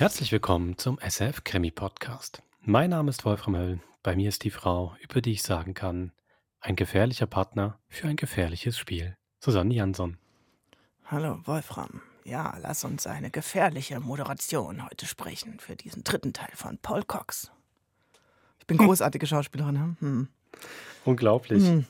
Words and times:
Herzlich 0.00 0.32
willkommen 0.32 0.78
zum 0.78 0.98
SF 0.98 1.44
Krimi 1.44 1.70
Podcast. 1.70 2.42
Mein 2.62 2.88
Name 2.88 3.10
ist 3.10 3.26
Wolfram 3.26 3.54
Höll. 3.54 3.80
Bei 4.02 4.16
mir 4.16 4.30
ist 4.30 4.44
die 4.44 4.50
Frau, 4.50 4.96
über 5.02 5.20
die 5.20 5.32
ich 5.32 5.42
sagen 5.42 5.74
kann, 5.74 6.12
ein 6.58 6.74
gefährlicher 6.74 7.26
Partner 7.26 7.78
für 7.86 8.08
ein 8.08 8.16
gefährliches 8.16 8.78
Spiel. 8.78 9.14
Susanne 9.40 9.74
Jansson. 9.74 10.16
Hallo 11.04 11.42
Wolfram. 11.44 12.00
Ja, 12.24 12.56
lass 12.62 12.82
uns 12.84 13.06
eine 13.06 13.30
gefährliche 13.30 14.00
Moderation 14.00 14.86
heute 14.86 15.04
sprechen 15.04 15.60
für 15.60 15.76
diesen 15.76 16.02
dritten 16.02 16.32
Teil 16.32 16.52
von 16.54 16.78
Paul 16.78 17.02
Cox. 17.02 17.52
Ich 18.58 18.66
bin 18.66 18.78
großartige 18.78 19.26
Schauspielerin. 19.26 19.76
Hm? 19.80 19.96
hm. 20.00 20.28
Unglaublich. 21.04 21.62
Hm. 21.62 21.84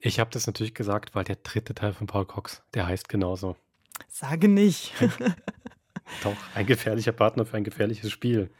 Ich 0.00 0.18
habe 0.18 0.30
das 0.32 0.48
natürlich 0.48 0.74
gesagt, 0.74 1.14
weil 1.14 1.22
der 1.22 1.36
dritte 1.36 1.72
Teil 1.72 1.92
von 1.92 2.08
Paul 2.08 2.26
Cox, 2.26 2.64
der 2.74 2.88
heißt 2.88 3.08
genauso. 3.08 3.54
Sage 4.08 4.48
nicht. 4.48 4.92
Doch, 6.22 6.36
ein 6.54 6.66
gefährlicher 6.66 7.12
Partner 7.12 7.44
für 7.46 7.56
ein 7.56 7.64
gefährliches 7.64 8.10
Spiel. 8.10 8.50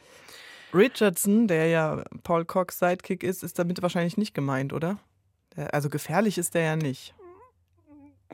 Richardson, 0.72 1.46
der 1.46 1.68
ja 1.68 2.04
Paul 2.22 2.44
Cox 2.44 2.78
Sidekick 2.78 3.22
ist, 3.22 3.42
ist 3.42 3.58
damit 3.58 3.80
wahrscheinlich 3.82 4.16
nicht 4.16 4.34
gemeint, 4.34 4.72
oder? 4.72 4.98
Der, 5.56 5.72
also 5.72 5.88
gefährlich 5.88 6.36
ist 6.36 6.54
der 6.54 6.62
ja 6.62 6.76
nicht. 6.76 7.14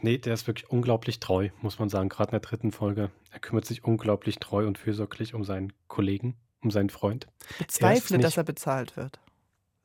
Nee, 0.03 0.17
der 0.17 0.35
ist 0.35 0.47
wirklich 0.47 0.71
unglaublich 0.71 1.21
treu, 1.21 1.51
muss 1.61 1.79
man 1.79 1.91
sagen, 1.91 2.09
gerade 2.09 2.31
in 2.31 2.41
der 2.41 2.41
dritten 2.41 2.73
Folge. 2.73 3.11
Er 3.31 3.41
kümmert 3.41 3.67
sich 3.67 3.85
unglaublich 3.85 4.39
treu 4.39 4.67
und 4.67 4.79
fürsorglich 4.79 5.35
um 5.35 5.45
seinen 5.45 5.73
Kollegen, 5.89 6.37
um 6.63 6.71
seinen 6.71 6.89
Freund. 6.89 7.27
Bezweifle, 7.59 8.19
dass 8.19 8.39
er 8.39 8.45
bezahlt 8.45 8.97
wird. 8.97 9.21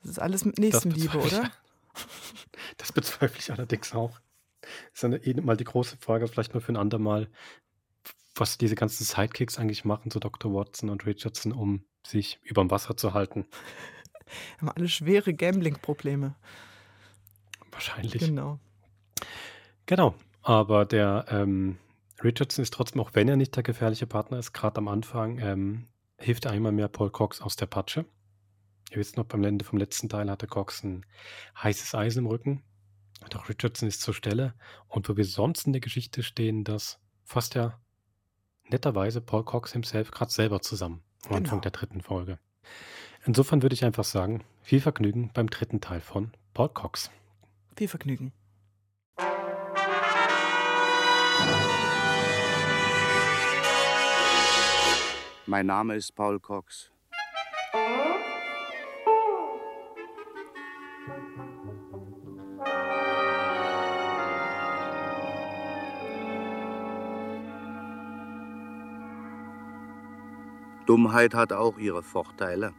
Das 0.01 0.11
ist 0.11 0.19
alles 0.19 0.45
mit 0.45 0.57
Nächstenliebe, 0.57 1.17
oder? 1.17 1.51
Das 2.77 2.91
bezweifle 2.91 3.39
ich 3.39 3.51
allerdings 3.51 3.93
auch. 3.93 4.19
Das 4.61 4.95
ist 4.95 5.05
eine, 5.05 5.17
eh 5.17 5.33
mal 5.39 5.55
die 5.55 5.63
große 5.63 5.95
Frage, 5.97 6.27
vielleicht 6.27 6.53
nur 6.53 6.61
für 6.61 6.73
ein 6.73 6.77
andermal, 6.77 7.29
was 8.35 8.57
diese 8.57 8.75
ganzen 8.75 9.03
Sidekicks 9.03 9.57
eigentlich 9.57 9.85
machen, 9.85 10.11
so 10.11 10.19
Dr. 10.19 10.53
Watson 10.53 10.89
und 10.89 11.05
Richardson, 11.05 11.51
um 11.51 11.85
sich 12.05 12.39
überm 12.43 12.69
Wasser 12.69 12.97
zu 12.97 13.13
halten. 13.13 13.45
Haben 14.59 14.69
alle 14.69 14.89
schwere 14.89 15.33
Gambling-Probleme. 15.33 16.35
Wahrscheinlich. 17.71 18.13
Genau. 18.13 18.59
Genau. 19.85 20.15
Aber 20.41 20.85
der 20.85 21.25
ähm, 21.29 21.77
Richardson 22.23 22.63
ist 22.63 22.73
trotzdem, 22.73 23.01
auch 23.01 23.11
wenn 23.13 23.27
er 23.27 23.35
nicht 23.35 23.55
der 23.55 23.63
gefährliche 23.63 24.07
Partner 24.07 24.39
ist, 24.39 24.53
gerade 24.53 24.77
am 24.77 24.87
Anfang, 24.87 25.39
ähm, 25.39 25.87
hilft 26.17 26.45
er 26.45 26.51
einmal 26.51 26.71
mehr 26.71 26.87
Paul 26.87 27.09
Cox 27.09 27.41
aus 27.41 27.55
der 27.55 27.65
Patsche. 27.65 28.05
Ihr 28.91 28.97
wisst 28.97 29.17
noch, 29.17 29.25
beim 29.25 29.43
Ende 29.43 29.65
vom 29.65 29.79
letzten 29.79 30.09
Teil 30.09 30.29
hatte 30.29 30.47
Cox 30.47 30.83
ein 30.83 31.05
heißes 31.61 31.95
Eisen 31.95 32.19
im 32.19 32.27
Rücken. 32.27 32.63
Doch 33.29 33.49
Richardson 33.49 33.87
ist 33.87 34.01
zur 34.01 34.13
Stelle. 34.13 34.53
Und 34.87 35.09
wo 35.09 35.17
wir 35.17 35.25
sonst 35.25 35.65
in 35.65 35.73
der 35.73 35.81
Geschichte 35.81 36.23
stehen, 36.23 36.63
dass 36.63 36.99
fast 37.23 37.55
ja 37.55 37.79
netterweise 38.69 39.21
Paul 39.21 39.43
Cox 39.43 39.73
himself 39.73 40.11
gerade 40.11 40.31
selber 40.31 40.61
zusammen 40.61 41.03
am 41.23 41.29
genau. 41.29 41.37
Anfang 41.37 41.61
der 41.61 41.71
dritten 41.71 42.01
Folge. 42.01 42.39
Insofern 43.25 43.61
würde 43.61 43.73
ich 43.73 43.83
einfach 43.83 44.03
sagen, 44.03 44.43
viel 44.61 44.81
Vergnügen 44.81 45.31
beim 45.33 45.49
dritten 45.49 45.81
Teil 45.81 46.01
von 46.01 46.31
Paul 46.53 46.69
Cox. 46.69 47.09
Viel 47.75 47.87
Vergnügen. 47.87 48.31
Mein 55.47 55.67
Name 55.67 55.95
ist 55.95 56.15
Paul 56.15 56.39
Cox. 56.39 56.91
Dummheit 70.85 71.33
hat 71.33 71.51
auch 71.51 71.79
ihre 71.79 72.03
Vorteile. 72.03 72.73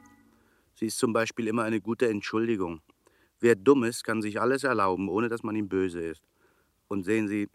Sie 0.74 0.86
ist 0.86 0.98
zum 0.98 1.12
Beispiel 1.12 1.48
immer 1.48 1.64
eine 1.64 1.80
gute 1.80 2.08
Entschuldigung. 2.08 2.80
Wer 3.40 3.56
dumm 3.56 3.82
ist, 3.82 4.04
kann 4.04 4.22
sich 4.22 4.40
alles 4.40 4.62
erlauben, 4.62 5.08
ohne 5.08 5.28
dass 5.28 5.42
man 5.42 5.56
ihm 5.56 5.68
böse 5.68 6.00
ist. 6.00 6.22
Und 6.86 7.02
sehen 7.02 7.26
Sie, 7.26 7.48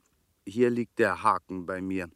hier 0.46 0.70
liegt 0.70 1.00
der 1.00 1.24
Haken 1.24 1.66
bei 1.66 1.82
mir. 1.82 2.10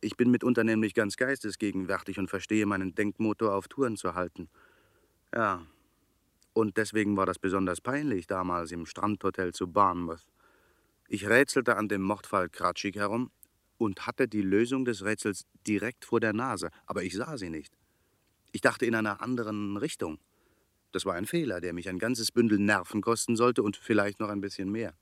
Ich 0.00 0.16
bin 0.16 0.32
mitunter 0.32 0.64
nämlich 0.64 0.94
ganz 0.94 1.16
geistesgegenwärtig 1.16 2.18
und 2.18 2.28
verstehe 2.28 2.66
meinen 2.66 2.94
Denkmotor 2.94 3.54
auf 3.54 3.68
Touren 3.68 3.96
zu 3.96 4.14
halten. 4.14 4.48
Ja, 5.32 5.64
und 6.52 6.76
deswegen 6.76 7.16
war 7.16 7.26
das 7.26 7.38
besonders 7.38 7.80
peinlich 7.80 8.26
damals 8.26 8.72
im 8.72 8.84
Strandhotel 8.84 9.52
zu 9.52 9.68
Barnmouth. 9.68 10.26
Ich 11.08 11.28
rätselte 11.28 11.76
an 11.76 11.88
dem 11.88 12.02
Mordfall 12.02 12.48
Kratschig 12.48 12.96
herum 12.96 13.30
und 13.78 14.06
hatte 14.06 14.28
die 14.28 14.42
Lösung 14.42 14.84
des 14.84 15.04
Rätsels 15.04 15.46
direkt 15.66 16.04
vor 16.04 16.20
der 16.20 16.32
Nase, 16.32 16.70
aber 16.86 17.02
ich 17.02 17.14
sah 17.14 17.36
sie 17.36 17.50
nicht. 17.50 17.76
Ich 18.52 18.60
dachte 18.60 18.86
in 18.86 18.94
einer 18.94 19.20
anderen 19.20 19.76
Richtung. 19.76 20.18
Das 20.92 21.04
war 21.04 21.14
ein 21.14 21.26
Fehler, 21.26 21.60
der 21.60 21.72
mich 21.72 21.88
ein 21.88 21.98
ganzes 21.98 22.30
Bündel 22.30 22.58
Nerven 22.58 23.00
kosten 23.00 23.34
sollte 23.36 23.62
und 23.62 23.76
vielleicht 23.76 24.20
noch 24.20 24.28
ein 24.28 24.40
bisschen 24.40 24.70
mehr. 24.70 24.94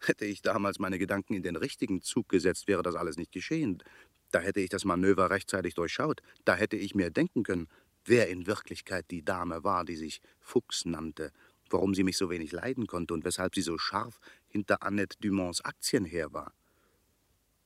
Hätte 0.00 0.24
ich 0.24 0.42
damals 0.42 0.78
meine 0.78 0.98
Gedanken 0.98 1.34
in 1.34 1.42
den 1.42 1.56
richtigen 1.56 2.00
Zug 2.02 2.28
gesetzt, 2.28 2.68
wäre 2.68 2.82
das 2.82 2.94
alles 2.94 3.16
nicht 3.16 3.32
geschehen. 3.32 3.82
Da 4.30 4.40
hätte 4.40 4.60
ich 4.60 4.68
das 4.68 4.84
Manöver 4.84 5.30
rechtzeitig 5.30 5.74
durchschaut. 5.74 6.20
Da 6.44 6.54
hätte 6.54 6.76
ich 6.76 6.94
mir 6.94 7.10
denken 7.10 7.42
können, 7.42 7.68
wer 8.04 8.28
in 8.28 8.46
Wirklichkeit 8.46 9.10
die 9.10 9.24
Dame 9.24 9.64
war, 9.64 9.84
die 9.84 9.96
sich 9.96 10.20
Fuchs 10.40 10.84
nannte, 10.84 11.32
warum 11.70 11.94
sie 11.94 12.04
mich 12.04 12.16
so 12.16 12.30
wenig 12.30 12.52
leiden 12.52 12.86
konnte 12.86 13.14
und 13.14 13.24
weshalb 13.24 13.54
sie 13.54 13.62
so 13.62 13.78
scharf 13.78 14.20
hinter 14.46 14.82
Annette 14.82 15.16
Dumonts 15.20 15.60
Aktien 15.64 16.04
her 16.04 16.32
war. 16.32 16.52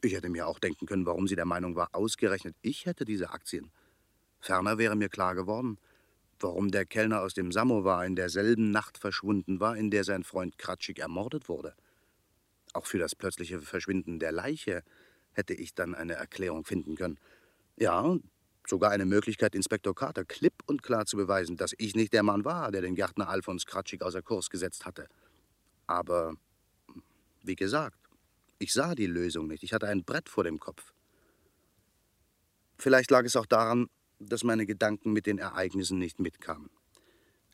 Ich 0.05 0.15
hätte 0.15 0.29
mir 0.29 0.49
auch 0.49 0.59
denken 0.59 0.87
können, 0.87 1.07
warum 1.07 1.29
sie 1.29 1.37
der 1.37 1.45
Meinung 1.45 1.77
war, 1.77 1.89
ausgerechnet 1.93 2.57
ich 2.61 2.87
hätte 2.87 3.05
diese 3.05 3.31
Aktien. 3.31 3.71
Ferner 4.41 4.77
wäre 4.77 4.97
mir 4.97 5.09
klar 5.09 5.37
geworden, 5.37 5.79
warum 6.41 6.73
der 6.73 6.85
Kellner 6.87 7.21
aus 7.23 7.35
dem 7.35 7.53
Samovar 7.53 8.05
in 8.05 8.17
derselben 8.17 8.73
Nacht 8.73 8.99
verschwunden 8.99 9.61
war, 9.61 9.77
in 9.77 9.93
der 9.93 10.03
sein 10.03 10.25
Freund 10.25 10.59
Kratschik 10.59 10.99
ermordet 10.99 11.49
wurde. 11.49 11.75
Auch 12.73 12.87
für 12.87 12.99
das 12.99 13.15
plötzliche 13.15 13.61
Verschwinden 13.61 14.19
der 14.19 14.33
Leiche 14.33 14.83
hätte 15.35 15.55
ich 15.55 15.73
dann 15.73 15.95
eine 15.95 16.15
Erklärung 16.15 16.65
finden 16.65 16.97
können. 16.97 17.21
Ja, 17.77 18.17
sogar 18.67 18.91
eine 18.91 19.07
Möglichkeit, 19.07 19.55
Inspektor 19.55 19.95
Carter 19.95 20.25
klipp 20.25 20.55
und 20.67 20.83
klar 20.83 21.07
zu 21.07 21.17
beweisen, 21.17 21.57
dass 21.57 21.75
ich 21.79 21.95
nicht 21.95 22.13
der 22.13 22.25
Mann 22.25 22.45
war, 22.45 22.73
der 22.73 22.83
den 22.83 22.97
Gärtner 22.97 23.29
Alfons 23.29 23.67
Kratschik 23.67 24.03
außer 24.03 24.23
Kurs 24.23 24.51
gesetzt 24.51 24.85
hatte. 24.85 25.07
Aber, 25.87 26.35
wie 27.43 27.57
gesagt, 27.57 28.02
ich 28.63 28.73
sah 28.73 28.95
die 28.95 29.07
Lösung 29.07 29.49
nicht. 29.49 29.65
Ich 29.65 29.73
hatte 29.73 29.89
ein 29.89 30.05
Brett 30.05 30.29
vor 30.29 30.45
dem 30.45 30.61
Kopf. 30.61 30.93
Vielleicht 32.79 33.11
lag 33.11 33.25
es 33.25 33.35
auch 33.35 33.47
daran, 33.47 33.89
dass 34.21 34.45
meine 34.45 34.67
Gedanken 34.67 35.13
mit 35.13 35.27
den 35.27 35.39
Ereignissen 35.39 35.99
nicht 35.99 36.21
mitkamen. 36.21 36.71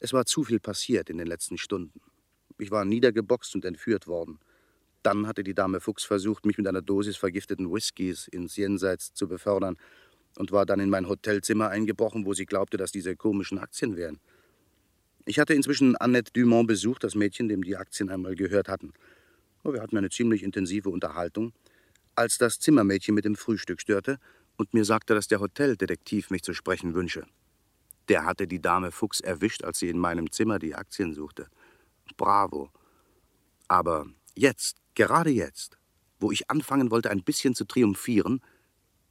Es 0.00 0.12
war 0.12 0.26
zu 0.26 0.44
viel 0.44 0.60
passiert 0.60 1.08
in 1.08 1.16
den 1.16 1.26
letzten 1.26 1.56
Stunden. 1.56 2.00
Ich 2.58 2.70
war 2.70 2.84
niedergeboxt 2.84 3.54
und 3.54 3.64
entführt 3.64 4.06
worden. 4.06 4.38
Dann 5.02 5.26
hatte 5.26 5.42
die 5.42 5.54
Dame 5.54 5.80
Fuchs 5.80 6.04
versucht, 6.04 6.44
mich 6.44 6.58
mit 6.58 6.66
einer 6.66 6.82
Dosis 6.82 7.16
vergifteten 7.16 7.72
Whiskys 7.72 8.28
ins 8.28 8.56
Jenseits 8.56 9.14
zu 9.14 9.28
befördern 9.28 9.78
und 10.36 10.52
war 10.52 10.66
dann 10.66 10.78
in 10.78 10.90
mein 10.90 11.08
Hotelzimmer 11.08 11.70
eingebrochen, 11.70 12.26
wo 12.26 12.34
sie 12.34 12.44
glaubte, 12.44 12.76
dass 12.76 12.92
diese 12.92 13.16
komischen 13.16 13.58
Aktien 13.58 13.96
wären. 13.96 14.20
Ich 15.24 15.38
hatte 15.38 15.54
inzwischen 15.54 15.96
Annette 15.96 16.32
Dumont 16.34 16.68
besucht, 16.68 17.02
das 17.02 17.14
Mädchen, 17.14 17.48
dem 17.48 17.64
die 17.64 17.76
Aktien 17.76 18.10
einmal 18.10 18.34
gehört 18.34 18.68
hatten. 18.68 18.92
Wir 19.64 19.82
hatten 19.82 19.98
eine 19.98 20.10
ziemlich 20.10 20.42
intensive 20.42 20.88
Unterhaltung, 20.88 21.52
als 22.14 22.38
das 22.38 22.58
Zimmermädchen 22.58 23.14
mit 23.14 23.24
dem 23.24 23.36
Frühstück 23.36 23.80
störte 23.80 24.18
und 24.56 24.74
mir 24.74 24.84
sagte, 24.84 25.14
dass 25.14 25.28
der 25.28 25.40
Hoteldetektiv 25.40 26.30
mich 26.30 26.42
zu 26.42 26.54
sprechen 26.54 26.94
wünsche. 26.94 27.26
Der 28.08 28.24
hatte 28.24 28.46
die 28.46 28.60
Dame 28.60 28.90
Fuchs 28.90 29.20
erwischt, 29.20 29.62
als 29.64 29.78
sie 29.78 29.88
in 29.88 29.98
meinem 29.98 30.30
Zimmer 30.32 30.58
die 30.58 30.74
Aktien 30.74 31.12
suchte. 31.14 31.48
Bravo. 32.16 32.72
Aber 33.68 34.06
jetzt, 34.34 34.78
gerade 34.94 35.30
jetzt, 35.30 35.78
wo 36.18 36.32
ich 36.32 36.50
anfangen 36.50 36.90
wollte, 36.90 37.10
ein 37.10 37.22
bisschen 37.22 37.54
zu 37.54 37.64
triumphieren, 37.64 38.40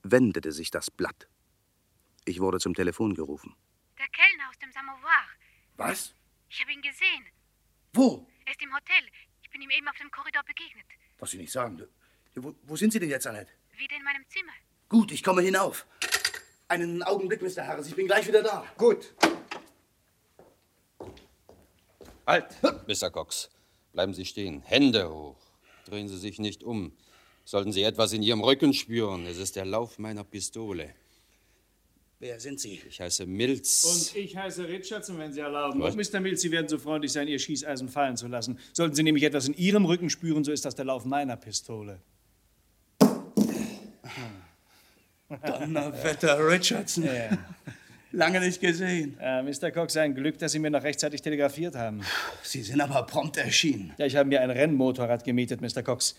wendete 0.04 0.51
sich 0.51 0.72
das 0.72 0.89
Blatt. 0.89 1.27
Ich 2.25 2.39
wurde 2.39 2.60
zum 2.60 2.74
Telefon 2.74 3.13
gerufen. 3.13 3.56
Der 3.98 4.07
Kellner 4.10 4.50
aus 4.50 4.57
dem 4.60 4.72
Samovar. 4.72 5.25
Was? 5.77 6.13
Ich 6.50 6.60
habe 6.62 6.74
ihn 6.74 6.81
gesehen. 6.81 7.25
Wo? 7.94 8.27
Er 8.45 8.51
ist 8.51 8.62
im 8.62 8.74
Hotel 8.74 9.04
bin 9.57 9.63
ihm 9.63 9.71
eben 9.71 9.88
auf 9.88 9.98
dem 9.98 10.12
Korridor 10.12 10.44
begegnet. 10.44 10.86
Was 11.18 11.31
Sie 11.31 11.38
nicht 11.38 11.51
sagen. 11.51 11.81
Wo, 12.36 12.54
wo 12.63 12.75
sind 12.75 12.94
Sie 12.94 13.00
denn 13.00 13.09
jetzt, 13.09 13.25
Annette? 13.25 13.51
Wieder 13.75 13.95
in 13.95 14.04
meinem 14.04 14.24
Zimmer. 14.30 14.51
Gut, 14.88 15.12
ich 15.12 15.24
komme 15.24 15.42
hinauf. 15.42 15.88
Einen 16.68 17.01
Augenblick, 17.01 17.42
Mr. 17.42 17.65
Harris. 17.65 17.88
Ich 17.88 17.95
bin 17.95 18.06
gleich 18.06 18.27
wieder 18.27 18.44
da. 18.44 18.65
Gut. 18.77 19.15
Halt, 22.27 22.45
Mr. 22.88 23.09
Cox. 23.09 23.50
Bleiben 23.94 24.13
Sie 24.13 24.25
stehen. 24.25 24.62
Hände 24.62 25.09
hoch. 25.09 25.38
Drehen 25.86 26.07
Sie 26.07 26.18
sich 26.18 26.38
nicht 26.38 26.63
um. 26.63 26.95
Sollten 27.44 27.71
Sie 27.71 27.81
etwas 27.81 28.13
in 28.13 28.21
Ihrem 28.21 28.44
Rücken 28.44 28.74
spüren, 28.74 29.25
es 29.25 29.38
ist 29.38 29.56
der 29.56 29.65
Lauf 29.65 29.98
meiner 29.98 30.25
Pistole. 30.25 30.94
Wer 32.19 32.40
sind 32.40 32.60
Sie? 32.60 32.81
Ich 32.90 33.00
heiße 33.00 33.28
Mills. 33.28 33.86
Und 33.86 34.16
ich 34.16 34.36
heiße 34.36 34.68
Richardson, 34.68 35.19
wenn 35.19 35.31
Sie 35.31 35.40
erlauben. 35.40 35.80
Was? 35.81 35.96
Und 35.96 36.12
Mr. 36.12 36.19
Mills, 36.19 36.42
Sie 36.42 36.50
werden 36.50 36.68
so 36.68 36.80
freundlich 36.80 37.12
sein, 37.12 37.28
Ihr 37.28 37.38
Schießeisen 37.38 37.90
fallen 37.90 38.18
zu 38.18 38.28
lassen. 38.28 38.58
Sollten 38.74 38.96
Sie 38.96 39.04
nämlich 39.04 39.24
etwas 39.24 39.48
in 39.48 39.54
Ihrem 39.56 39.86
Rücken 39.86 40.10
spüren, 40.10 40.44
so 40.44 40.52
ist 40.52 40.66
das 40.66 40.74
der 40.74 40.86
Lauf 40.86 41.06
meiner 41.06 41.38
Pistole. 41.38 42.02
Donnerwetter, 45.30 46.40
Richardson. 46.50 47.04
Ja. 47.04 47.38
Lange 48.14 48.40
nicht 48.40 48.62
gesehen. 48.62 49.16
Äh, 49.20 49.44
Mr. 49.44 49.70
Cox, 49.70 49.96
ein 49.98 50.16
Glück, 50.16 50.40
dass 50.40 50.54
Sie 50.54 50.60
mir 50.60 50.72
noch 50.72 50.81
rechtzeitig 50.81 51.22
telegrafiert 51.22 51.75
haben. 51.75 52.02
Sie 52.42 52.63
sind 52.63 52.81
aber 52.81 53.04
prompt 53.04 53.38
erschienen. 53.38 53.94
Ja, 53.98 54.08
ich 54.08 54.16
habe 54.16 54.28
mir 54.28 54.42
ein 54.42 54.50
Rennmotorrad 54.50 55.24
gemietet, 55.24 55.62
Mr. 55.62 55.84
Cox. 55.84 56.16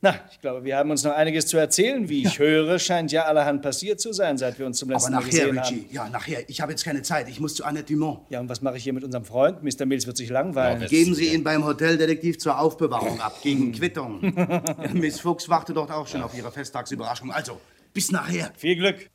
Na, 0.00 0.14
ich 0.30 0.40
glaube, 0.40 0.62
wir 0.62 0.76
haben 0.76 0.92
uns 0.92 1.02
noch 1.02 1.12
einiges 1.12 1.46
zu 1.48 1.56
erzählen. 1.56 2.08
Wie 2.08 2.22
ich 2.24 2.38
höre, 2.38 2.78
scheint 2.78 3.10
ja 3.10 3.24
allerhand 3.24 3.62
passiert 3.62 4.00
zu 4.00 4.12
sein, 4.12 4.38
seit 4.38 4.56
wir 4.58 4.64
uns 4.66 4.78
zum 4.78 4.88
Aber 4.90 4.94
letzten 4.94 5.12
Mal 5.12 5.18
nachher, 5.18 5.30
gesehen 5.30 5.58
Richie. 5.58 5.74
haben. 5.74 5.86
Ja, 5.92 6.08
nachher. 6.08 6.48
Ich 6.48 6.60
habe 6.60 6.70
jetzt 6.70 6.84
keine 6.84 7.02
Zeit. 7.02 7.28
Ich 7.28 7.40
muss 7.40 7.56
zu 7.56 7.64
Annette 7.64 7.92
Dumont. 7.92 8.20
Ja, 8.30 8.38
und 8.38 8.48
was 8.48 8.62
mache 8.62 8.76
ich 8.76 8.84
hier 8.84 8.92
mit 8.92 9.02
unserem 9.02 9.24
Freund? 9.24 9.64
Mr. 9.64 9.86
Mills 9.86 10.06
wird 10.06 10.16
sich 10.16 10.28
langweilen. 10.30 10.86
Geben 10.86 11.14
Sie 11.16 11.34
ihn 11.34 11.42
beim 11.42 11.64
Hoteldetektiv 11.64 12.38
zur 12.38 12.60
Aufbewahrung 12.60 13.20
ab, 13.20 13.40
gegen 13.42 13.72
Quittung. 13.78 14.22
Ja, 14.36 14.62
Miss 14.92 15.18
Fuchs 15.18 15.48
wartet 15.48 15.76
dort 15.76 15.90
auch 15.90 16.06
schon 16.06 16.22
auf 16.22 16.32
Ihre 16.36 16.52
Festtagsüberraschung. 16.52 17.32
Also, 17.32 17.60
bis 17.92 18.12
nachher. 18.12 18.52
Viel 18.56 18.76
Glück. 18.76 19.10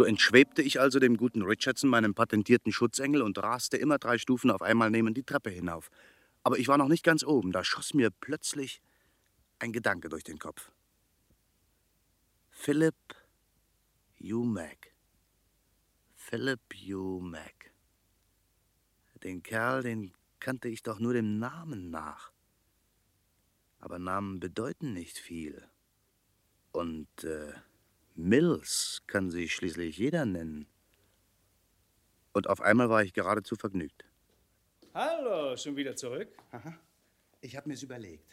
So 0.00 0.06
entschwebte 0.06 0.62
ich 0.62 0.80
also 0.80 0.98
dem 0.98 1.18
guten 1.18 1.42
Richardson, 1.42 1.90
meinem 1.90 2.14
patentierten 2.14 2.72
Schutzengel, 2.72 3.20
und 3.20 3.36
raste 3.36 3.76
immer 3.76 3.98
drei 3.98 4.16
Stufen 4.16 4.50
auf 4.50 4.62
einmal 4.62 4.90
nehmend 4.90 5.14
die 5.18 5.24
Treppe 5.24 5.50
hinauf. 5.50 5.90
Aber 6.42 6.58
ich 6.58 6.68
war 6.68 6.78
noch 6.78 6.88
nicht 6.88 7.04
ganz 7.04 7.22
oben, 7.22 7.52
da 7.52 7.62
schoss 7.62 7.92
mir 7.92 8.10
plötzlich 8.10 8.80
ein 9.58 9.74
Gedanke 9.74 10.08
durch 10.08 10.24
den 10.24 10.38
Kopf. 10.38 10.72
Philip 12.48 12.94
Mac. 14.20 14.94
Philip 16.14 16.60
Mac. 17.20 17.70
Den 19.22 19.42
Kerl, 19.42 19.82
den 19.82 20.14
kannte 20.38 20.68
ich 20.68 20.82
doch 20.82 20.98
nur 20.98 21.12
dem 21.12 21.38
Namen 21.38 21.90
nach. 21.90 22.32
Aber 23.80 23.98
Namen 23.98 24.40
bedeuten 24.40 24.94
nicht 24.94 25.18
viel. 25.18 25.68
Und 26.72 27.22
äh, 27.24 27.52
Mills 28.14 29.02
kann 29.06 29.30
sich 29.30 29.54
schließlich 29.54 29.96
jeder 29.98 30.24
nennen. 30.26 30.66
Und 32.32 32.48
auf 32.48 32.60
einmal 32.60 32.88
war 32.88 33.02
ich 33.02 33.12
geradezu 33.12 33.56
vergnügt. 33.56 34.04
Hallo, 34.94 35.56
schon 35.56 35.76
wieder 35.76 35.96
zurück? 35.96 36.28
Ich 37.40 37.56
habe 37.56 37.68
mir's 37.68 37.82
überlegt. 37.82 38.32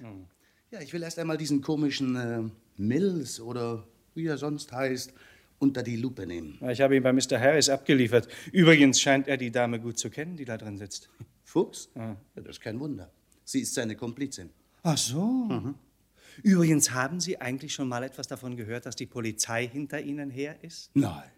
Ja, 0.72 0.82
ich 0.82 0.92
will 0.94 1.02
erst 1.04 1.18
einmal 1.20 1.38
diesen 1.38 1.62
komischen 1.62 2.16
äh, 2.16 2.44
Mills 2.76 3.40
oder 3.40 3.88
wie 4.16 4.26
er 4.26 4.38
sonst 4.38 4.72
heißt, 4.72 5.14
unter 5.60 5.82
die 5.82 5.96
Lupe 5.96 6.28
nehmen. 6.28 6.58
Ja, 6.62 6.72
Ich 6.72 6.82
habe 6.82 6.96
ihn 6.96 7.04
bei 7.04 7.14
Mr. 7.14 7.40
Harris 7.40 7.70
abgeliefert. 7.70 8.28
Übrigens 8.52 9.00
scheint 9.00 9.28
er 9.28 9.38
die 9.38 9.52
Dame 9.52 9.80
gut 9.80 9.98
zu 9.98 10.10
kennen, 10.10 10.36
die 10.36 10.46
da 10.46 10.58
drin 10.58 10.78
sitzt. 10.78 11.10
Fuchs? 11.44 11.90
Ja, 11.96 12.18
das 12.36 12.46
ist 12.58 12.62
kein 12.62 12.80
Wunder. 12.80 13.10
Sie 13.44 13.62
ist 13.62 13.74
seine 13.74 13.96
Komplizin. 13.96 14.50
Ach 14.84 14.98
so. 14.98 15.74
Übrigens, 16.44 16.92
haben 16.92 17.20
Sie 17.20 17.40
eigentlich 17.40 17.74
schon 17.74 17.88
mal 17.88 18.04
etwas 18.04 18.28
davon 18.28 18.56
gehört, 18.56 18.86
dass 18.86 18.96
die 18.96 19.06
Polizei 19.06 19.68
hinter 19.68 20.02
Ihnen 20.02 20.30
her 20.30 20.64
ist? 20.64 20.92
Nein. 20.94 21.32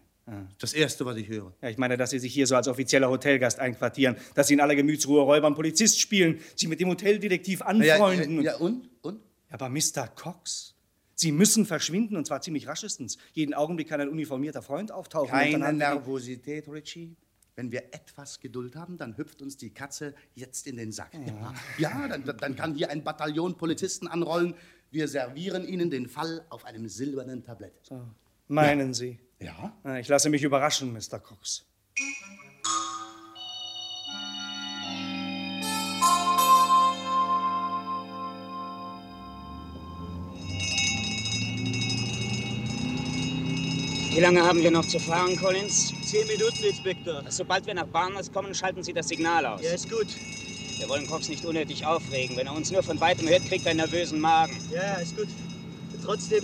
Das 0.58 0.74
Erste, 0.74 1.04
was 1.04 1.16
ich 1.16 1.28
höre. 1.28 1.52
Ja, 1.60 1.70
ich 1.70 1.78
meine, 1.78 1.96
dass 1.96 2.10
Sie 2.10 2.18
sich 2.20 2.32
hier 2.32 2.46
so 2.46 2.54
als 2.54 2.68
offizieller 2.68 3.10
Hotelgast 3.10 3.58
einquartieren, 3.58 4.16
dass 4.34 4.46
Sie 4.46 4.54
in 4.54 4.60
aller 4.60 4.76
Gemütsruhe 4.76 5.22
Räuber 5.22 5.48
und 5.48 5.56
Polizist 5.56 6.00
spielen, 6.00 6.38
Sie 6.54 6.68
mit 6.68 6.78
dem 6.78 6.88
Hoteldetektiv 6.88 7.62
anfreunden. 7.62 8.36
Ja, 8.36 8.52
ja, 8.52 8.56
und? 8.58 8.88
Und? 9.02 9.20
Aber 9.50 9.68
Mr. 9.68 10.06
Cox, 10.14 10.76
Sie 11.16 11.32
müssen 11.32 11.66
verschwinden 11.66 12.16
und 12.16 12.26
zwar 12.26 12.40
ziemlich 12.42 12.68
raschestens. 12.68 13.18
Jeden 13.32 13.54
Augenblick 13.54 13.88
kann 13.88 14.00
ein 14.00 14.08
uniformierter 14.08 14.62
Freund 14.62 14.92
auftauchen. 14.92 15.30
Keine 15.30 15.72
Nervosität, 15.72 16.68
Richie. 16.68 17.16
Wenn 17.56 17.72
wir 17.72 17.92
etwas 17.92 18.40
Geduld 18.40 18.76
haben, 18.76 18.96
dann 18.96 19.16
hüpft 19.18 19.42
uns 19.42 19.56
die 19.56 19.70
Katze 19.70 20.14
jetzt 20.34 20.66
in 20.66 20.76
den 20.76 20.92
Sack. 20.92 21.10
Ja, 21.12 21.54
ja 21.76 22.08
dann, 22.08 22.24
dann 22.38 22.56
kann 22.56 22.74
hier 22.74 22.88
ein 22.90 23.02
Bataillon 23.02 23.56
Polizisten 23.56 24.06
anrollen. 24.06 24.54
Wir 24.90 25.06
servieren 25.06 25.66
ihnen 25.66 25.90
den 25.90 26.08
Fall 26.08 26.44
auf 26.48 26.64
einem 26.64 26.88
silbernen 26.88 27.44
Tablett. 27.44 27.90
Meinen 28.48 28.92
Sie? 28.92 29.18
Ja? 29.38 29.76
Na, 29.84 30.00
Ich 30.00 30.08
lasse 30.08 30.28
mich 30.30 30.42
überraschen, 30.42 30.92
Mr. 30.92 31.18
Cox. 31.20 31.64
Wie 44.12 44.20
lange 44.20 44.42
haben 44.42 44.60
wir 44.62 44.70
noch 44.70 44.84
zu 44.84 44.98
fahren, 44.98 45.36
Collins? 45.36 45.92
Zehn 46.02 46.26
Minuten, 46.26 46.64
Inspektor. 46.64 47.22
Sobald 47.28 47.66
wir 47.66 47.74
nach 47.74 47.86
Barnes 47.86 48.30
kommen, 48.32 48.54
schalten 48.54 48.82
Sie 48.82 48.92
das 48.92 49.08
Signal 49.08 49.46
aus. 49.46 49.62
Ja, 49.62 49.72
ist 49.72 49.88
gut. 49.88 50.08
Wir 50.80 50.88
wollen 50.88 51.06
Cox 51.06 51.28
nicht 51.28 51.44
unnötig 51.44 51.84
aufregen. 51.84 52.36
Wenn 52.38 52.46
er 52.46 52.54
uns 52.54 52.70
nur 52.72 52.82
von 52.82 52.98
weitem 53.00 53.28
hört, 53.28 53.44
kriegt 53.46 53.66
er 53.66 53.72
einen 53.72 53.80
nervösen 53.80 54.18
Magen. 54.18 54.56
Ja, 54.74 54.82
ja, 54.82 54.94
ist 54.94 55.14
gut. 55.14 55.28
Trotzdem, 56.02 56.42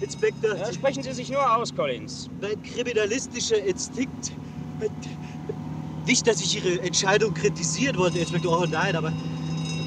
Inspektor, 0.00 0.56
Ja, 0.56 0.72
sprechen 0.72 1.04
Sie 1.04 1.12
sich 1.12 1.30
nur 1.30 1.56
aus, 1.56 1.72
Collins. 1.72 2.28
mein 2.40 2.60
kriminalistischer 2.60 3.62
Instinkt. 3.62 4.32
Nicht, 6.06 6.26
dass 6.26 6.40
ich 6.40 6.56
Ihre 6.56 6.82
Entscheidung 6.82 7.32
kritisieren 7.34 7.96
wollte, 7.98 8.18
Inspektor. 8.18 8.62
Oh 8.62 8.66
nein, 8.68 8.96
aber 8.96 9.12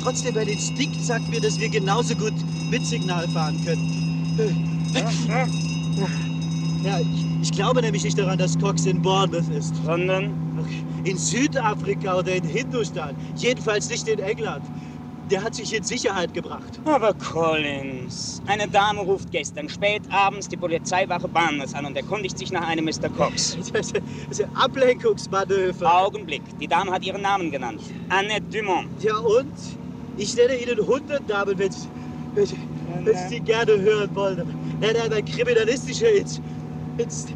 trotzdem, 0.01 0.35
mein 0.35 0.47
Instinkt 0.47 1.03
sagt 1.03 1.27
mir, 1.27 1.41
dass 1.41 1.59
wir 1.59 1.67
genauso 1.67 2.15
gut 2.15 2.33
mit 2.69 2.85
Signal 2.85 3.27
fahren 3.27 3.59
können. 3.65 4.33
Ja, 6.85 6.99
ich, 6.99 7.30
ich 7.41 7.51
glaube 7.51 7.81
nämlich 7.81 8.03
nicht 8.03 8.17
daran, 8.17 8.37
dass 8.37 8.57
Cox 8.57 8.85
in 8.85 9.01
Bournemouth 9.01 9.49
ist. 9.49 9.75
Sondern? 9.83 10.35
In 11.03 11.17
Südafrika 11.17 12.19
oder 12.19 12.35
in 12.35 12.43
Hindustan. 12.43 13.15
Jedenfalls 13.35 13.89
nicht 13.89 14.07
in 14.07 14.19
England. 14.19 14.61
Der 15.29 15.43
hat 15.43 15.55
sich 15.55 15.73
in 15.73 15.81
Sicherheit 15.83 16.33
gebracht. 16.33 16.79
Aber 16.85 17.13
Collins, 17.13 18.41
eine 18.47 18.67
Dame 18.67 18.99
ruft 19.01 19.31
gestern 19.31 19.69
spät 19.69 20.01
abends 20.11 20.49
die 20.49 20.57
Polizeiwache 20.57 21.27
Barnes 21.29 21.73
an 21.73 21.85
und 21.85 21.95
erkundigt 21.95 22.37
sich 22.37 22.51
nach 22.51 22.67
einem 22.67 22.85
Mr. 22.85 23.09
Cox. 23.09 23.57
Das 23.73 23.93
ist 24.29 24.43
ein 24.43 24.55
Ablenkungsmanöver. 24.55 26.01
Augenblick, 26.03 26.41
die 26.59 26.67
Dame 26.67 26.91
hat 26.91 27.03
ihren 27.05 27.21
Namen 27.21 27.49
genannt. 27.49 27.81
Annette 28.09 28.43
Dumont. 28.51 29.01
Ja 29.01 29.15
und? 29.17 29.53
Ich 30.17 30.35
nenne 30.35 30.55
Ihnen 30.57 30.85
hundert 30.85 31.27
Namen, 31.29 31.57
wenn 31.57 31.71
Sie, 31.71 31.87
wenn, 32.35 32.45
Sie- 32.45 32.57
wenn 33.03 33.15
Sie 33.15 33.27
sie 33.29 33.39
gerne 33.39 33.79
hören 33.79 34.13
wollen. 34.13 34.37
Nein, 34.81 34.91
nein, 34.97 35.09
mein 35.09 35.25
kriminalistischer 35.25 36.11
Inst... 36.11 36.41
Inst 36.97 37.33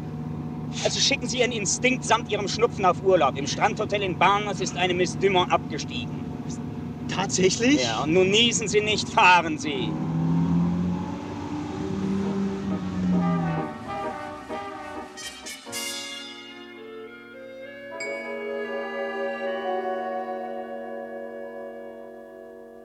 Also 0.84 1.00
schicken 1.00 1.28
Sie 1.28 1.40
Ihren 1.40 1.52
Instinkt 1.52 2.04
samt 2.04 2.30
Ihrem 2.30 2.48
Schnupfen 2.48 2.84
auf 2.84 3.02
Urlaub. 3.02 3.36
Im 3.36 3.46
Strandhotel 3.46 4.02
in 4.02 4.18
Barnes 4.18 4.60
ist 4.60 4.76
eine 4.76 4.94
Miss 4.94 5.18
Dumont 5.18 5.52
abgestiegen. 5.52 6.10
Tatsächlich? 7.08 7.82
Ja, 7.82 8.02
und 8.02 8.12
nun 8.12 8.30
niesen 8.30 8.68
Sie 8.68 8.80
nicht, 8.80 9.08
fahren 9.08 9.58
Sie. 9.58 9.90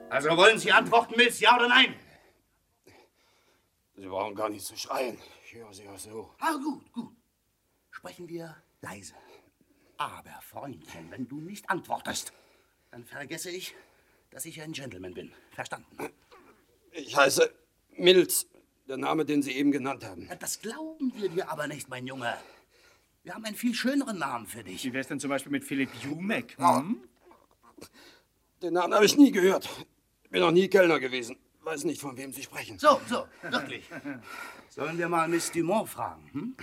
Also 0.08 0.36
wollen 0.36 0.58
Sie 0.58 0.70
antworten, 0.70 1.14
Mills, 1.16 1.40
ja 1.40 1.56
oder 1.56 1.68
nein? 1.68 1.94
Sie 3.96 4.06
brauchen 4.06 4.34
gar 4.34 4.50
nicht 4.50 4.64
zu 4.64 4.76
schreien. 4.76 5.18
Ich 5.52 5.58
höre 5.58 5.74
Sie 5.74 5.86
auch 5.86 5.98
so. 5.98 6.30
Ah, 6.38 6.54
gut, 6.54 6.90
gut. 6.94 7.14
Sprechen 7.90 8.26
wir 8.26 8.56
leise. 8.80 9.12
Aber, 9.98 10.40
Freundchen, 10.40 11.10
wenn 11.10 11.28
du 11.28 11.42
nicht 11.42 11.68
antwortest, 11.68 12.32
dann 12.90 13.04
vergesse 13.04 13.50
ich, 13.50 13.74
dass 14.30 14.46
ich 14.46 14.62
ein 14.62 14.72
Gentleman 14.72 15.12
bin. 15.12 15.30
Verstanden? 15.50 16.08
Ich 16.92 17.14
heiße 17.14 17.52
Mills, 17.98 18.46
der 18.88 18.96
Name, 18.96 19.26
den 19.26 19.42
Sie 19.42 19.52
eben 19.52 19.72
genannt 19.72 20.06
haben. 20.06 20.26
Das 20.40 20.58
glauben 20.58 21.12
wir 21.16 21.28
dir 21.28 21.50
aber 21.50 21.66
nicht, 21.66 21.86
mein 21.90 22.06
Junge. 22.06 22.34
Wir 23.22 23.34
haben 23.34 23.44
einen 23.44 23.56
viel 23.56 23.74
schöneren 23.74 24.18
Namen 24.18 24.46
für 24.46 24.64
dich. 24.64 24.82
Wie 24.84 24.94
wär's 24.94 25.08
denn 25.08 25.20
zum 25.20 25.28
Beispiel 25.28 25.52
mit 25.52 25.64
Philipp 25.64 25.90
Jumek? 26.02 26.56
Den 28.62 28.72
Namen 28.72 28.94
habe 28.94 29.04
ich 29.04 29.18
nie 29.18 29.32
gehört. 29.32 29.68
Bin 30.30 30.40
noch 30.40 30.50
nie 30.50 30.68
Kellner 30.68 30.98
gewesen. 30.98 31.36
Weiß 31.60 31.84
nicht, 31.84 32.00
von 32.00 32.16
wem 32.16 32.32
Sie 32.32 32.42
sprechen. 32.42 32.78
So, 32.78 33.02
so, 33.06 33.26
wirklich. 33.42 33.84
Sollen 34.74 34.96
wir 34.96 35.06
mal 35.06 35.28
Miss 35.28 35.52
Dumont 35.52 35.86
fragen? 35.86 36.30
Hm? 36.32 36.56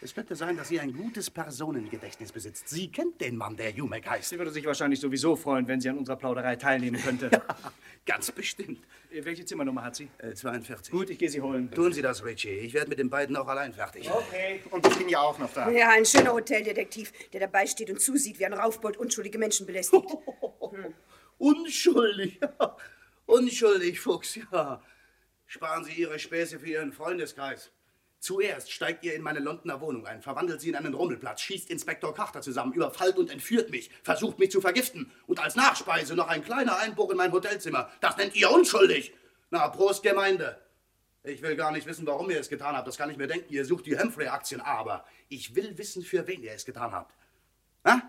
Es 0.00 0.14
könnte 0.14 0.36
sein, 0.36 0.56
dass 0.56 0.68
sie 0.68 0.78
ein 0.78 0.92
gutes 0.92 1.28
Personengedächtnis 1.28 2.30
besitzt. 2.30 2.68
Sie 2.68 2.92
kennt 2.92 3.20
den 3.20 3.36
Mann, 3.36 3.56
der 3.56 3.70
Jumek 3.70 4.08
heißt. 4.08 4.28
Sie 4.28 4.38
würde 4.38 4.52
sich 4.52 4.64
wahrscheinlich 4.64 5.00
sowieso 5.00 5.34
freuen, 5.34 5.66
wenn 5.66 5.80
sie 5.80 5.88
an 5.88 5.98
unserer 5.98 6.14
Plauderei 6.14 6.54
teilnehmen 6.54 7.02
könnte. 7.02 7.28
Ganz 8.06 8.30
bestimmt. 8.30 8.86
Äh, 9.10 9.24
Welche 9.24 9.44
Zimmernummer 9.44 9.82
hat 9.82 9.96
sie? 9.96 10.08
Äh, 10.18 10.34
42. 10.34 10.92
Gut, 10.92 11.10
ich 11.10 11.18
gehe 11.18 11.28
sie 11.28 11.40
holen. 11.40 11.68
Tun 11.72 11.92
Sie 11.92 12.02
das, 12.02 12.24
Richie. 12.24 12.50
Ich 12.50 12.72
werde 12.72 12.88
mit 12.88 13.00
den 13.00 13.10
beiden 13.10 13.34
auch 13.34 13.48
allein 13.48 13.72
fertig. 13.72 14.08
Okay. 14.08 14.62
Und 14.70 14.86
ich 14.86 14.96
bin 14.96 15.08
ja 15.08 15.18
auch 15.22 15.36
noch 15.40 15.52
da. 15.52 15.68
Ja, 15.68 15.90
ein 15.90 16.06
schöner 16.06 16.34
Hoteldetektiv, 16.34 17.12
der 17.32 17.40
dabei 17.40 17.66
steht 17.66 17.90
und 17.90 18.00
zusieht, 18.00 18.38
wie 18.38 18.46
ein 18.46 18.54
Raufbold 18.54 18.96
unschuldige 18.96 19.38
Menschen 19.38 19.66
belästigt. 19.66 20.06
Unschuldig. 21.38 22.38
Unschuldig, 23.26 23.98
Fuchs, 23.98 24.38
ja. 24.52 24.80
Sparen 25.46 25.84
Sie 25.84 25.92
Ihre 25.92 26.18
Späße 26.18 26.58
für 26.58 26.68
Ihren 26.68 26.92
Freundeskreis. 26.92 27.70
Zuerst 28.18 28.72
steigt 28.72 29.04
ihr 29.04 29.14
in 29.14 29.22
meine 29.22 29.38
Londoner 29.38 29.80
Wohnung 29.80 30.06
ein, 30.06 30.22
verwandelt 30.22 30.60
sie 30.60 30.70
in 30.70 30.74
einen 30.74 30.94
Rummelplatz, 30.94 31.42
schießt 31.42 31.70
Inspektor 31.70 32.14
Carter 32.14 32.40
zusammen, 32.40 32.72
überfallt 32.72 33.18
und 33.18 33.30
entführt 33.30 33.70
mich, 33.70 33.90
versucht 34.02 34.38
mich 34.38 34.50
zu 34.50 34.60
vergiften 34.60 35.12
und 35.26 35.38
als 35.38 35.54
Nachspeise 35.54 36.16
noch 36.16 36.26
ein 36.26 36.42
kleiner 36.42 36.78
Einbruch 36.78 37.10
in 37.10 37.18
mein 37.18 37.30
Hotelzimmer. 37.30 37.90
Das 38.00 38.16
nennt 38.16 38.34
ihr 38.34 38.50
unschuldig. 38.50 39.14
Na, 39.50 39.68
Prost, 39.68 40.02
Gemeinde. 40.02 40.60
Ich 41.22 41.42
will 41.42 41.56
gar 41.56 41.72
nicht 41.72 41.86
wissen, 41.86 42.06
warum 42.06 42.30
ihr 42.30 42.40
es 42.40 42.48
getan 42.48 42.74
habt. 42.76 42.88
Das 42.88 42.96
kann 42.96 43.10
ich 43.10 43.16
mir 43.16 43.26
denken. 43.26 43.52
Ihr 43.52 43.64
sucht 43.64 43.86
die 43.86 43.98
Humphrey-Aktien. 43.98 44.60
Aber 44.60 45.04
ich 45.28 45.54
will 45.54 45.76
wissen, 45.76 46.02
für 46.02 46.26
wen 46.26 46.42
ihr 46.42 46.52
es 46.52 46.64
getan 46.64 46.92
habt. 46.92 47.14
Ha? 47.84 48.02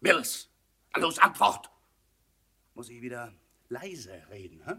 Mills, 0.00 0.48
los, 0.96 1.18
Antwort! 1.18 1.70
Muss 2.74 2.88
ich 2.88 3.00
wieder 3.00 3.32
leise 3.68 4.22
reden, 4.30 4.62
hä? 4.66 4.74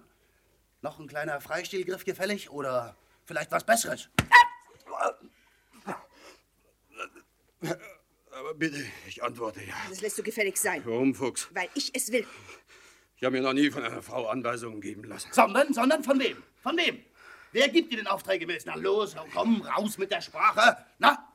Noch 0.88 1.00
ein 1.00 1.08
kleiner 1.08 1.42
Freistilgriff 1.42 2.06
gefällig 2.06 2.50
oder 2.50 2.96
vielleicht 3.26 3.52
was 3.52 3.66
Besseres? 3.66 4.08
Aber 8.32 8.54
bitte, 8.56 8.86
ich 9.06 9.22
antworte 9.22 9.62
ja. 9.66 9.74
Das 9.90 10.00
lässt 10.00 10.18
du 10.18 10.24
gefällig 10.24 10.56
sein. 10.56 10.82
Warum, 10.86 11.14
Fuchs? 11.14 11.50
Weil 11.54 11.68
ich 11.74 11.94
es 11.94 12.10
will. 12.14 12.26
Ich 13.18 13.24
habe 13.26 13.36
mir 13.36 13.42
noch 13.42 13.52
nie 13.52 13.70
von 13.70 13.84
einer 13.84 14.02
Frau 14.02 14.28
Anweisungen 14.28 14.80
geben 14.80 15.04
lassen. 15.04 15.28
Sondern, 15.34 15.74
sondern 15.74 16.06
von 16.06 16.22
wem? 16.22 16.42
Von 16.64 16.78
wem? 16.78 17.04
Wer 17.52 17.68
gibt 17.68 17.92
dir 17.92 17.98
den 17.98 18.08
Aufträge, 18.08 18.48
Mills? 18.48 18.66
Na 18.66 18.76
los, 18.76 19.14
komm, 19.34 19.64
raus 19.64 19.98
mit 19.98 20.10
der 20.10 20.22
Sprache. 20.22 20.86
Na? 21.00 21.27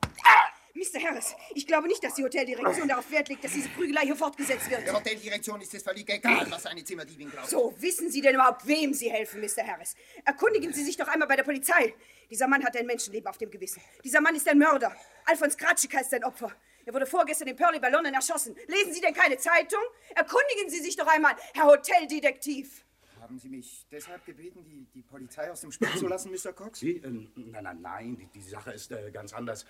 Mr. 0.75 0.99
Harris, 1.03 1.35
ich 1.53 1.67
glaube 1.67 1.87
nicht, 1.87 2.03
dass 2.03 2.15
die 2.15 2.23
Hoteldirektion 2.23 2.87
darauf 2.87 3.09
Wert 3.11 3.29
legt, 3.29 3.43
dass 3.43 3.53
diese 3.53 3.69
Prügelei 3.69 4.01
hier 4.01 4.15
fortgesetzt 4.15 4.71
wird. 4.71 4.81
Der 4.87 4.93
Hoteldirektion 4.93 5.61
ist 5.61 5.71
es 5.75 5.83
völlig 5.83 6.09
egal, 6.09 6.47
was 6.49 6.65
eine 6.65 6.83
Zimmerdiebin 6.83 7.29
glaubt. 7.29 7.47
So, 7.47 7.75
wissen 7.77 8.09
Sie 8.09 8.21
denn 8.21 8.33
überhaupt, 8.33 8.65
wem 8.65 8.91
Sie 8.91 9.11
helfen, 9.11 9.39
Mr. 9.39 9.67
Harris? 9.67 9.95
Erkundigen 10.25 10.73
Sie 10.73 10.83
sich 10.83 10.97
doch 10.97 11.07
einmal 11.07 11.27
bei 11.27 11.35
der 11.35 11.43
Polizei. 11.43 11.93
Dieser 12.27 12.47
Mann 12.47 12.63
hat 12.65 12.75
ein 12.75 12.87
Menschenleben 12.87 13.27
auf 13.27 13.37
dem 13.37 13.51
Gewissen. 13.51 13.83
Dieser 14.03 14.19
Mann 14.19 14.35
ist 14.35 14.47
ein 14.47 14.57
Mörder. 14.57 14.95
Alfons 15.25 15.55
Kratschika 15.55 15.99
ist 15.99 16.09
sein 16.09 16.23
Opfer. 16.23 16.51
Er 16.85 16.93
wurde 16.93 17.05
vorgestern 17.05 17.49
in 17.49 17.55
Pearly 17.55 17.79
bei 17.79 17.89
London 17.89 18.13
erschossen. 18.13 18.55
Lesen 18.67 18.93
Sie 18.93 19.01
denn 19.01 19.13
keine 19.13 19.37
Zeitung? 19.37 19.81
Erkundigen 20.15 20.69
Sie 20.69 20.79
sich 20.79 20.95
doch 20.95 21.07
einmal, 21.07 21.35
Herr 21.53 21.65
Hoteldetektiv. 21.65 22.83
Haben 23.21 23.37
Sie 23.37 23.47
mich 23.47 23.85
deshalb 23.91 24.25
gebeten, 24.25 24.65
die, 24.65 24.87
die 24.93 25.03
Polizei 25.03 25.51
aus 25.51 25.61
dem 25.61 25.71
Spiel 25.71 25.95
zu 25.97 26.07
lassen, 26.07 26.31
Mr. 26.31 26.51
Cox? 26.51 26.79
Sie? 26.79 26.97
Äh, 26.97 27.09
nein, 27.35 27.63
nein, 27.63 27.81
nein, 27.81 28.17
die, 28.17 28.25
die 28.25 28.41
Sache 28.41 28.71
ist 28.71 28.91
äh, 28.91 29.11
ganz 29.11 29.33
anders. 29.33 29.65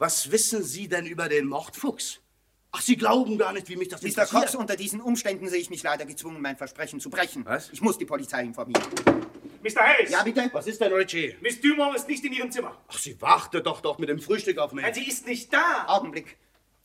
Was 0.00 0.30
wissen 0.30 0.64
Sie 0.64 0.88
denn 0.88 1.04
über 1.04 1.28
den 1.28 1.46
Mord 1.46 1.76
Fuchs? 1.76 2.20
Ach, 2.72 2.80
Sie 2.80 2.96
glauben 2.96 3.36
gar 3.36 3.52
nicht, 3.52 3.68
wie 3.68 3.76
mich 3.76 3.88
das 3.88 4.00
Mr. 4.00 4.08
interessiert. 4.08 4.40
Cox, 4.40 4.54
unter 4.54 4.74
diesen 4.74 5.02
Umständen 5.02 5.46
sehe 5.46 5.60
ich 5.60 5.68
mich 5.68 5.82
leider 5.82 6.06
gezwungen, 6.06 6.40
mein 6.40 6.56
Versprechen 6.56 7.00
zu 7.00 7.10
brechen. 7.10 7.44
Was? 7.44 7.68
Ich 7.70 7.82
muss 7.82 7.98
die 7.98 8.06
Polizei 8.06 8.44
informieren. 8.44 8.82
Mr. 9.62 9.80
Harris! 9.82 10.10
Ja, 10.10 10.22
bitte? 10.22 10.48
Was 10.54 10.66
ist 10.66 10.80
denn, 10.80 10.90
Richie? 10.94 11.36
Miss 11.42 11.60
Dumont 11.60 11.94
ist 11.96 12.08
nicht 12.08 12.24
in 12.24 12.32
ihrem 12.32 12.50
Zimmer. 12.50 12.78
Ach, 12.88 12.98
sie 12.98 13.20
wartet 13.20 13.66
doch 13.66 13.82
doch 13.82 13.98
mit 13.98 14.08
dem 14.08 14.20
Frühstück 14.20 14.56
auf 14.56 14.72
mich. 14.72 14.86
Nein, 14.86 14.94
sie 14.94 15.06
ist 15.06 15.26
nicht 15.26 15.52
da. 15.52 15.84
Augenblick. 15.86 16.38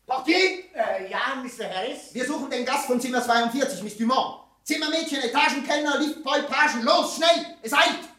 Portier? 0.06 0.36
Äh, 0.74 1.10
ja, 1.10 1.42
Mr. 1.42 1.74
Harris? 1.74 2.14
Wir 2.14 2.26
suchen 2.26 2.50
den 2.50 2.66
Gast 2.66 2.88
von 2.88 3.00
Zimmer 3.00 3.24
42, 3.24 3.82
Miss 3.82 3.96
Dumont. 3.96 4.42
Zimmermädchen, 4.64 5.22
Etagenkellner, 5.22 6.00
Liftboy, 6.00 6.42
Pagen, 6.50 6.84
los, 6.84 7.16
schnell! 7.16 7.46
Es 7.62 7.72
eilt! 7.72 8.10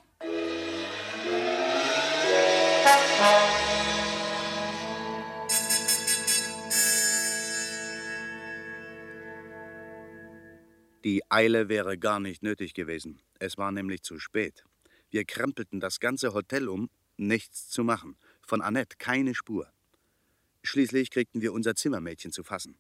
Die 11.07 11.23
Eile 11.31 11.69
wäre 11.69 11.97
gar 11.99 12.19
nicht 12.19 12.43
nötig 12.43 12.75
gewesen. 12.75 13.23
Es 13.39 13.57
war 13.57 13.71
nämlich 13.71 14.03
zu 14.03 14.19
spät. 14.19 14.65
Wir 15.09 15.25
krempelten 15.25 15.79
das 15.79 16.01
ganze 16.01 16.35
Hotel 16.35 16.69
um, 16.69 16.91
nichts 17.17 17.69
zu 17.69 17.85
machen. 17.85 18.17
Von 18.43 18.61
Annette 18.61 18.97
keine 18.99 19.33
Spur. 19.37 19.71
Schließlich 20.65 21.13
kriegten 21.13 21.43
wir 21.43 21.53
unser 21.53 21.77
Zimmermädchen 21.77 22.33
zu 22.33 22.43
fassen. 22.43 22.77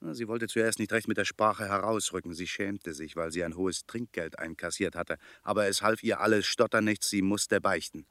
Sie 0.00 0.28
wollte 0.28 0.46
zuerst 0.46 0.78
nicht 0.78 0.92
recht 0.92 1.08
mit 1.08 1.16
der 1.16 1.24
Sprache 1.24 1.64
herausrücken. 1.64 2.34
Sie 2.34 2.46
schämte 2.46 2.94
sich, 2.94 3.16
weil 3.16 3.32
sie 3.32 3.42
ein 3.42 3.56
hohes 3.56 3.84
Trinkgeld 3.84 4.38
einkassiert 4.38 4.94
hatte. 4.94 5.18
Aber 5.42 5.66
es 5.66 5.82
half 5.82 6.04
ihr 6.04 6.20
alles 6.20 6.46
Stottern 6.46 6.84
nichts, 6.84 7.10
sie 7.10 7.20
musste 7.20 7.60
beichten. 7.60 8.06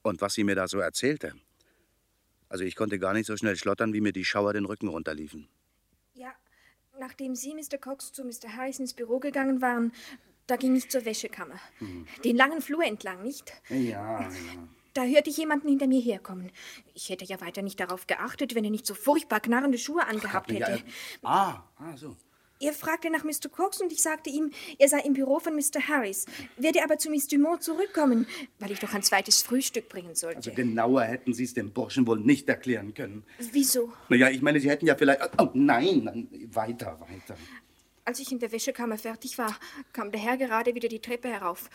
Und 0.00 0.22
was 0.22 0.32
sie 0.32 0.44
mir 0.44 0.54
da 0.54 0.68
so 0.68 0.78
erzählte. 0.78 1.34
Also 2.48 2.64
ich 2.64 2.76
konnte 2.76 2.98
gar 2.98 3.12
nicht 3.12 3.26
so 3.26 3.36
schnell 3.36 3.56
schlottern, 3.56 3.92
wie 3.92 4.00
mir 4.00 4.14
die 4.14 4.24
Schauer 4.24 4.54
den 4.54 4.64
Rücken 4.64 4.88
runterliefen. 4.88 5.50
Ja, 6.94 7.00
nachdem 7.06 7.34
Sie, 7.34 7.54
Mr. 7.54 7.78
Cox, 7.78 8.12
zu 8.12 8.24
Mr. 8.24 8.56
Harris 8.56 8.78
ins 8.78 8.94
Büro 8.94 9.18
gegangen 9.18 9.60
waren, 9.60 9.92
da 10.46 10.56
ging 10.56 10.76
ich 10.76 10.90
zur 10.90 11.04
Wäschekammer. 11.04 11.58
Den 12.24 12.36
langen 12.36 12.60
Flur 12.60 12.84
entlang, 12.84 13.22
nicht? 13.22 13.52
Ja, 13.68 14.20
ja. 14.22 14.28
Da 14.92 15.02
hörte 15.02 15.30
ich 15.30 15.36
jemanden 15.36 15.68
hinter 15.68 15.86
mir 15.88 16.00
herkommen. 16.00 16.52
Ich 16.94 17.08
hätte 17.08 17.24
ja 17.24 17.40
weiter 17.40 17.62
nicht 17.62 17.80
darauf 17.80 18.06
geachtet, 18.06 18.54
wenn 18.54 18.64
er 18.64 18.70
nicht 18.70 18.86
so 18.86 18.94
furchtbar 18.94 19.40
knarrende 19.40 19.78
Schuhe 19.78 20.06
angehabt 20.06 20.52
Ja, 20.52 20.68
hätte. 20.68 20.84
äh, 20.84 20.90
ah, 21.24 21.64
ah, 21.76 21.96
so. 21.96 22.16
Er 22.60 22.72
fragte 22.72 23.10
nach 23.10 23.24
Mr. 23.24 23.48
Cox 23.50 23.80
und 23.80 23.92
ich 23.92 24.00
sagte 24.00 24.30
ihm, 24.30 24.50
er 24.78 24.88
sei 24.88 25.00
im 25.00 25.12
Büro 25.12 25.40
von 25.40 25.54
Mr. 25.54 25.86
Harris, 25.88 26.26
werde 26.56 26.84
aber 26.84 26.98
zu 26.98 27.10
Miss 27.10 27.26
Dumont 27.26 27.62
zurückkommen, 27.62 28.26
weil 28.58 28.70
ich 28.70 28.78
doch 28.78 28.94
ein 28.94 29.02
zweites 29.02 29.42
Frühstück 29.42 29.88
bringen 29.88 30.14
sollte. 30.14 30.36
Also 30.36 30.52
genauer 30.52 31.02
hätten 31.02 31.34
Sie 31.34 31.44
es 31.44 31.54
dem 31.54 31.72
Burschen 31.72 32.06
wohl 32.06 32.20
nicht 32.20 32.48
erklären 32.48 32.94
können. 32.94 33.24
Wieso? 33.38 33.92
Naja, 34.08 34.30
ich 34.30 34.40
meine, 34.40 34.60
Sie 34.60 34.70
hätten 34.70 34.86
ja 34.86 34.94
vielleicht. 34.94 35.20
Oh 35.38 35.50
nein, 35.52 36.02
nein, 36.04 36.28
weiter, 36.52 37.00
weiter. 37.00 37.36
Als 38.04 38.20
ich 38.20 38.30
in 38.30 38.38
der 38.38 38.52
Wäschekammer 38.52 38.98
fertig 38.98 39.36
war, 39.38 39.56
kam 39.92 40.12
der 40.12 40.20
Herr 40.20 40.36
gerade 40.36 40.74
wieder 40.74 40.88
die 40.88 41.00
Treppe 41.00 41.28
herauf. 41.28 41.70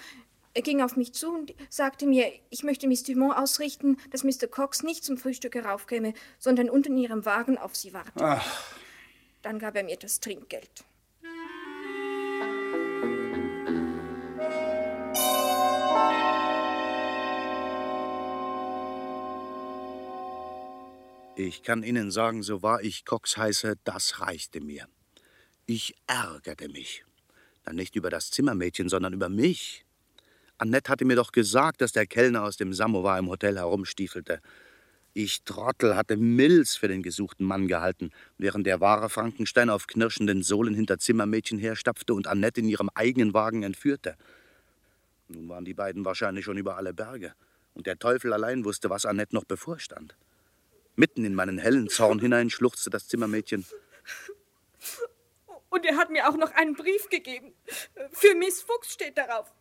Er 0.53 0.62
ging 0.62 0.81
auf 0.81 0.95
mich 0.95 1.13
zu 1.13 1.31
und 1.33 1.53
sagte 1.69 2.07
mir, 2.07 2.31
ich 2.50 2.63
möchte 2.63 2.88
Miss 2.88 3.03
Dumont 3.03 3.38
ausrichten, 3.38 3.98
dass 4.12 4.24
Mr. 4.24 4.48
Cox 4.50 4.81
nicht 4.81 5.03
zum 5.03 5.17
Frühstück 5.17 5.55
heraufkäme, 5.55 6.13
sondern 6.39 6.69
unten 6.69 6.93
in 6.93 7.03
ihrem 7.03 7.25
Wagen 7.25 7.57
auf 7.57 7.75
sie 7.75 7.93
warte. 7.93 8.12
Ach, 8.15 8.74
Dann 9.41 9.60
gab 9.60 9.75
er 9.75 9.84
mir 9.84 9.98
das 9.98 10.19
Trinkgeld. 10.19 10.86
ich 21.39 21.63
kann 21.63 21.84
Ihnen 21.84 22.12
sagen, 22.12 22.43
so 22.43 22.62
wahr 22.62 22.84
ich 22.84 23.05
Cox 23.05 23.38
heiße, 23.38 23.75
das 23.84 24.19
reichte 24.19 24.62
mir. 24.62 24.88
Ich 25.65 25.96
ärgerte 26.05 26.67
mich. 26.69 27.05
Dann 27.63 27.75
nicht 27.75 27.96
über 27.96 28.10
das 28.10 28.29
Zimmermädchen, 28.29 28.89
sondern 28.89 29.13
über 29.13 29.29
mich. 29.29 29.86
Annette 30.58 30.91
hatte 30.91 31.05
mir 31.05 31.15
doch 31.15 31.31
gesagt, 31.31 31.81
dass 31.81 31.93
der 31.93 32.05
Kellner 32.05 32.43
aus 32.43 32.58
dem 32.58 32.74
Samovar 32.74 33.17
im 33.17 33.29
Hotel 33.29 33.58
herumstiefelte. 33.58 34.41
Ich 35.13 35.44
Trottel 35.44 35.96
hatte 35.96 36.18
Mills 36.18 36.75
für 36.75 36.88
den 36.88 37.01
gesuchten 37.01 37.46
Mann 37.46 37.68
gehalten, 37.68 38.12
während 38.38 38.68
der 38.68 38.80
wahre 38.80 39.10
Frankenstein 39.10 39.70
auf 39.70 39.88
knirschenden 39.88 40.44
Sohlen 40.44 40.75
hinter 40.75 41.00
Zimmermädchen 41.00 41.58
herstapfte 41.58 42.13
und 42.13 42.28
Annette 42.28 42.62
in 42.62 42.68
ihrem 42.68 42.89
eigenen 42.94 43.34
Wagen 43.34 43.63
entführte. 43.63 44.16
Nun 45.28 45.50
waren 45.50 45.66
die 45.66 45.74
beiden 45.74 46.06
wahrscheinlich 46.06 46.46
schon 46.46 46.58
über 46.58 46.78
alle 46.78 46.94
Berge, 46.94 47.34
und 47.74 47.88
der 47.88 47.98
Teufel 47.98 48.34
allein 48.34 48.66
wusste, 48.66 48.89
was 48.89 49.06
Annette 49.06 49.36
noch 49.36 49.46
bevorstand. 49.46 50.16
Mitten 50.96 51.25
in 51.25 51.34
meinen 51.34 51.58
hellen 51.58 51.89
Zorn 51.89 52.20
hinein 52.20 52.50
schluchzte 52.50 52.89
das 52.89 53.08
Zimmermädchen. 53.08 53.66
Und 55.70 55.86
er 55.86 55.98
hat 55.98 56.10
mir 56.10 56.28
auch 56.28 56.36
noch 56.36 56.51
einen 56.51 56.75
Brief 56.75 57.10
gegeben. 57.10 57.54
Für 58.12 58.36
Miss 58.36 58.62
Fuchs 58.62 58.94
steht 58.94 59.18
darauf. 59.18 59.51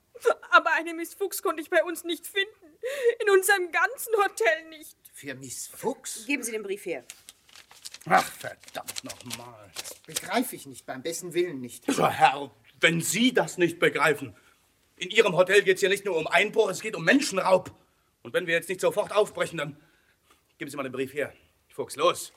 Aber 0.50 0.72
eine 0.72 0.94
Miss 0.94 1.14
Fuchs 1.14 1.42
konnte 1.42 1.62
ich 1.62 1.70
bei 1.70 1.84
uns 1.84 2.04
nicht 2.04 2.26
finden. 2.26 2.76
In 3.22 3.30
unserem 3.30 3.70
ganzen 3.70 4.12
Hotel 4.16 4.68
nicht. 4.70 4.96
Für 5.18 5.34
Miss 5.34 5.66
Fuchs? 5.66 6.26
Geben 6.26 6.44
Sie 6.44 6.52
den 6.52 6.62
Brief 6.62 6.86
her. 6.86 7.04
Ach, 8.06 8.30
verdammt 8.30 9.02
nochmal. 9.02 9.68
Begreife 10.06 10.54
ich 10.54 10.64
nicht, 10.66 10.86
beim 10.86 11.02
besten 11.02 11.34
Willen 11.34 11.60
nicht. 11.60 11.84
So, 11.90 12.08
Herr, 12.08 12.52
wenn 12.78 13.00
Sie 13.00 13.34
das 13.34 13.58
nicht 13.58 13.80
begreifen. 13.80 14.32
In 14.94 15.10
Ihrem 15.10 15.34
Hotel 15.34 15.64
geht 15.64 15.74
es 15.74 15.80
hier 15.80 15.88
nicht 15.88 16.04
nur 16.04 16.16
um 16.16 16.28
Einbruch, 16.28 16.70
es 16.70 16.80
geht 16.80 16.94
um 16.94 17.04
Menschenraub. 17.04 17.74
Und 18.22 18.32
wenn 18.32 18.46
wir 18.46 18.54
jetzt 18.54 18.68
nicht 18.68 18.80
sofort 18.80 19.10
aufbrechen, 19.10 19.58
dann 19.58 19.76
geben 20.56 20.70
Sie 20.70 20.76
mal 20.76 20.84
den 20.84 20.92
Brief 20.92 21.12
her. 21.12 21.34
Fuchs, 21.70 21.96
los. 21.96 22.32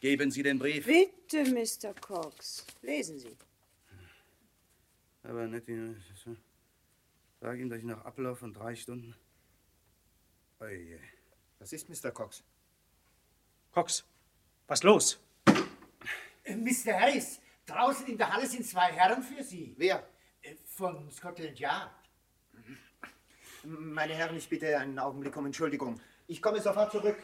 Geben 0.00 0.32
Sie 0.32 0.42
den 0.42 0.58
Brief. 0.58 0.86
Bitte, 0.86 1.44
Mr. 1.44 1.94
Cox. 2.00 2.66
Lesen 2.82 3.20
Sie. 3.20 3.36
Aber 5.22 5.46
nicht, 5.46 5.68
sag 7.40 7.58
ihm, 7.60 7.70
dass 7.70 7.78
ich 7.78 7.84
nach 7.84 8.04
Ablauf 8.04 8.40
von 8.40 8.52
drei 8.52 8.74
Stunden. 8.74 9.14
Oje. 10.58 10.98
Was 11.64 11.72
ist, 11.72 11.88
Mr. 11.88 12.10
Cox? 12.10 12.44
Cox, 13.72 14.04
was 14.66 14.82
los? 14.82 15.18
Äh, 16.44 16.56
Mr. 16.56 16.92
Harris, 16.92 17.40
draußen 17.64 18.06
in 18.06 18.18
der 18.18 18.30
Halle 18.30 18.46
sind 18.46 18.66
zwei 18.66 18.92
Herren 18.92 19.22
für 19.22 19.42
Sie. 19.42 19.74
Wer? 19.78 20.06
Äh, 20.42 20.56
Von 20.66 21.10
Scotland 21.10 21.58
Yard. 21.58 21.90
Meine 23.62 24.12
Herren, 24.12 24.36
ich 24.36 24.46
bitte 24.46 24.76
einen 24.78 24.98
Augenblick 24.98 25.34
um 25.38 25.46
Entschuldigung. 25.46 25.98
Ich 26.26 26.42
komme 26.42 26.60
sofort 26.60 26.92
zurück. 26.92 27.16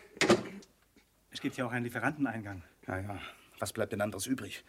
Es 1.30 1.42
gibt 1.42 1.58
ja 1.58 1.66
auch 1.66 1.72
einen 1.72 1.84
Lieferanteneingang. 1.84 2.62
Ja, 2.86 2.98
ja. 2.98 3.20
Was 3.58 3.74
bleibt 3.74 3.92
denn 3.92 4.00
anderes 4.00 4.24
übrig? 4.24 4.64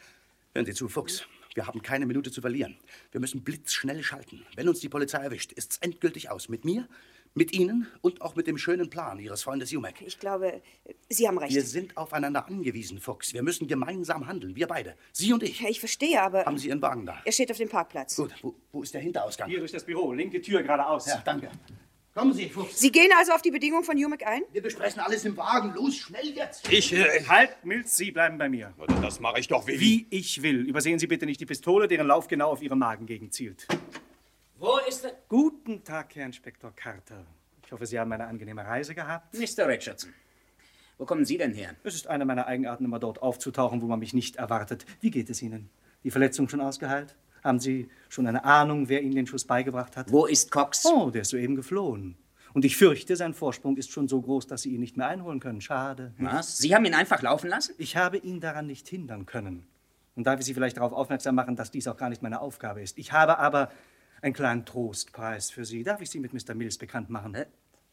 Hören 0.54 0.66
Sie 0.66 0.74
zu, 0.74 0.90
Fuchs. 0.90 1.26
Wir 1.54 1.66
haben 1.66 1.82
keine 1.82 2.06
Minute 2.06 2.30
zu 2.30 2.42
verlieren. 2.42 2.78
Wir 3.12 3.22
müssen 3.22 3.42
blitzschnell 3.46 4.04
schalten. 4.04 4.46
Wenn 4.58 4.68
uns 4.68 4.82
die 4.82 4.90
Polizei 4.90 5.24
erwischt, 5.24 5.54
ist's 5.54 5.78
endgültig 5.78 6.30
aus. 6.30 6.50
Mit 6.50 6.66
mir, 6.66 6.90
Mit 7.34 7.54
Ihnen 7.54 7.88
und 8.02 8.22
auch 8.22 8.36
mit 8.36 8.46
dem 8.46 8.58
schönen 8.58 8.90
Plan 8.90 9.18
Ihres 9.18 9.44
Freundes 9.44 9.72
Jumek. 9.72 10.02
Ich 10.06 10.20
glaube, 10.20 10.62
Sie 11.08 11.30
haben 11.30 11.38
recht. 11.38 11.54
Wir 11.54 11.64
sind 11.64 11.96
aufeinander 11.96 12.46
angewiesen, 12.46 13.00
Fuchs. 13.00 13.34
Wir 13.34 13.42
müssen 13.42 13.70
gemeinsam 13.70 14.28
handeln, 14.28 14.54
wir 14.58 14.68
beide. 14.68 14.98
Sie 15.14 15.32
und 15.32 15.42
ich. 15.42 15.62
Ja, 15.62 15.70
ich 15.70 15.80
verstehe, 15.80 16.22
aber... 16.22 16.44
Haben 16.44 16.58
Sie 16.58 16.68
Ihren 16.68 16.82
Wagen 16.82 17.06
da? 17.06 17.22
Er 17.24 17.32
steht 17.32 17.50
auf 17.50 17.56
dem 17.56 17.70
Parkplatz. 17.70 18.18
Gut, 18.18 18.34
wo, 18.42 18.54
wo 18.74 18.84
ist 18.84 18.94
der 18.94 19.00
Hinterausgang? 19.00 19.50
Hier 19.50 19.60
durch 19.60 19.72
das 19.72 19.86
Büro, 19.86 20.12
linke 20.12 20.42
Tür 20.42 20.62
geradeaus. 20.62 21.08
Ja, 21.08 21.22
danke. 21.24 21.50
Kommen 22.14 22.34
Sie, 22.34 22.50
Fuchs. 22.50 22.78
Sie 22.78 22.92
gehen 22.92 23.10
also 23.18 23.32
auf 23.32 23.42
die 23.42 23.52
Bedingung 23.52 23.86
von 23.86 23.98
Jumek 23.98 24.28
ein? 24.28 24.42
Wir 24.52 24.62
besprechen 24.62 25.00
alles 25.00 25.24
im 25.24 25.38
Wagen. 25.38 25.74
Los, 25.74 25.96
schnell 25.96 26.36
jetzt. 26.36 26.70
Ich, 26.70 26.92
äh, 26.92 27.24
halt, 27.30 27.52
Milz, 27.64 27.96
Sie 27.96 28.12
bleiben 28.12 28.38
bei 28.38 28.50
mir. 28.50 28.74
Das 29.02 29.22
mache 29.22 29.40
ich 29.40 29.48
doch 29.48 29.66
wie. 29.68 29.80
Wie 29.80 30.08
ich 30.10 30.42
will. 30.42 30.68
Übersehen 30.68 31.00
Sie 31.00 31.08
bitte 31.08 31.26
nicht 31.26 31.40
die 31.40 31.46
Pistole, 31.46 31.88
deren 31.88 32.08
Lauf 32.08 32.28
genau 32.28 32.52
auf 32.52 32.62
Ihren 32.62 32.80
Magengegend 32.80 33.34
zielt. 33.34 33.66
Wo 34.62 34.78
ist 34.88 35.06
er? 35.06 35.14
Guten 35.28 35.84
Tag, 35.84 36.14
Herr 36.14 36.28
Inspektor 36.28 36.72
Carter. 36.76 37.26
Ich 37.66 37.72
hoffe, 37.72 37.88
Sie 37.88 38.00
haben 38.00 38.12
eine 38.12 38.28
angenehme 38.28 38.64
Reise 38.64 38.94
gehabt. 38.94 39.34
Mr. 39.34 39.68
Richardson. 39.68 40.14
Wo 41.00 41.06
kommen 41.06 41.26
Sie 41.26 41.40
denn 41.40 41.56
her? 41.56 41.76
Es 41.84 41.96
ist 41.96 42.06
eine 42.06 42.26
meiner 42.26 42.46
Eigenarten, 42.46 42.86
immer 42.86 43.00
dort 43.00 43.24
aufzutauchen, 43.24 43.82
wo 43.82 43.88
man 43.88 43.98
mich 43.98 44.14
nicht 44.14 44.36
erwartet. 44.36 44.86
Wie 45.00 45.10
geht 45.10 45.32
es 45.32 45.42
Ihnen? 45.42 45.72
Die 46.04 46.12
Verletzung 46.12 46.48
schon 46.48 46.62
ausgeheilt? 46.62 47.16
Haben 47.44 47.60
Sie 47.60 47.90
schon 48.08 48.28
eine 48.28 48.46
Ahnung, 48.46 48.88
wer 48.88 49.02
Ihnen 49.02 49.16
den 49.16 49.26
Schuss 49.26 49.46
beigebracht 49.46 49.98
hat? 49.98 50.12
Wo 50.12 50.28
ist 50.28 50.52
Cox? 50.52 50.86
Oh, 50.86 51.10
der 51.10 51.24
ist 51.24 51.30
soeben 51.30 51.56
geflohen. 51.56 52.16
Und 52.54 52.64
ich 52.64 52.78
fürchte, 52.78 53.16
sein 53.16 53.34
Vorsprung 53.34 53.78
ist 53.78 53.90
schon 53.90 54.08
so 54.08 54.22
groß, 54.22 54.46
dass 54.46 54.62
Sie 54.62 54.76
ihn 54.76 54.82
nicht 54.82 54.96
mehr 54.96 55.08
einholen 55.08 55.40
können. 55.40 55.62
Schade. 55.62 56.14
Was? 56.20 56.60
Sie 56.60 56.76
haben 56.76 56.86
ihn 56.86 56.94
einfach 56.94 57.24
laufen 57.24 57.50
lassen? 57.50 57.74
Ich 57.80 57.98
habe 57.98 58.18
ihn 58.18 58.40
daran 58.40 58.68
nicht 58.68 58.88
hindern 58.88 59.26
können. 59.26 59.66
Und 60.16 60.28
darf 60.28 60.40
ich 60.40 60.46
Sie 60.46 60.54
vielleicht 60.54 60.78
darauf 60.78 60.94
aufmerksam 60.94 61.34
machen, 61.34 61.56
dass 61.56 61.72
dies 61.72 61.88
auch 61.88 61.98
gar 61.98 62.10
nicht 62.10 62.22
meine 62.22 62.42
Aufgabe 62.42 62.84
ist. 62.84 63.00
Ich 63.00 63.12
habe 63.12 63.40
aber 63.40 63.72
einen 64.22 64.34
kleinen 64.34 64.66
Trostpreis 64.66 65.52
für 65.52 65.66
Sie. 65.66 65.84
Darf 65.84 66.02
ich 66.02 66.10
Sie 66.10 66.20
mit 66.20 66.34
Mr. 66.34 66.54
Mills 66.56 66.78
bekannt 66.78 67.10
machen? 67.10 67.36
Äh, 67.36 67.46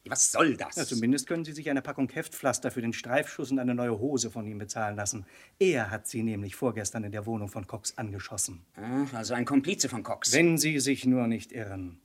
Was 0.07 0.31
soll 0.33 0.57
das? 0.57 0.77
Ja, 0.77 0.85
zumindest 0.85 1.27
können 1.27 1.45
Sie 1.45 1.53
sich 1.53 1.69
eine 1.71 1.83
Packung 1.83 2.09
Heftpflaster 2.11 2.71
für 2.71 2.81
den 2.83 2.93
Streifschuss 2.93 3.51
und 3.51 3.59
eine 3.59 3.75
neue 3.75 3.99
Hose 3.99 4.31
von 4.31 4.47
ihm 4.47 4.59
bezahlen 4.59 4.97
lassen. 4.97 5.27
Er 5.59 5.91
hat 5.91 6.07
Sie 6.07 6.23
nämlich 6.23 6.55
vorgestern 6.57 7.05
in 7.05 7.13
der 7.13 7.27
Wohnung 7.27 7.49
von 7.49 7.67
Cox 7.67 7.97
angeschossen. 7.99 8.65
Ah, 8.77 9.05
Also 9.15 9.35
ein 9.35 9.45
Komplize 9.45 9.89
von 9.89 10.03
Cox. 10.03 10.33
Wenn 10.33 10.59
Sie 10.59 10.79
sich 10.81 11.05
nur 11.07 11.27
nicht 11.27 11.53
irren. 11.53 12.01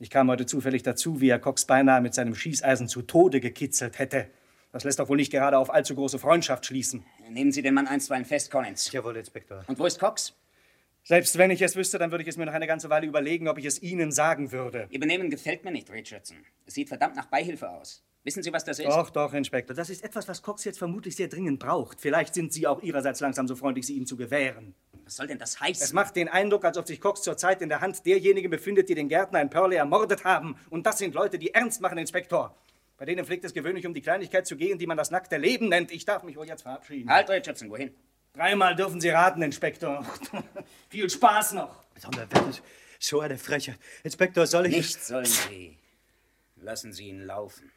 Ich 0.00 0.10
kam 0.10 0.28
heute 0.30 0.46
zufällig 0.46 0.82
dazu, 0.84 1.20
wie 1.20 1.28
er 1.28 1.38
Cox 1.40 1.64
beinahe 1.64 2.00
mit 2.00 2.14
seinem 2.14 2.34
Schießeisen 2.34 2.86
zu 2.88 3.02
Tode 3.02 3.40
gekitzelt 3.40 3.98
hätte. 3.98 4.28
Das 4.70 4.84
lässt 4.84 4.98
doch 5.00 5.08
wohl 5.08 5.16
nicht 5.16 5.32
gerade 5.32 5.58
auf 5.58 5.70
allzu 5.72 5.94
große 5.94 6.18
Freundschaft 6.18 6.66
schließen. 6.66 7.02
Nehmen 7.30 7.50
Sie 7.52 7.62
den 7.62 7.74
Mann 7.74 7.86
einstweilen 7.88 8.24
fest, 8.26 8.50
Collins. 8.50 8.92
Jawohl, 8.92 9.16
Inspektor. 9.16 9.64
Und 9.66 9.78
wo 9.78 9.86
ist 9.86 9.98
Cox? 9.98 10.34
Selbst 11.08 11.38
wenn 11.38 11.50
ich 11.50 11.62
es 11.62 11.74
wüsste, 11.74 11.96
dann 11.96 12.10
würde 12.10 12.20
ich 12.20 12.28
es 12.28 12.36
mir 12.36 12.44
noch 12.44 12.52
eine 12.52 12.66
ganze 12.66 12.90
Weile 12.90 13.06
überlegen, 13.06 13.48
ob 13.48 13.56
ich 13.56 13.64
es 13.64 13.80
Ihnen 13.80 14.12
sagen 14.12 14.52
würde. 14.52 14.88
Ihr 14.90 15.00
Benehmen 15.00 15.30
gefällt 15.30 15.64
mir 15.64 15.70
nicht, 15.70 15.90
Richardson. 15.90 16.36
Es 16.66 16.74
sieht 16.74 16.88
verdammt 16.88 17.16
nach 17.16 17.24
Beihilfe 17.24 17.70
aus. 17.70 18.04
Wissen 18.24 18.42
Sie, 18.42 18.52
was 18.52 18.62
das 18.62 18.78
ist? 18.78 18.88
Doch, 18.88 19.08
doch, 19.08 19.32
Inspektor. 19.32 19.74
Das 19.74 19.88
ist 19.88 20.04
etwas, 20.04 20.28
was 20.28 20.42
Cox 20.42 20.64
jetzt 20.64 20.76
vermutlich 20.76 21.16
sehr 21.16 21.28
dringend 21.28 21.60
braucht. 21.60 21.98
Vielleicht 21.98 22.34
sind 22.34 22.52
Sie 22.52 22.66
auch 22.66 22.82
Ihrerseits 22.82 23.20
langsam 23.20 23.48
so 23.48 23.56
freundlich, 23.56 23.86
sie 23.86 23.96
ihm 23.96 24.04
zu 24.04 24.18
gewähren. 24.18 24.74
Was 25.06 25.16
soll 25.16 25.28
denn 25.28 25.38
das 25.38 25.58
heißen? 25.58 25.82
Es 25.82 25.94
macht 25.94 26.14
den 26.14 26.28
Eindruck, 26.28 26.66
als 26.66 26.76
ob 26.76 26.86
sich 26.86 27.00
Cox 27.00 27.22
zurzeit 27.22 27.62
in 27.62 27.70
der 27.70 27.80
Hand 27.80 28.04
derjenigen 28.04 28.50
befindet, 28.50 28.90
die 28.90 28.94
den 28.94 29.08
Gärtner 29.08 29.40
in 29.40 29.48
Purley 29.48 29.76
ermordet 29.76 30.24
haben. 30.24 30.56
Und 30.68 30.84
das 30.84 30.98
sind 30.98 31.14
Leute, 31.14 31.38
die 31.38 31.54
ernst 31.54 31.80
machen, 31.80 31.96
Inspektor. 31.96 32.54
Bei 32.98 33.06
denen 33.06 33.24
pflegt 33.24 33.46
es 33.46 33.54
gewöhnlich 33.54 33.86
um 33.86 33.94
die 33.94 34.02
Kleinigkeit 34.02 34.46
zu 34.46 34.56
gehen, 34.56 34.78
die 34.78 34.86
man 34.86 34.98
das 34.98 35.10
nackte 35.10 35.38
Leben 35.38 35.70
nennt. 35.70 35.90
Ich 35.90 36.04
darf 36.04 36.22
mich 36.22 36.36
wohl 36.36 36.46
jetzt 36.46 36.64
verabschieden. 36.64 37.08
Halt, 37.08 37.30
Richardson, 37.30 37.70
wohin? 37.70 37.94
Dreimal 38.38 38.76
dürfen 38.76 39.00
Sie 39.00 39.08
raten, 39.08 39.42
Inspektor. 39.42 40.06
Viel 40.90 41.10
Spaß 41.10 41.54
noch. 41.54 41.82
Donnerwetter, 42.00 42.52
so 43.00 43.18
eine 43.18 43.36
Frechheit. 43.36 43.80
Inspektor, 44.04 44.46
soll 44.46 44.66
ich... 44.66 44.76
Nicht 44.76 45.02
sollen 45.04 45.24
Sie. 45.24 45.76
Lassen 46.54 46.92
Sie 46.92 47.08
ihn 47.08 47.24
laufen. 47.24 47.72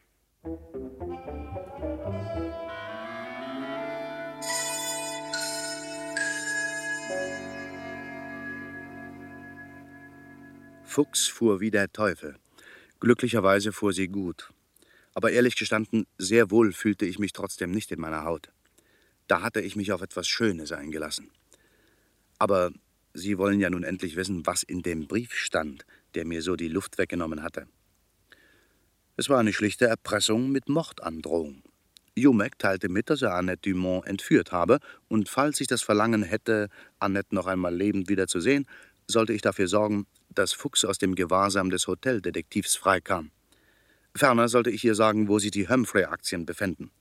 Fuchs 10.84 11.28
fuhr 11.28 11.60
wie 11.60 11.72
der 11.72 11.92
Teufel. 11.92 12.36
Glücklicherweise 13.00 13.72
fuhr 13.72 13.94
sie 13.94 14.10
gut. 14.10 14.54
Aber 15.16 15.32
ehrlich 15.32 15.56
gestanden, 15.56 16.06
sehr 16.20 16.52
wohl 16.52 16.72
fühlte 16.72 17.08
ich 17.08 17.18
mich 17.18 17.34
trotzdem 17.34 17.72
nicht 17.72 17.92
in 17.92 18.00
meiner 18.00 18.26
Haut. 18.26 18.52
Da 19.32 19.42
hatte 19.42 19.62
ich 19.62 19.78
mich 19.78 19.94
auf 19.94 20.02
etwas 20.02 20.28
Schönes 20.28 20.74
eingelassen. 20.74 21.32
Aber 22.38 22.74
Sie 23.14 23.38
wollen 23.38 23.62
ja 23.62 23.70
nun 23.70 23.86
endlich 23.86 24.18
wissen, 24.18 24.46
was 24.46 24.62
in 24.62 24.82
dem 24.82 25.08
Brief 25.08 25.34
stand, 25.34 25.86
der 26.16 26.26
mir 26.26 26.42
so 26.42 26.58
die 26.58 26.68
Luft 26.68 26.98
weggenommen 26.98 27.42
hatte. 27.42 27.66
Es 29.16 29.30
war 29.30 29.40
eine 29.40 29.54
schlichte 29.54 29.86
Erpressung 29.86 30.52
mit 30.52 30.68
Mordandrohung. 30.68 31.64
Jumek 32.14 32.60
teilte 32.60 32.90
mit, 32.90 33.10
dass 33.10 33.22
er 33.22 33.34
Annette 33.36 33.70
Dumont 33.70 34.06
entführt 34.06 34.52
habe, 34.52 34.80
und 35.08 35.30
falls 35.30 35.62
ich 35.62 35.68
das 35.68 35.82
Verlangen 35.82 36.24
hätte, 36.24 36.68
Annette 37.00 37.34
noch 37.34 37.48
einmal 37.48 37.74
lebend 37.74 38.10
wiederzusehen, 38.10 38.68
sollte 39.08 39.32
ich 39.32 39.42
dafür 39.42 39.70
sorgen, 39.70 40.08
dass 40.28 40.52
Fuchs 40.52 40.84
aus 40.84 40.98
dem 40.98 41.16
Gewahrsam 41.16 41.70
des 41.70 41.88
Hoteldetektivs 41.88 42.76
freikam. 42.76 43.32
Ferner 44.14 44.50
sollte 44.50 44.72
ich 44.72 44.84
ihr 44.84 44.96
sagen, 44.96 45.30
wo 45.30 45.40
sich 45.40 45.52
die 45.52 45.70
Humphrey-Aktien 45.70 46.46
befänden. 46.46 46.92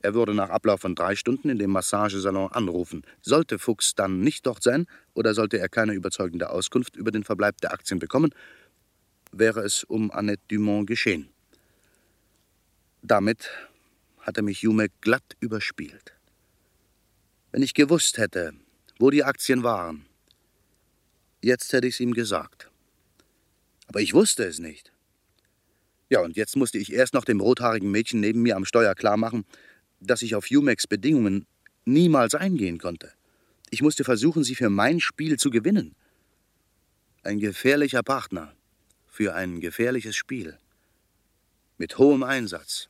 Er 0.00 0.14
würde 0.14 0.34
nach 0.34 0.50
Ablauf 0.50 0.80
von 0.80 0.94
drei 0.94 1.16
Stunden 1.16 1.48
in 1.48 1.58
dem 1.58 1.70
Massagesalon 1.70 2.52
anrufen. 2.52 3.02
Sollte 3.22 3.58
Fuchs 3.58 3.94
dann 3.94 4.20
nicht 4.20 4.46
dort 4.46 4.62
sein 4.62 4.86
oder 5.14 5.34
sollte 5.34 5.58
er 5.58 5.68
keine 5.68 5.94
überzeugende 5.94 6.50
Auskunft 6.50 6.96
über 6.96 7.10
den 7.10 7.24
Verbleib 7.24 7.60
der 7.60 7.72
Aktien 7.72 7.98
bekommen, 7.98 8.30
wäre 9.32 9.60
es 9.60 9.84
um 9.84 10.10
Annette 10.10 10.42
Dumont 10.48 10.86
geschehen. 10.86 11.28
Damit 13.02 13.50
hatte 14.20 14.42
mich 14.42 14.62
Jumek 14.62 14.92
glatt 15.00 15.36
überspielt. 15.40 16.14
Wenn 17.52 17.62
ich 17.62 17.74
gewusst 17.74 18.18
hätte, 18.18 18.52
wo 18.98 19.10
die 19.10 19.24
Aktien 19.24 19.62
waren, 19.62 20.06
jetzt 21.42 21.72
hätte 21.72 21.86
ich 21.86 21.94
es 21.94 22.00
ihm 22.00 22.12
gesagt. 22.12 22.70
Aber 23.86 24.00
ich 24.00 24.14
wusste 24.14 24.44
es 24.44 24.58
nicht. 24.58 24.92
Ja, 26.08 26.20
und 26.20 26.36
jetzt 26.36 26.56
musste 26.56 26.78
ich 26.78 26.92
erst 26.92 27.14
noch 27.14 27.24
dem 27.24 27.40
rothaarigen 27.40 27.90
Mädchen 27.90 28.20
neben 28.20 28.42
mir 28.42 28.56
am 28.56 28.64
Steuer 28.64 28.94
klarmachen, 28.94 29.44
dass 30.00 30.22
ich 30.22 30.34
auf 30.34 30.50
Jumeks 30.50 30.86
Bedingungen 30.86 31.46
niemals 31.84 32.34
eingehen 32.34 32.78
konnte. 32.78 33.12
Ich 33.70 33.82
musste 33.82 34.04
versuchen, 34.04 34.44
sie 34.44 34.54
für 34.54 34.70
mein 34.70 35.00
Spiel 35.00 35.38
zu 35.38 35.50
gewinnen. 35.50 35.94
Ein 37.22 37.40
gefährlicher 37.40 38.02
Partner 38.02 38.54
für 39.06 39.34
ein 39.34 39.60
gefährliches 39.60 40.14
Spiel. 40.14 40.58
Mit 41.78 41.98
hohem 41.98 42.22
Einsatz. 42.22 42.88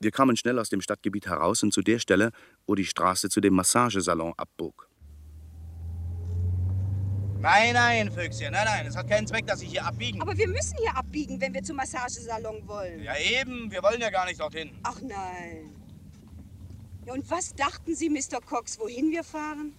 Wir 0.00 0.10
kamen 0.10 0.36
schnell 0.36 0.58
aus 0.58 0.70
dem 0.70 0.80
Stadtgebiet 0.80 1.26
heraus 1.26 1.62
und 1.62 1.72
zu 1.72 1.82
der 1.82 1.98
Stelle, 1.98 2.32
wo 2.66 2.74
die 2.74 2.86
Straße 2.86 3.28
zu 3.28 3.40
dem 3.40 3.54
Massagesalon 3.54 4.34
abbog. 4.36 4.89
Nein, 7.40 7.72
nein, 7.72 8.12
Füchschen, 8.12 8.52
nein, 8.52 8.66
nein, 8.66 8.86
es 8.86 8.94
hat 8.94 9.08
keinen 9.08 9.26
Zweck, 9.26 9.46
dass 9.46 9.62
ich 9.62 9.70
hier 9.70 9.82
abbiegen. 9.82 10.20
Aber 10.20 10.36
wir 10.36 10.46
müssen 10.46 10.76
hier 10.76 10.94
abbiegen, 10.94 11.40
wenn 11.40 11.54
wir 11.54 11.62
zum 11.62 11.76
Massagesalon 11.76 12.68
wollen. 12.68 13.02
Ja, 13.02 13.16
eben, 13.16 13.70
wir 13.70 13.82
wollen 13.82 13.98
ja 13.98 14.10
gar 14.10 14.26
nicht 14.26 14.38
dorthin. 14.38 14.70
Ach 14.82 15.00
nein. 15.00 15.74
Ja, 17.06 17.14
und 17.14 17.30
was 17.30 17.54
dachten 17.54 17.94
Sie, 17.94 18.10
Mr. 18.10 18.42
Cox, 18.44 18.78
wohin 18.78 19.10
wir 19.10 19.24
fahren? 19.24 19.72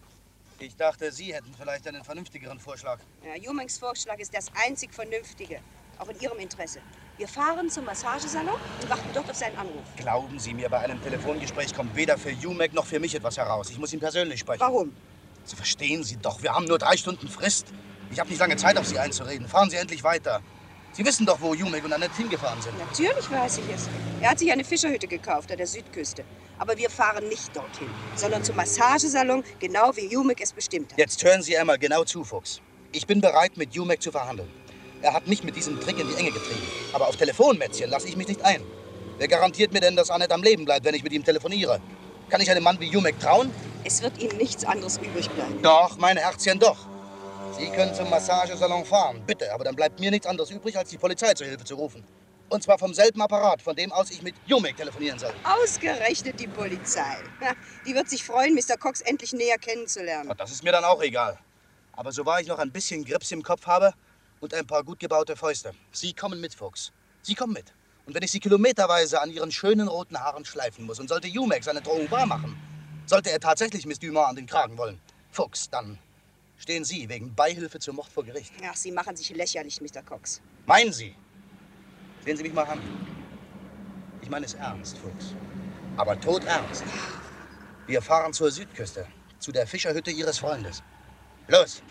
Ich 0.57 0.75
dachte, 0.75 1.11
Sie 1.11 1.35
hätten 1.35 1.53
vielleicht 1.55 1.87
einen 1.87 2.03
vernünftigeren 2.03 2.59
Vorschlag. 2.59 2.99
Ja, 3.23 3.35
Jumings 3.39 3.77
Vorschlag 3.77 4.17
ist 4.17 4.35
das 4.35 4.47
einzig 4.65 4.91
Vernünftige. 4.91 5.59
Auch 5.99 6.09
in 6.09 6.19
Ihrem 6.19 6.39
Interesse. 6.39 6.79
Wir 7.17 7.27
fahren 7.27 7.69
zum 7.69 7.85
Massagesalon 7.85 8.59
und 8.81 8.89
warten 8.89 9.09
dort 9.13 9.29
auf 9.29 9.35
seinen 9.35 9.55
Anruf. 9.55 9.83
Glauben 9.97 10.39
Sie 10.39 10.55
mir, 10.55 10.67
bei 10.67 10.79
einem 10.79 10.99
Telefongespräch 11.03 11.75
kommt 11.75 11.95
weder 11.95 12.17
für 12.17 12.31
Jumek 12.31 12.73
noch 12.73 12.87
für 12.87 12.99
mich 12.99 13.13
etwas 13.13 13.37
heraus. 13.37 13.69
Ich 13.69 13.77
muss 13.77 13.93
ihn 13.93 13.99
persönlich 13.99 14.39
sprechen. 14.39 14.61
Warum? 14.61 14.91
Sie 15.43 15.55
verstehen 15.55 16.03
Sie 16.03 16.17
doch, 16.17 16.41
wir 16.43 16.53
haben 16.53 16.65
nur 16.65 16.77
drei 16.77 16.97
Stunden 16.97 17.27
Frist. 17.27 17.67
Ich 18.11 18.19
habe 18.19 18.29
nicht 18.29 18.39
lange 18.39 18.57
Zeit, 18.57 18.77
auf 18.77 18.85
Sie 18.85 18.99
einzureden. 18.99 19.47
Fahren 19.47 19.69
Sie 19.69 19.77
endlich 19.77 20.03
weiter. 20.03 20.41
Sie 20.93 21.05
wissen 21.05 21.25
doch, 21.25 21.39
wo 21.39 21.53
Jumek 21.53 21.85
und 21.85 21.93
Annette 21.93 22.15
hingefahren 22.17 22.61
sind. 22.61 22.77
Natürlich 22.77 23.31
weiß 23.31 23.59
ich 23.59 23.73
es. 23.73 23.87
Er 24.21 24.31
hat 24.31 24.39
sich 24.39 24.51
eine 24.51 24.65
Fischerhütte 24.65 25.07
gekauft 25.07 25.49
an 25.51 25.57
der 25.57 25.67
Südküste. 25.67 26.25
Aber 26.59 26.77
wir 26.77 26.89
fahren 26.89 27.27
nicht 27.29 27.55
dorthin, 27.55 27.89
sondern 28.15 28.43
zum 28.43 28.57
Massagesalon, 28.57 29.43
genau 29.59 29.95
wie 29.95 30.07
Jumek 30.07 30.41
es 30.41 30.51
bestimmt 30.51 30.91
hat. 30.91 30.99
Jetzt 30.99 31.23
hören 31.23 31.41
Sie 31.41 31.57
einmal 31.57 31.79
genau 31.79 32.03
zu, 32.03 32.23
Fuchs. 32.23 32.61
Ich 32.91 33.07
bin 33.07 33.21
bereit, 33.21 33.55
mit 33.55 33.73
Jumek 33.73 34.01
zu 34.01 34.11
verhandeln. 34.11 34.49
Er 35.01 35.13
hat 35.13 35.27
mich 35.27 35.43
mit 35.43 35.55
diesem 35.55 35.79
Trick 35.79 35.97
in 35.97 36.07
die 36.07 36.15
Enge 36.15 36.31
getrieben. 36.31 36.61
Aber 36.93 37.07
auf 37.07 37.15
Telefonmätzchen 37.15 37.89
lasse 37.89 38.07
ich 38.07 38.17
mich 38.17 38.27
nicht 38.27 38.43
ein. 38.43 38.61
Wer 39.17 39.27
garantiert 39.27 39.71
mir 39.71 39.79
denn, 39.79 39.95
dass 39.95 40.11
Annette 40.11 40.33
am 40.33 40.43
Leben 40.43 40.65
bleibt, 40.65 40.85
wenn 40.85 40.93
ich 40.93 41.03
mit 41.03 41.13
ihm 41.13 41.23
telefoniere? 41.23 41.79
Kann 42.29 42.41
ich 42.41 42.51
einem 42.51 42.63
Mann 42.63 42.79
wie 42.79 42.87
Jumek 42.87 43.19
trauen? 43.19 43.49
Es 43.83 44.01
wird 44.01 44.17
Ihnen 44.19 44.37
nichts 44.37 44.63
anderes 44.65 44.97
übrig 44.97 45.29
bleiben. 45.29 45.61
Doch, 45.61 45.97
mein 45.97 46.17
Herzchen, 46.17 46.59
doch. 46.59 46.77
Sie 47.57 47.69
können 47.69 47.93
zum 47.93 48.09
Massagesalon 48.09 48.85
fahren, 48.85 49.21
bitte. 49.25 49.53
Aber 49.53 49.63
dann 49.63 49.75
bleibt 49.75 49.99
mir 49.99 50.11
nichts 50.11 50.27
anderes 50.27 50.51
übrig, 50.51 50.77
als 50.77 50.89
die 50.89 50.97
Polizei 50.97 51.33
zur 51.33 51.47
Hilfe 51.47 51.63
zu 51.63 51.75
rufen. 51.75 52.03
Und 52.49 52.63
zwar 52.63 52.77
vom 52.77 52.93
selben 52.93 53.21
Apparat, 53.21 53.61
von 53.61 53.75
dem 53.75 53.91
aus 53.91 54.11
ich 54.11 54.21
mit 54.21 54.35
Jumek 54.45 54.75
telefonieren 54.75 55.17
soll. 55.17 55.33
Ausgerechnet 55.43 56.39
die 56.39 56.47
Polizei. 56.47 57.17
Ja, 57.41 57.53
Die 57.85 57.95
wird 57.95 58.09
sich 58.09 58.23
freuen, 58.23 58.53
Mr. 58.55 58.77
Cox 58.77 59.01
endlich 59.01 59.33
näher 59.33 59.57
kennenzulernen. 59.57 60.33
Das 60.37 60.51
ist 60.51 60.63
mir 60.63 60.71
dann 60.71 60.83
auch 60.83 61.01
egal. 61.01 61.37
Aber 61.93 62.11
so 62.11 62.25
wahr 62.25 62.41
ich 62.41 62.47
noch 62.47 62.59
ein 62.59 62.71
bisschen 62.71 63.05
Grips 63.05 63.31
im 63.31 63.41
Kopf 63.43 63.67
habe, 63.67 63.93
und 64.41 64.53
ein 64.53 64.65
paar 64.67 64.83
gut 64.83 64.99
gebaute 64.99 65.35
Fäuste. 65.35 65.71
Sie 65.91 66.13
kommen 66.13 66.41
mit, 66.41 66.53
Fuchs. 66.55 66.91
Sie 67.21 67.35
kommen 67.35 67.53
mit. 67.53 67.73
Und 68.05 68.15
wenn 68.15 68.23
ich 68.23 68.31
Sie 68.31 68.39
kilometerweise 68.39 69.21
an 69.21 69.29
Ihren 69.29 69.51
schönen 69.51 69.87
roten 69.87 70.19
Haaren 70.19 70.43
schleifen 70.43 70.85
muss 70.85 70.99
und 70.99 71.07
sollte 71.07 71.27
Jumex 71.27 71.67
seine 71.67 71.81
Drohung 71.81 72.09
wahrmachen, 72.09 72.57
sollte 73.05 73.31
er 73.31 73.39
tatsächlich 73.39 73.85
Miss 73.85 73.99
Dumont 73.99 74.29
an 74.29 74.35
den 74.35 74.45
Kragen 74.45 74.77
wollen, 74.77 74.99
Fuchs, 75.31 75.69
dann 75.69 75.97
stehen 76.57 76.83
Sie 76.83 77.07
wegen 77.09 77.33
Beihilfe 77.33 77.79
zum 77.79 77.95
Mord 77.95 78.09
vor 78.09 78.23
Gericht. 78.23 78.51
Ach, 78.65 78.75
Sie 78.75 78.91
machen 78.91 79.15
sich 79.15 79.29
lächerlich, 79.29 79.81
Mr. 79.81 80.01
Cox. 80.03 80.41
Meinen 80.65 80.93
Sie? 80.93 81.15
Sehen 82.25 82.37
Sie 82.37 82.43
mich 82.43 82.53
mal 82.53 82.63
an. 82.63 82.79
Ich 84.21 84.29
meine 84.29 84.45
es 84.45 84.53
ernst, 84.53 84.97
Fuchs. 84.97 85.33
Aber 85.97 86.19
todernst. 86.19 86.83
Wir 87.87 88.01
fahren 88.01 88.31
zur 88.33 88.51
Südküste, 88.51 89.07
zu 89.39 89.51
der 89.51 89.65
Fischerhütte 89.65 90.11
Ihres 90.11 90.39
Freundes. 90.39 90.83
Los! 91.47 91.81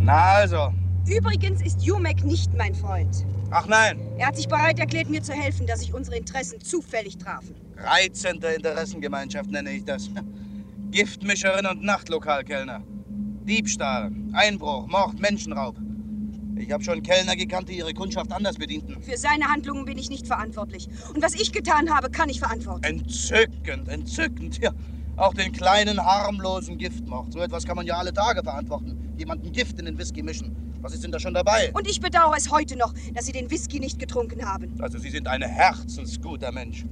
Na 0.00 0.34
also. 0.34 0.72
Übrigens 1.06 1.60
ist 1.62 1.82
Jumek 1.82 2.24
nicht 2.24 2.54
mein 2.54 2.74
Freund. 2.74 3.26
Ach 3.50 3.66
nein, 3.66 4.00
Er 4.16 4.28
hat 4.28 4.36
sich 4.36 4.48
bereit 4.48 4.78
erklärt, 4.78 5.10
mir 5.10 5.22
zu 5.22 5.32
helfen, 5.32 5.66
dass 5.66 5.80
sich 5.80 5.92
unsere 5.92 6.16
Interessen 6.16 6.60
zufällig 6.60 7.18
trafen. 7.18 7.54
reizende 7.76 8.48
Interessengemeinschaft 8.54 9.50
nenne 9.50 9.70
ich 9.72 9.84
das. 9.84 10.10
Giftmischerin 10.90 11.66
und 11.66 11.82
Nachtlokalkellner. 11.82 12.82
Diebstahl, 13.44 14.10
Einbruch, 14.32 14.86
Mord, 14.86 15.18
Menschenraub. 15.20 15.76
Ich 16.56 16.70
habe 16.70 16.82
schon 16.82 17.02
Kellner 17.02 17.36
gekannt, 17.36 17.68
die 17.68 17.76
ihre 17.78 17.92
Kundschaft 17.92 18.32
anders 18.32 18.56
bedienten. 18.56 19.02
Für 19.02 19.16
seine 19.18 19.44
Handlungen 19.46 19.84
bin 19.84 19.98
ich 19.98 20.08
nicht 20.08 20.26
verantwortlich. 20.26 20.88
Und 21.14 21.20
was 21.22 21.34
ich 21.34 21.52
getan 21.52 21.90
habe, 21.94 22.10
kann 22.10 22.28
ich 22.28 22.38
verantworten. 22.38 22.84
Entzückend, 22.84 23.88
entzückend. 23.88 24.58
Ja, 24.62 24.70
auch 25.16 25.34
den 25.34 25.52
kleinen, 25.52 25.98
harmlosen 26.02 26.78
Giftmord. 26.78 27.32
So 27.32 27.40
etwas 27.40 27.64
kann 27.66 27.76
man 27.76 27.86
ja 27.86 27.96
alle 27.96 28.12
Tage 28.12 28.42
verantworten. 28.42 29.12
Jemanden 29.18 29.52
Gift 29.52 29.78
in 29.80 29.84
den 29.86 29.98
Whisky 29.98 30.22
mischen. 30.22 30.56
Was 30.84 30.92
ist 30.92 31.02
denn 31.02 31.12
da 31.12 31.18
schon 31.18 31.32
dabei? 31.32 31.72
Und 31.72 31.88
ich 31.88 31.98
bedauere 31.98 32.36
es 32.36 32.50
heute 32.50 32.76
noch, 32.76 32.92
dass 33.14 33.24
Sie 33.24 33.32
den 33.32 33.50
Whisky 33.50 33.80
nicht 33.80 33.98
getrunken 33.98 34.44
haben. 34.44 34.78
Also, 34.82 34.98
Sie 34.98 35.08
sind 35.08 35.26
ein 35.26 35.40
herzensguter 35.40 36.52
Mensch. 36.52 36.84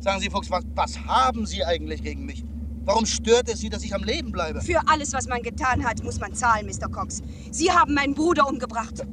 Sagen 0.00 0.20
Sie, 0.20 0.28
Fuchs, 0.28 0.50
was, 0.50 0.64
was 0.74 0.98
haben 1.06 1.46
Sie 1.46 1.64
eigentlich 1.64 2.02
gegen 2.02 2.26
mich? 2.26 2.44
Warum 2.84 3.06
stört 3.06 3.48
es 3.48 3.60
Sie, 3.60 3.68
dass 3.68 3.84
ich 3.84 3.94
am 3.94 4.02
Leben 4.02 4.32
bleibe? 4.32 4.60
Für 4.62 4.80
alles, 4.88 5.12
was 5.12 5.28
man 5.28 5.42
getan 5.42 5.84
hat, 5.84 6.02
muss 6.02 6.18
man 6.18 6.34
zahlen, 6.34 6.66
Mr. 6.66 6.88
Cox. 6.88 7.22
Sie 7.52 7.70
haben 7.70 7.94
meinen 7.94 8.14
Bruder 8.14 8.48
umgebracht. 8.48 9.06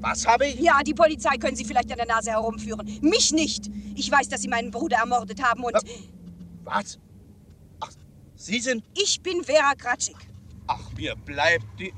Was 0.00 0.24
habe 0.24 0.46
ich? 0.46 0.60
Ja, 0.60 0.80
die 0.86 0.94
Polizei 0.94 1.36
können 1.36 1.56
Sie 1.56 1.64
vielleicht 1.64 1.90
an 1.90 1.96
der 1.98 2.06
Nase 2.06 2.30
herumführen. 2.30 2.88
Mich 3.02 3.32
nicht. 3.32 3.68
Ich 3.96 4.08
weiß, 4.08 4.28
dass 4.28 4.42
Sie 4.42 4.48
meinen 4.48 4.70
Bruder 4.70 4.98
ermordet 4.98 5.42
haben 5.42 5.64
und... 5.64 5.74
Was? 6.62 7.00
Ach, 7.80 7.90
Sie 8.36 8.60
sind... 8.60 8.84
Ich 8.94 9.20
bin 9.20 9.42
Vera 9.42 9.74
Kratschik. 9.74 10.16
Ach, 10.68 10.92
mir 10.96 11.16
bleibt 11.16 11.66
die... 11.80 11.92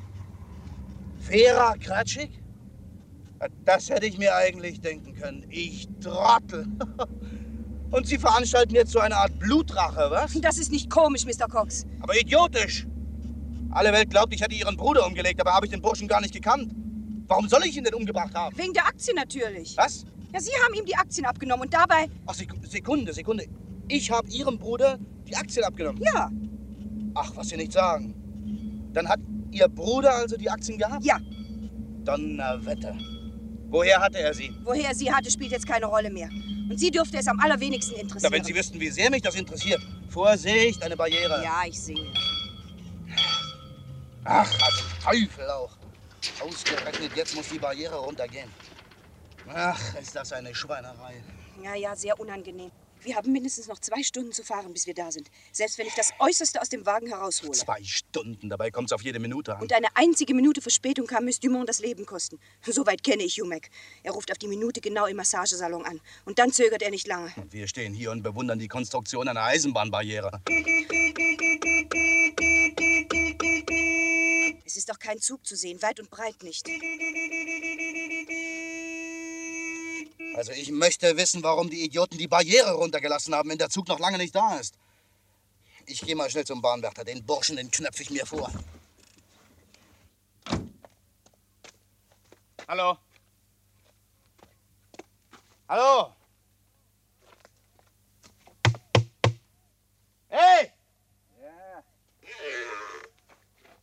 Vera 1.27 1.75
Kratschik? 1.77 2.31
Das 3.65 3.91
hätte 3.91 4.07
ich 4.07 4.17
mir 4.17 4.35
eigentlich 4.35 4.81
denken 4.81 5.15
können. 5.15 5.45
Ich 5.51 5.89
Trottel. 6.01 6.67
Und 7.91 8.07
Sie 8.07 8.19
veranstalten 8.19 8.75
jetzt 8.75 8.93
so 8.93 8.99
eine 8.99 9.17
Art 9.17 9.39
Blutrache, 9.39 10.11
was? 10.11 10.41
Das 10.41 10.59
ist 10.59 10.71
nicht 10.71 10.89
komisch, 10.89 11.25
Mr. 11.25 11.49
Cox. 11.49 11.85
Aber 12.01 12.19
idiotisch. 12.19 12.87
Alle 13.71 13.93
Welt 13.93 14.11
glaubt, 14.11 14.35
ich 14.35 14.41
hätte 14.41 14.55
Ihren 14.55 14.77
Bruder 14.77 15.07
umgelegt, 15.07 15.41
aber 15.41 15.53
habe 15.53 15.67
ich 15.67 15.73
den 15.73 15.83
Burschen 15.83 16.09
gar 16.09 16.21
nicht 16.21 16.33
gekannt. 16.33 16.73
Warum 17.27 17.49
soll 17.49 17.65
ich 17.65 17.77
ihn 17.77 17.85
denn 17.85 17.95
umgebracht 17.95 18.35
haben? 18.35 18.57
Wegen 18.57 18.73
der 18.73 18.87
Aktien 18.87 19.17
natürlich. 19.17 19.77
Was? 19.77 20.05
Ja, 20.33 20.41
Sie 20.41 20.53
haben 20.65 20.75
ihm 20.75 20.85
die 20.85 20.97
Aktien 20.97 21.27
abgenommen 21.27 21.65
und 21.65 21.75
dabei... 21.75 22.09
Ach, 22.27 22.35
Sek 22.35 22.53
Sekunde, 22.63 23.13
Sekunde. 23.13 23.47
Ich 23.89 24.11
habe 24.11 24.29
Ihrem 24.29 24.59
Bruder 24.59 24.99
die 25.27 25.35
Aktien 25.37 25.65
abgenommen. 25.65 26.01
Ja. 26.03 26.31
Ach, 27.15 27.33
was 27.35 27.49
Sie 27.49 27.57
nicht 27.57 27.73
sagen. 27.73 28.15
Dann 28.93 29.09
hat 29.09 29.21
Ihr 29.51 29.69
Bruder 29.69 30.15
also 30.15 30.37
die 30.37 30.51
Aktien 30.51 30.79
gehabt? 30.79 31.05
Ja. 31.05 31.19
Donnerwetter. 32.05 32.97
Woher 33.69 34.01
hatte 34.01 34.19
er 34.19 34.33
sie? 34.33 34.53
Woher 34.65 34.89
er 34.91 34.95
sie 34.95 35.13
hatte, 35.13 35.31
spielt 35.31 35.51
jetzt 35.51 35.67
keine 35.67 35.87
Rolle 35.87 36.11
mehr. 36.11 36.29
Und 36.69 36.79
Sie 36.79 36.91
dürfte 36.91 37.19
es 37.19 37.27
am 37.29 37.39
allerwenigsten 37.41 37.95
Na, 37.97 38.03
interessieren. 38.03 38.33
wenn 38.33 38.45
Sie 38.45 38.55
wüssten, 38.55 38.81
wie 38.81 38.91
sehr 38.91 39.11
mich 39.11 39.23
das 39.23 39.35
interessiert. 39.35 39.81
Vorsicht, 40.09 40.83
eine 40.83 40.97
Barriere. 40.97 41.43
Ja, 41.43 41.63
ich 41.67 41.81
sehe. 41.81 42.13
Ach, 44.25 44.51
als 44.51 44.85
Teufel 45.05 45.49
auch. 45.51 45.71
Ausgerechnet 46.41 47.13
jetzt 47.17 47.37
muss 47.37 47.49
die 47.49 47.59
Barriere 47.59 47.97
runtergehen. 47.97 48.49
Ach, 49.49 49.79
ist 50.01 50.15
das 50.15 50.33
eine 50.33 50.55
Schweinerei. 50.55 51.23
Ja, 51.63 51.75
ja, 51.75 51.95
sehr 51.95 52.19
unangenehm. 52.19 52.71
Wir 53.07 53.15
haben 53.15 53.31
mindestens 53.31 53.69
noch 53.69 53.79
zwei 53.79 54.03
Stunden 54.03 54.33
zu 54.33 54.43
fahren, 54.43 54.73
bis 54.73 54.89
wir 54.89 54.95
da 54.95 55.13
sind. 55.13 55.31
Selbst 55.53 55.79
wenn 55.79 55.87
ich 55.87 55.95
das 55.95 56.13
Äußerste 56.19 56.61
aus 56.61 56.69
dem 56.69 56.85
Wagen 56.87 57.07
heraushole. 57.07 57.53
Zwei 57.53 57.81
Stunden, 57.85 58.49
dabei 58.49 58.73
kommt 58.73 58.89
es 58.89 58.93
auf 58.93 59.03
jede 59.03 59.21
Minute 59.21 59.55
an. 59.55 59.63
Und 59.63 59.73
eine 59.73 59.87
einzige 59.95 60.35
Minute 60.35 60.61
Verspätung 60.61 61.07
kann 61.07 61.25
Miss 61.25 61.39
Dumont 61.39 61.69
das 61.69 61.79
Leben 61.79 62.05
kosten. 62.05 62.41
Soweit 62.67 63.05
kenne 63.05 63.23
ich 63.23 63.37
Jumek. 63.37 63.71
Er 64.03 64.11
ruft 64.11 64.33
auf 64.33 64.39
die 64.39 64.49
Minute 64.49 64.81
genau 64.81 65.07
im 65.07 65.19
Massagesalon 65.19 65.85
an. 65.85 66.01
Und 66.25 66.41
dann 66.41 66.51
zögert 66.51 66.83
er 66.83 66.91
nicht 66.91 67.07
lange. 67.07 67.33
Und 67.37 67.53
wir 67.53 67.69
stehen 67.69 67.95
hier 67.95 68.11
und 68.11 68.25
bewundern 68.25 68.59
die 68.59 68.67
Konstruktion 68.67 69.29
einer 69.29 69.45
Eisenbahnbarriere. 69.45 70.43
Es 74.65 74.77
ist 74.77 74.89
doch 74.89 74.99
kein 74.99 75.21
Zug 75.21 75.47
zu 75.47 75.55
sehen, 75.55 75.81
weit 75.81 76.01
und 76.01 76.11
breit 76.11 76.43
nicht. 76.43 76.67
Also 80.37 80.53
ich 80.53 80.71
möchte 80.71 81.17
wissen, 81.17 81.43
warum 81.43 81.71
die 81.71 81.83
Idioten 81.83 82.19
die 82.19 82.29
Barriere 82.29 82.75
runtergelassen 82.75 83.35
haben, 83.35 83.49
wenn 83.49 83.57
der 83.57 83.71
Zug 83.71 83.89
noch 83.89 83.99
lange 83.99 84.19
nicht 84.19 84.35
da 84.35 84.59
ist. 84.59 84.75
Ich 85.87 86.03
gehe 86.03 86.15
mal 86.15 86.29
schnell 86.29 86.45
zum 86.45 86.61
Bahnwärter. 86.61 87.05
Den 87.05 87.25
Burschen, 87.25 87.57
den 87.57 87.71
knöpfe 87.71 88.03
ich 88.03 88.11
mir 88.11 88.27
vor. 88.27 88.53
Hallo? 92.69 92.99
Hallo? 95.69 96.13
Hey! 100.29 100.76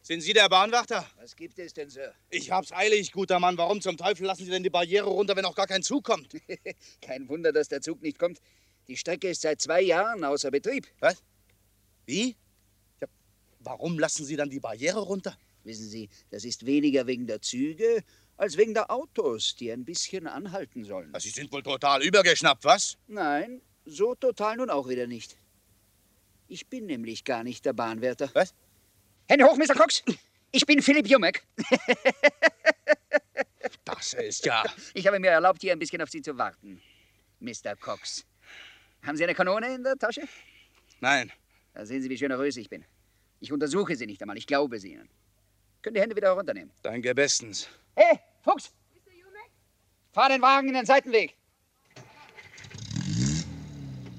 Sind 0.05 0.19
Sie 0.19 0.33
der 0.33 0.49
Bahnwärter? 0.49 1.07
Was 1.15 1.33
gibt 1.33 1.57
es 1.59 1.73
denn, 1.73 1.89
Sir? 1.89 2.13
Ich 2.29 2.51
hab's 2.51 2.73
eilig, 2.73 3.13
guter 3.13 3.39
Mann. 3.39 3.57
Warum 3.57 3.79
zum 3.79 3.95
Teufel 3.95 4.25
lassen 4.27 4.43
Sie 4.43 4.51
denn 4.51 4.61
die 4.61 4.69
Barriere 4.69 5.07
runter, 5.07 5.33
wenn 5.37 5.45
auch 5.45 5.55
gar 5.55 5.65
kein 5.65 5.81
Zug 5.81 6.03
kommt? 6.03 6.35
Kein 7.01 7.29
Wunder, 7.29 7.53
dass 7.53 7.69
der 7.69 7.79
Zug 7.79 8.01
nicht 8.01 8.19
kommt. 8.19 8.41
Die 8.89 8.97
Strecke 8.97 9.29
ist 9.29 9.41
seit 9.41 9.61
zwei 9.61 9.81
Jahren 9.81 10.25
außer 10.25 10.51
Betrieb. 10.51 10.87
Was? 10.99 11.23
Wie? 12.05 12.35
Ja, 12.99 13.07
warum 13.59 13.97
lassen 13.97 14.25
Sie 14.25 14.35
dann 14.35 14.49
die 14.49 14.59
Barriere 14.59 14.99
runter? 14.99 15.37
Wissen 15.63 15.87
Sie, 15.87 16.09
das 16.31 16.43
ist 16.43 16.65
weniger 16.65 17.07
wegen 17.07 17.25
der 17.25 17.41
Züge 17.41 18.03
als 18.35 18.57
wegen 18.57 18.73
der 18.73 18.91
Autos, 18.91 19.55
die 19.55 19.71
ein 19.71 19.85
bisschen 19.85 20.27
anhalten 20.27 20.83
sollen. 20.83 21.13
Sie 21.17 21.29
sind 21.29 21.49
wohl 21.53 21.63
total 21.63 22.03
übergeschnappt, 22.03 22.65
was? 22.65 22.97
Nein, 23.07 23.61
so 23.85 24.15
total 24.15 24.57
nun 24.57 24.69
auch 24.69 24.89
wieder 24.89 25.07
nicht. 25.07 25.37
Ich 26.49 26.67
bin 26.67 26.87
nämlich 26.87 27.23
gar 27.23 27.45
nicht 27.45 27.63
der 27.63 27.71
Bahnwärter. 27.71 28.29
Was? 28.33 28.53
Hände 29.27 29.45
hoch, 29.45 29.57
Mr. 29.57 29.75
Cox! 29.75 30.03
Ich 30.51 30.65
bin 30.65 30.81
Philipp 30.81 31.07
Jumek. 31.07 31.43
Das 33.85 34.13
ist 34.13 34.45
ja. 34.45 34.63
Ich 34.93 35.07
habe 35.07 35.19
mir 35.19 35.31
erlaubt, 35.31 35.61
hier 35.61 35.73
ein 35.73 35.79
bisschen 35.79 36.01
auf 36.01 36.09
Sie 36.09 36.21
zu 36.21 36.37
warten, 36.37 36.81
Mr. 37.39 37.75
Cox. 37.79 38.25
Haben 39.05 39.17
Sie 39.17 39.23
eine 39.23 39.35
Kanone 39.35 39.75
in 39.75 39.83
der 39.83 39.97
Tasche? 39.97 40.21
Nein. 41.01 41.31
Da 41.73 41.85
sehen 41.85 42.01
Sie, 42.01 42.09
wie 42.09 42.15
generös 42.15 42.55
ich 42.57 42.69
bin. 42.69 42.85
Ich 43.39 43.51
untersuche 43.51 43.95
Sie 43.95 44.05
nicht 44.05 44.21
einmal, 44.21 44.37
ich 44.37 44.47
glaube 44.47 44.79
Sie 44.79 44.93
Ihnen. 44.93 45.09
Können 45.81 45.95
die 45.95 46.01
Hände 46.01 46.15
wieder 46.15 46.29
herunternehmen. 46.29 46.71
Danke 46.81 47.13
bestens. 47.13 47.67
Hey, 47.95 48.19
Fuchs! 48.41 48.71
Fahr 50.11 50.29
den 50.29 50.41
Wagen 50.41 50.67
in 50.67 50.75
den 50.75 50.85
Seitenweg. 50.85 51.35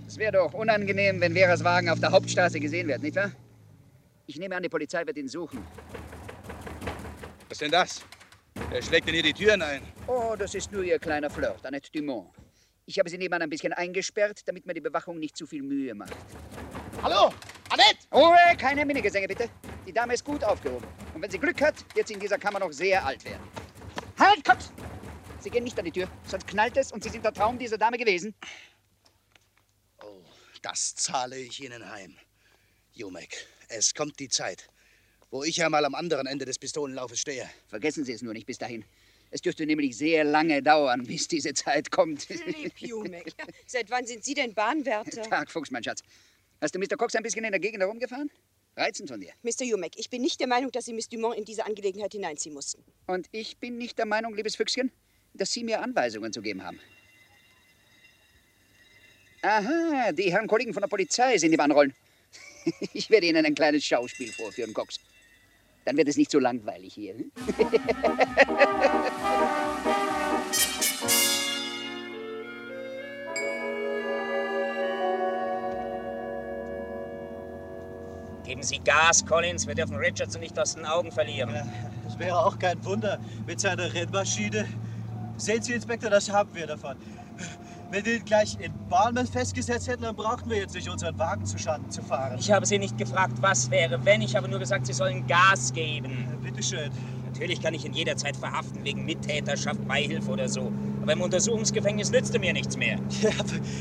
Es 0.07 0.17
wäre 0.17 0.33
doch 0.33 0.53
unangenehm, 0.53 1.21
wenn 1.21 1.35
Veras 1.35 1.63
Wagen 1.63 1.89
auf 1.89 2.01
der 2.01 2.11
Hauptstraße 2.11 2.59
gesehen 2.59 2.89
wird, 2.89 3.03
nicht 3.03 3.17
wahr? 3.17 3.33
Ich 4.27 4.39
nehme 4.39 4.57
an, 4.57 4.63
die 4.63 4.69
Polizei 4.69 5.07
wird 5.07 5.19
ihn 5.19 5.29
suchen. 5.29 5.67
Was 7.49 7.53
ist 7.53 7.61
denn 7.61 7.71
das? 7.71 8.03
Wer 8.71 8.83
schlägt 8.83 9.07
denn 9.07 9.15
hier 9.15 9.23
die 9.23 9.33
Türen 9.33 9.61
ein? 9.63 9.83
Oh, 10.07 10.35
das 10.39 10.55
ist 10.55 10.73
nur 10.73 10.83
Ihr 10.83 10.99
kleiner 10.99 11.29
Flirt, 11.29 11.65
Annette 11.67 11.91
Dumont. 11.93 12.31
Ich 12.87 12.99
habe 12.99 13.09
sie 13.09 13.19
nebenan 13.19 13.43
ein 13.43 13.51
bisschen 13.51 13.73
eingesperrt, 13.73 14.43
damit 14.47 14.67
mir 14.67 14.75
die 14.75 14.81
Bewachung 14.81 15.19
nicht 15.19 15.37
zu 15.37 15.47
viel 15.47 15.63
Mühe 15.63 15.95
macht. 15.95 16.15
Hallo, 17.03 17.33
Annette! 17.71 18.07
Ruhe, 18.13 18.57
keine 18.59 18.85
Minnegesänge 18.85 19.27
bitte. 19.27 19.49
Die 19.87 19.93
Dame 19.93 20.15
ist 20.15 20.25
gut 20.25 20.43
aufgehoben. 20.45 20.87
Und 21.15 21.23
wenn 21.23 21.31
sie 21.31 21.39
Glück 21.39 21.61
hat, 21.61 21.75
wird 21.95 22.09
sie 22.09 22.15
in 22.15 22.21
dieser 22.21 22.39
Kammer 22.39 22.61
noch 22.61 22.73
sehr 22.73 23.05
alt 23.05 23.25
werden. 23.25 23.43
Halt, 24.19 24.45
Kopf! 24.45 24.71
Sie 25.41 25.51
gehen 25.51 25.65
nicht 25.65 25.79
an 25.79 25.85
die 25.85 25.93
Tür, 25.93 26.09
sonst 26.27 26.47
knallt 26.47 26.77
es 26.77 26.91
und 26.93 27.05
Sie 27.05 27.11
sind 27.11 27.25
der 27.25 27.33
Traum 27.33 27.59
dieser 27.59 27.77
Dame 27.77 27.99
gewesen. 27.99 28.35
Oh, 30.03 30.23
das 30.63 30.95
zahle 30.95 31.37
ich 31.37 31.63
Ihnen 31.63 31.87
heim. 31.91 32.17
Jumek, 32.93 33.47
es 33.69 33.95
kommt 33.95 34.19
die 34.21 34.29
Zeit, 34.29 34.69
wo 35.31 35.45
ich 35.45 35.63
einmal 35.65 35.85
am 35.85 35.95
anderen 35.95 36.27
Ende 36.27 36.45
des 36.45 36.59
Pistolenlaufes 36.59 37.21
stehe. 37.21 37.49
Vergessen 37.69 38.05
Sie 38.05 38.13
es 38.13 38.23
nur 38.23 38.33
nicht 38.33 38.47
bis 38.47 38.59
dahin. 38.59 38.85
Es 39.31 39.41
dürfte 39.41 39.67
nämlich 39.67 39.97
sehr 39.97 40.23
lange 40.23 40.63
dauern, 40.63 41.05
bis 41.05 41.27
diese 41.27 41.53
Zeit 41.55 41.91
kommt. 41.91 42.23
Philipp 42.23 42.79
Jumek. 42.79 43.33
Seit 43.67 43.91
wann 43.91 44.07
sind 44.07 44.25
Sie 44.25 44.35
denn 44.35 44.55
Bahnwärter? 44.55 45.23
Tag, 45.29 45.51
Fuchs, 45.51 45.71
mein 45.71 45.83
Schatz. 45.83 46.03
Hast 46.61 46.75
du 46.75 46.79
Mr. 46.79 46.97
Cox 46.97 47.15
ein 47.17 47.23
bisschen 47.23 47.45
in 47.45 47.51
der 47.51 47.61
Gegend 47.61 47.83
herumgefahren? 47.83 48.31
Reizend 48.77 49.09
von 49.09 49.21
dir. 49.21 49.33
Mr. 49.43 49.65
Jumek, 49.65 49.99
ich 49.99 50.11
bin 50.11 50.23
nicht 50.23 50.41
der 50.41 50.47
Meinung, 50.47 50.71
dass 50.71 50.85
Sie 50.85 50.93
Miss 50.93 51.09
Dumont 51.09 51.37
in 51.37 51.45
diese 51.45 51.65
Angelegenheit 51.65 52.13
hineinziehen 52.13 52.55
mussten. 52.55 52.85
Und 53.07 53.29
ich 53.33 53.57
bin 53.59 53.77
nicht 53.77 53.99
der 53.99 54.07
Meinung, 54.07 54.35
liebes 54.35 54.57
Füchschen, 54.57 54.91
dass 55.33 55.53
Sie 55.53 55.65
mir 55.65 55.81
Anweisungen 55.81 56.33
zu 56.33 56.43
geben 56.43 56.63
haben. 56.65 56.81
Aha, 59.43 60.13
die 60.13 60.33
Herren 60.33 60.47
Kollegen 60.47 60.73
von 60.73 60.81
der 60.81 60.89
Polizei 60.89 61.37
sind 61.39 61.53
im 61.53 61.61
Anrollen. 61.61 61.93
Ich 62.93 63.11
werde 63.11 63.27
Ihnen 63.27 63.45
ein 63.45 63.55
kleines 63.55 63.85
Schauspiel 63.85 64.33
vorführen, 64.33 64.75
Cox. 64.75 65.01
Dann 65.85 65.97
wird 65.97 66.09
es 66.09 66.17
nicht 66.17 66.31
so 66.31 66.39
langweilig 66.39 66.95
hier. 66.95 67.15
hm? 67.15 67.31
Geben 78.45 78.63
Sie 78.63 78.79
Gas, 78.79 79.25
Collins. 79.25 79.67
Wir 79.67 79.75
dürfen 79.75 79.97
Richardson 79.97 80.41
nicht 80.41 80.59
aus 80.59 80.75
den 80.75 80.85
Augen 80.85 81.11
verlieren. 81.11 81.55
Das 82.05 82.19
wäre 82.19 82.39
auch 82.39 82.59
kein 82.59 82.83
Wunder 82.85 83.19
mit 83.47 83.59
seiner 83.59 83.93
Rennmaschine. 83.93 84.69
Sehen 85.39 85.63
Sie, 85.63 85.73
Inspektor, 85.73 86.11
das 86.11 86.31
haben 86.31 86.55
wir 86.55 86.67
davon. 86.67 86.97
Wenn 87.91 88.05
wir 88.05 88.17
ihn 88.17 88.25
gleich 88.25 88.57
in 88.61 88.73
Bournemouth 88.89 89.29
festgesetzt 89.29 89.89
hätten, 89.89 90.03
dann 90.03 90.17
brauchten 90.17 90.51
wir 90.51 90.57
jetzt 90.59 90.75
nicht 90.75 90.89
unseren 90.89 91.19
Wagen 91.19 91.45
zu 91.47 91.59
Schaden 91.59 91.91
zu 91.91 92.03
fahren. 92.03 92.37
Ich 92.39 92.51
habe 92.51 92.67
Sie 92.67 92.79
nicht 92.79 92.99
gefragt, 92.99 93.35
was 93.41 93.71
wäre, 93.71 94.05
wenn. 94.05 94.21
Ich 94.23 94.35
habe 94.35 94.49
nur 94.49 94.59
gesagt, 94.59 94.87
Sie 94.87 94.93
sollen 94.93 95.27
Gas 95.27 95.73
geben. 95.73 96.27
Bitte 96.43 96.63
schön. 96.63 96.91
Natürlich 97.25 97.61
kann 97.61 97.75
ich 97.75 97.85
ihn 97.85 97.93
jederzeit 97.93 98.37
verhaften 98.37 98.85
wegen 98.85 99.05
Mittäterschaft, 99.05 99.87
Beihilfe 99.89 100.31
oder 100.31 100.49
so. 100.49 100.73
Aber 101.03 101.13
im 101.13 101.21
Untersuchungsgefängnis 101.21 102.11
nützte 102.11 102.39
mir 102.39 102.53
nichts 102.53 102.77
mehr. 102.77 102.99
Ja, 103.23 103.31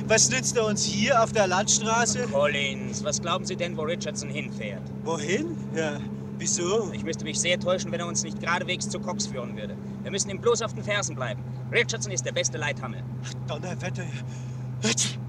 was 0.08 0.30
nützt 0.30 0.58
er 0.58 0.66
uns 0.66 0.84
hier 0.84 1.22
auf 1.22 1.32
der 1.32 1.48
Landstraße? 1.48 2.28
Collins, 2.32 3.04
was 3.04 3.22
glauben 3.22 3.46
Sie 3.46 3.56
denn, 3.56 3.78
wo 3.78 3.82
Richardson 3.84 4.30
hinfährt? 4.30 4.82
Wohin? 5.04 5.56
Ja, 5.76 6.00
wieso? 6.44 6.92
Ich 6.92 7.04
müsste 7.06 7.24
mich 7.24 7.40
sehr 7.40 7.58
täuschen, 7.58 7.90
wenn 7.92 8.02
er 8.02 8.08
uns 8.08 8.22
nicht 8.22 8.40
geradewegs 8.42 8.90
zu 8.90 9.00
Cox 9.00 9.28
führen 9.28 9.56
würde. 9.56 9.78
Wir 10.02 10.12
müssen 10.12 10.30
ihm 10.30 10.42
bloß 10.42 10.62
auf 10.62 10.74
den 10.74 10.84
Fersen 10.84 11.16
bleiben. 11.16 11.42
Richardson 11.72 12.12
ist 12.12 12.26
der 12.26 12.34
beste 12.34 12.58
Leithammel. 12.58 13.02
Donnerwetter. 13.48 14.06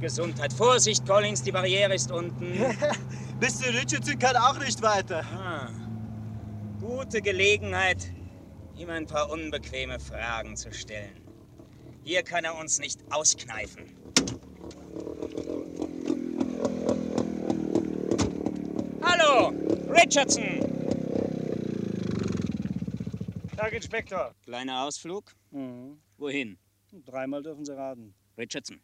Gesundheit. 0.01 0.53
Vorsicht, 0.53 1.07
Collins, 1.07 1.43
die 1.43 1.53
Barriere 1.53 1.95
ist 1.95 2.11
unten. 2.11 2.59
Mr. 3.41 3.73
Richardson 3.81 4.19
kann 4.19 4.37
auch 4.37 4.59
nicht 4.59 4.83
weiter. 4.83 5.23
Ah, 5.33 5.69
gute 6.81 7.23
Gelegenheit, 7.23 8.13
ihm 8.77 8.91
ein 8.91 9.07
paar 9.07 9.31
unbequeme 9.31 10.01
Fragen 10.01 10.57
zu 10.57 10.73
stellen. 10.73 11.23
Hier 12.03 12.25
kann 12.25 12.45
er 12.45 12.59
uns 12.59 12.81
nicht 12.81 12.99
auskneifen. 13.11 13.85
Hallo, 19.01 19.53
Richardson! 19.91 20.74
Tag, 23.65 23.73
Inspektor. 23.73 24.35
Kleiner 24.45 24.85
Ausflug? 24.85 25.33
Mhm. 25.51 25.99
Wohin? 26.19 26.59
Dreimal 27.07 27.43
dürfen 27.43 27.65
Sie 27.65 27.75
raten. 27.75 28.15
Richardson, 28.37 28.79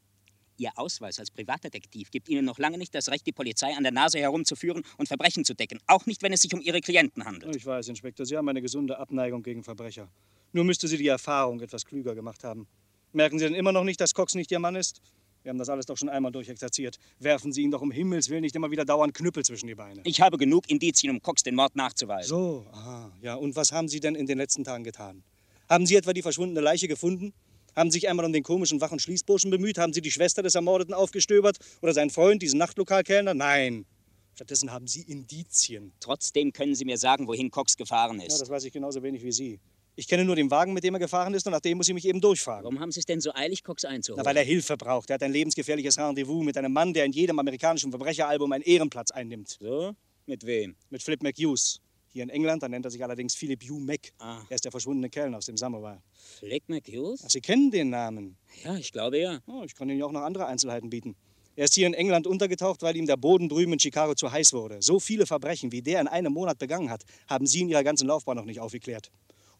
Ihr 0.57 0.71
Ausweis 0.77 1.19
als 1.19 1.31
Privatdetektiv 1.31 2.11
gibt 2.11 2.31
Ihnen 2.31 2.47
noch 2.47 2.59
lange 2.59 2.79
nicht 2.79 2.95
das 2.95 3.11
Recht, 3.11 3.27
die 3.27 3.33
Polizei 3.33 3.75
an 3.77 3.83
der 3.83 3.93
Nase 3.93 4.19
herumzuführen 4.21 4.83
und 4.97 5.07
Verbrechen 5.07 5.45
zu 5.45 5.53
decken. 5.53 5.81
Auch 5.87 6.07
nicht, 6.07 6.23
wenn 6.23 6.33
es 6.33 6.41
sich 6.41 6.55
um 6.55 6.63
Ihre 6.63 6.81
Klienten 6.81 7.27
handelt. 7.27 7.55
Ich 7.55 7.67
weiß, 7.67 7.89
Inspektor, 7.89 8.25
Sie 8.25 8.39
haben 8.39 8.49
eine 8.49 8.63
gesunde 8.63 8.97
Abneigung 8.97 9.43
gegen 9.43 9.63
Verbrecher. 9.63 10.09
Nur 10.53 10.65
müsste 10.65 10.89
Sie 10.89 10.97
die 10.97 11.09
Erfahrung 11.09 11.61
etwas 11.61 11.85
klüger 11.85 12.15
gemacht 12.15 12.43
haben. 12.43 12.67
Merken 13.13 13.39
Sie 13.39 13.45
denn 13.45 13.55
immer 13.55 13.73
noch 13.73 13.85
nicht, 13.85 14.01
dass 14.01 14.15
Cox 14.15 14.35
nicht 14.35 14.51
Ihr 14.51 14.61
Mann 14.61 14.77
ist? 14.77 15.03
Wir 15.43 15.51
haben 15.51 15.59
das 15.59 15.69
alles 15.71 15.87
doch 15.87 15.97
schon 15.97 16.09
einmal 16.11 16.33
durchexerziert. 16.33 16.99
Werfen 17.19 17.53
Sie 17.53 17.63
ihn 17.63 17.71
doch 17.71 17.81
um 17.81 17.91
Himmels 17.91 18.29
Willen 18.29 18.43
nicht 18.43 18.55
immer 18.55 18.71
wieder 18.71 18.85
dauernd 18.85 19.15
Knüppel 19.15 19.45
zwischen 19.45 19.67
die 19.69 19.75
Beine. 19.75 20.03
Ich 20.05 20.21
habe 20.21 20.37
genug 20.37 20.69
Indizien, 20.69 21.11
um 21.11 21.23
Cox 21.23 21.43
den 21.43 21.55
Mord 21.55 21.77
nachzuweisen. 21.77 22.29
So, 22.29 22.67
aha, 22.73 23.11
ja. 23.23 23.35
Und 23.37 23.57
was 23.57 23.73
haben 23.73 23.89
Sie 23.89 24.01
denn 24.01 24.15
in 24.15 24.27
den 24.27 24.37
letzten 24.39 24.65
Tagen 24.65 24.85
getan? 24.85 25.23
Haben 25.69 25.87
Sie 25.87 25.97
etwa 25.97 26.13
die 26.13 26.23
verschwundene 26.23 26.61
Leiche 26.61 26.89
gefunden? 26.89 27.33
Haben 27.75 27.91
Sie 27.91 27.97
sich 28.01 28.09
einmal 28.09 28.27
um 28.27 28.33
den 28.33 28.43
komischen 28.43 28.81
wachen 28.81 28.99
Schließburschen 28.99 29.51
bemüht? 29.51 29.79
Haben 29.79 29.93
Sie 29.93 30.01
die 30.03 30.11
Schwester 30.11 30.43
des 30.43 30.55
Ermordeten 30.57 30.93
aufgestöbert? 30.93 31.57
Oder 31.81 31.95
seinen 31.95 32.11
Freund, 32.11 32.43
diesen 32.43 32.59
Nachtlokalkellner? 32.59 33.33
Nein. 33.33 33.87
Stattdessen 34.35 34.73
haben 34.73 34.87
Sie 34.89 35.03
Indizien. 35.03 35.93
Trotzdem 36.01 36.53
können 36.53 36.75
Sie 36.75 36.85
mir 36.85 36.99
sagen, 36.99 37.27
wohin 37.29 37.51
Cox 37.51 37.77
gefahren 37.77 38.19
Ja, 38.21 38.27
ist. 38.27 38.41
das 38.41 38.51
weiß 38.51 38.65
ich 38.65 38.73
genauso 38.73 39.03
wenig 39.03 39.23
wie 39.23 39.33
Sie. 39.33 39.61
Ich 39.97 40.09
kenne 40.09 40.25
nur 40.25 40.37
den 40.37 40.51
Wagen, 40.51 40.73
mit 40.73 40.85
dem 40.85 40.95
er 40.95 41.01
gefahren 41.01 41.35
ist, 41.35 41.47
und 41.47 41.53
nach 41.53 41.61
dem 41.61 41.77
muss 41.77 41.89
ich 41.89 41.95
mich 41.95 42.07
eben 42.07 42.21
durchfahren. 42.21 42.65
Warum 42.65 42.81
haben 42.81 42.93
Sie 42.93 43.01
es 43.01 43.07
denn 43.07 43.21
so 43.21 43.33
eilig, 43.35 43.63
Cox 43.65 43.85
einzuholen? 43.85 44.23
Na, 44.23 44.29
weil 44.29 44.37
er 44.37 44.45
Hilfe 44.45 44.77
braucht. 44.77 45.11
Er 45.11 45.15
hat 45.15 45.23
ein 45.23 45.33
lebensgefährliches 45.33 45.99
Rendezvous 45.99 46.45
mit 46.45 46.57
einem 46.57 46.73
Mann, 46.73 46.95
der 46.95 47.05
in 47.05 47.13
jedem 47.13 47.39
amerikanischen 47.39 47.91
Verbrecheralbum 47.91 48.51
einen 48.53 48.65
Ehrenplatz 48.65 49.11
einnimmt. 49.11 49.59
So? 49.61 49.95
Mit 50.27 50.47
wem? 50.47 50.77
Mit 50.91 51.03
Flip 51.03 51.23
McHughes. 51.23 51.81
Hier 52.13 52.25
in 52.25 52.31
England, 52.31 52.63
da 52.63 52.69
nennt 52.69 52.85
er 52.85 52.91
sich 52.91 53.03
allerdings 53.05 53.35
Philip 53.35 53.63
Hugh 53.63 53.81
Mac. 53.81 54.13
Ah. 54.19 54.41
Er 54.49 54.55
ist 54.57 54.65
der 54.65 54.73
verschwundene 54.73 55.11
Kellner 55.11 55.39
aus 55.39 55.47
dem 55.47 55.57
Samovar. 55.57 56.03
Flick 56.39 56.69
McHughes? 56.69 57.23
Ach, 57.25 57.31
Sie 57.31 57.41
kennen 57.41 57.71
den 57.71 57.91
Namen. 57.91 58.37
Ja, 58.65 58.77
ich 58.77 58.91
glaube 58.91 59.19
ja. 59.19 59.41
Oh, 59.47 59.63
ich 59.65 59.75
kann 59.75 59.89
Ihnen 59.89 60.01
ja 60.01 60.07
auch 60.07 60.13
noch 60.13 60.23
andere 60.23 60.47
Einzelheiten 60.47 60.91
bieten. 60.91 61.15
Er 61.57 61.65
ist 61.65 61.75
hier 61.75 61.87
in 61.87 61.95
England 61.95 62.27
untergetaucht, 62.27 62.83
weil 62.83 62.97
ihm 62.97 63.07
der 63.07 63.17
Boden 63.17 63.49
drüben 63.49 63.75
in 63.75 63.79
Chicago 63.79 64.15
zu 64.15 64.33
heiß 64.33 64.53
wurde. 64.53 64.81
So 64.81 64.99
viele 64.99 65.27
Verbrechen, 65.27 65.73
wie 65.73 65.83
der 65.83 66.01
in 66.01 66.09
einem 66.09 66.33
Monat 66.33 66.59
begangen 66.59 66.91
hat, 66.91 67.05
haben 67.29 67.47
Sie 67.47 67.61
in 67.61 67.69
Ihrer 67.69 67.85
ganzen 67.85 68.07
Laufbahn 68.07 68.37
noch 68.37 68.45
nicht 68.45 68.61
aufgeklärt. 68.61 69.11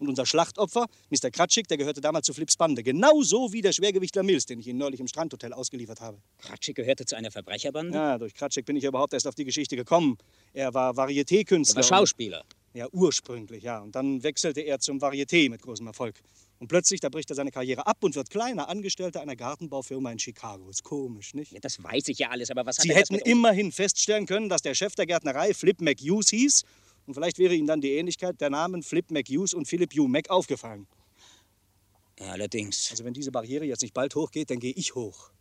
Und 0.01 0.09
unser 0.09 0.25
Schlachtopfer, 0.25 0.87
Mr. 1.11 1.31
Kratschik, 1.31 1.69
der 1.69 1.77
gehörte 1.77 2.01
damals 2.01 2.27
zu 2.27 2.33
Flips 2.33 2.57
Bande. 2.57 2.83
Genauso 2.83 3.53
wie 3.53 3.61
der 3.61 3.73
Schwergewichtler 3.73 4.23
Mills, 4.23 4.47
den 4.47 4.59
ich 4.59 4.67
Ihnen 4.67 4.79
neulich 4.79 4.99
im 4.99 5.07
Strandhotel 5.07 5.53
ausgeliefert 5.53 6.01
habe. 6.01 6.19
Kratschik 6.39 6.77
gehörte 6.77 7.05
zu 7.05 7.17
einer 7.17 7.31
Verbrecherbande? 7.31 7.97
Ja, 7.97 8.19
durch 8.19 8.33
Kratschik 8.35 8.65
bin 8.65 8.77
ich 8.77 8.85
überhaupt 8.85 9.13
erst 9.13 9.27
auf 9.27 9.35
die 9.35 9.45
Geschichte 9.45 9.77
gekommen. 9.77 10.17
Er 10.55 10.73
war 10.73 10.95
Varieté-Künstler. 10.95 11.83
Er 11.83 11.91
war 11.91 11.99
Schauspieler. 11.99 12.45
Ja, 12.73 12.87
ursprünglich, 12.93 13.63
ja. 13.63 13.81
Und 13.81 13.95
dann 13.95 14.23
wechselte 14.23 14.63
er 14.63 14.79
zum 14.79 14.99
Varieté 14.99 15.51
mit 15.51 15.61
großem 15.61 15.87
Erfolg. 15.87 16.15
Und 16.61 16.69
plötzlich, 16.69 17.01
da 17.01 17.09
bricht 17.09 17.31
er 17.31 17.37
seine 17.37 17.51
Karriere 17.51 17.87
ab 17.87 17.99
und 18.01 18.15
wird 18.15 18.31
kleiner 18.31 18.69
Angestellter 18.69 19.21
einer 19.21 19.37
Gartenbaufirma 19.37 20.13
in 20.13 20.19
Chicago. 20.19 20.69
Ist 20.71 20.83
komisch, 20.85 21.35
nicht? 21.35 21.53
Ja, 21.53 21.61
das 21.61 21.83
weiß 21.83 22.09
ich 22.09 22.19
ja 22.19 22.29
alles, 22.29 22.51
aber 22.51 22.65
was 22.65 22.79
hat 22.79 22.85
Sie 22.85 22.95
hätten 22.95 23.17
immerhin 23.17 23.73
feststellen 23.73 24.27
können, 24.27 24.49
dass 24.49 24.63
der 24.63 24.75
Chef 24.75 24.95
der 24.95 25.07
Gärtnerei 25.07 25.53
Flip 25.53 25.81
McHughes 25.81 26.31
hieß. 26.31 26.65
Und 27.11 27.15
vielleicht 27.15 27.39
wäre 27.39 27.55
Ihnen 27.55 27.67
dann 27.67 27.81
die 27.81 27.95
Ähnlichkeit 27.95 28.41
der 28.41 28.51
Namen 28.51 28.85
Flip 28.85 29.11
McHughes 29.11 29.53
und 29.53 29.67
Philip 29.67 29.93
Hugh 29.93 30.07
Mac 30.07 30.31
aufgefallen. 30.31 30.87
Allerdings. 32.21 32.89
Also 32.93 33.05
wenn 33.05 33.13
diese 33.13 33.33
Barriere 33.33 33.65
jetzt 33.65 33.83
nicht 33.83 33.95
bald 33.95 34.15
hochgeht, 34.15 34.49
dann 34.49 34.61
gehe 34.61 34.73
ich 34.73 34.95
hoch. 34.95 35.33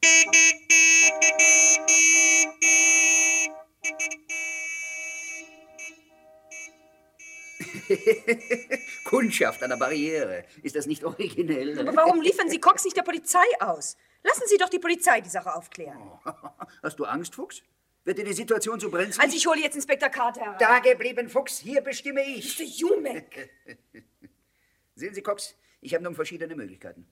Kundschaft 9.04 9.60
an 9.64 9.70
der 9.70 9.76
Barriere. 9.76 10.44
Ist 10.62 10.76
das 10.76 10.86
nicht 10.86 11.02
originell? 11.02 11.80
Aber 11.80 11.96
warum 11.96 12.20
liefern 12.20 12.48
Sie 12.48 12.60
Cox 12.60 12.84
nicht 12.84 12.96
der 12.96 13.02
Polizei 13.02 13.42
aus? 13.58 13.96
Lassen 14.22 14.44
Sie 14.46 14.56
doch 14.56 14.68
die 14.68 14.78
Polizei 14.78 15.20
die 15.20 15.30
Sache 15.30 15.52
aufklären. 15.52 16.00
Hast 16.84 17.00
du 17.00 17.06
Angst, 17.06 17.34
Fuchs? 17.34 17.64
Wird 18.08 18.16
dir 18.16 18.24
die 18.24 18.32
Situation 18.32 18.80
so 18.80 18.88
brenzlig? 18.88 19.22
Also 19.22 19.36
ich 19.36 19.46
hole 19.46 19.60
jetzt 19.60 19.74
Inspektor 19.74 20.08
Carter 20.08 20.40
herein. 20.40 20.56
Da 20.58 20.78
geblieben, 20.78 21.28
Fuchs. 21.28 21.58
Hier 21.58 21.82
bestimme 21.82 22.22
ich. 22.24 22.58
Mr. 22.58 22.64
Jumek. 22.64 23.50
Sehen 24.94 25.12
Sie, 25.12 25.20
Cox, 25.20 25.54
ich 25.82 25.92
habe 25.92 26.04
nun 26.04 26.14
verschiedene 26.14 26.56
Möglichkeiten. 26.56 27.06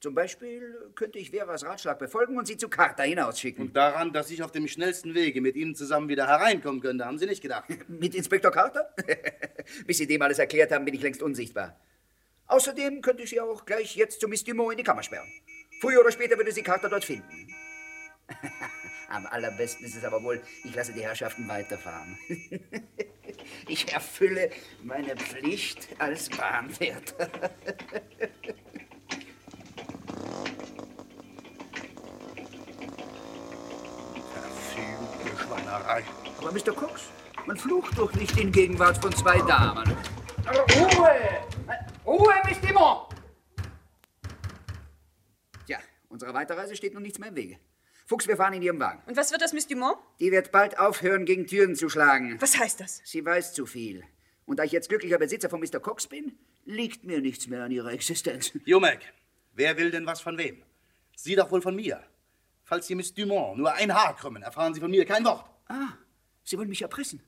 Zum 0.00 0.14
Beispiel 0.14 0.92
könnte 0.94 1.18
ich 1.18 1.30
Veras 1.30 1.64
Ratschlag 1.64 1.98
befolgen 1.98 2.36
und 2.36 2.46
sie 2.46 2.58
zu 2.58 2.68
Carter 2.68 3.04
hinausschicken. 3.04 3.68
Und 3.68 3.74
daran, 3.74 4.12
dass 4.12 4.30
ich 4.30 4.42
auf 4.42 4.52
dem 4.52 4.68
schnellsten 4.68 5.14
Wege 5.14 5.40
mit 5.40 5.56
Ihnen 5.56 5.74
zusammen 5.74 6.10
wieder 6.10 6.26
hereinkommen 6.26 6.82
könnte, 6.82 7.06
haben 7.06 7.16
Sie 7.16 7.24
nicht 7.24 7.40
gedacht. 7.40 7.64
Mit 7.88 8.14
Inspektor 8.14 8.50
Carter? 8.50 8.94
Bis 9.86 9.96
Sie 9.96 10.06
dem 10.06 10.20
alles 10.20 10.38
erklärt 10.38 10.72
haben, 10.72 10.84
bin 10.84 10.92
ich 10.92 11.00
längst 11.00 11.22
unsichtbar. 11.22 11.80
Außerdem 12.48 13.00
könnte 13.00 13.22
ich 13.22 13.30
Sie 13.30 13.40
auch 13.40 13.64
gleich 13.64 13.96
jetzt 13.96 14.20
zu 14.20 14.28
Miss 14.28 14.44
Dumont 14.44 14.72
in 14.72 14.76
die 14.76 14.84
Kammer 14.84 15.02
sperren. 15.02 15.32
Früher 15.80 16.02
oder 16.02 16.12
später 16.12 16.36
würde 16.36 16.52
Sie 16.52 16.62
Carter 16.62 16.90
dort 16.90 17.06
finden. 17.06 17.48
Am 19.08 19.26
allerbesten 19.26 19.86
ist 19.86 19.96
es 19.96 20.04
aber 20.04 20.22
wohl, 20.22 20.42
ich 20.64 20.74
lasse 20.74 20.92
die 20.92 21.02
Herrschaften 21.02 21.48
weiterfahren. 21.48 22.18
Ich 23.66 23.92
erfülle 23.92 24.50
meine 24.82 25.14
Pflicht 25.16 25.88
als 25.98 26.28
Bahnwärter. 26.30 27.28
Verfluchte 34.32 35.36
Schweinerei. 35.42 36.02
Aber 36.38 36.52
Mr. 36.52 36.72
Cox, 36.72 37.10
man 37.46 37.56
flucht 37.56 37.98
doch 37.98 38.12
nicht 38.14 38.36
in 38.38 38.50
Gegenwart 38.52 38.98
von 38.98 39.14
zwei 39.14 39.38
Damen. 39.42 39.96
Ruhe! 40.76 41.16
Ruhe, 42.06 42.34
Miss 42.46 42.60
Dumont! 42.60 43.08
Tja, 45.66 45.78
unserer 46.08 46.32
Weiterreise 46.34 46.76
steht 46.76 46.94
nun 46.94 47.02
nichts 47.02 47.18
mehr 47.18 47.28
im 47.28 47.36
Wege. 47.36 47.58
Fuchs, 48.08 48.26
wir 48.26 48.38
fahren 48.38 48.54
in 48.54 48.62
Ihrem 48.62 48.80
Wagen. 48.80 49.02
Und 49.04 49.18
was 49.18 49.32
wird 49.32 49.42
das, 49.42 49.52
Miss 49.52 49.66
Dumont? 49.66 49.98
Die 50.18 50.32
wird 50.32 50.50
bald 50.50 50.78
aufhören, 50.78 51.26
gegen 51.26 51.46
Türen 51.46 51.76
zu 51.76 51.90
schlagen. 51.90 52.40
Was 52.40 52.58
heißt 52.58 52.80
das? 52.80 53.02
Sie 53.04 53.22
weiß 53.22 53.52
zu 53.52 53.66
viel. 53.66 54.02
Und 54.46 54.58
da 54.58 54.64
ich 54.64 54.72
jetzt 54.72 54.88
glücklicher 54.88 55.18
Besitzer 55.18 55.50
von 55.50 55.60
Mr. 55.60 55.78
Cox 55.78 56.06
bin, 56.06 56.38
liegt 56.64 57.04
mir 57.04 57.20
nichts 57.20 57.48
mehr 57.48 57.64
an 57.64 57.70
ihrer 57.70 57.92
Existenz. 57.92 58.52
Jumek, 58.64 59.12
wer 59.52 59.76
will 59.76 59.90
denn 59.90 60.06
was 60.06 60.22
von 60.22 60.38
wem? 60.38 60.62
Sie 61.16 61.34
doch 61.34 61.50
wohl 61.50 61.60
von 61.60 61.76
mir. 61.76 62.02
Falls 62.64 62.86
Sie 62.86 62.94
Miss 62.94 63.12
Dumont 63.12 63.58
nur 63.58 63.74
ein 63.74 63.92
Haar 63.92 64.16
krümmen, 64.16 64.42
erfahren 64.42 64.72
Sie 64.72 64.80
von 64.80 64.90
mir 64.90 65.04
kein 65.04 65.26
Wort. 65.26 65.44
Ah, 65.68 65.92
Sie 66.44 66.56
wollen 66.56 66.70
mich 66.70 66.80
erpressen. 66.80 67.22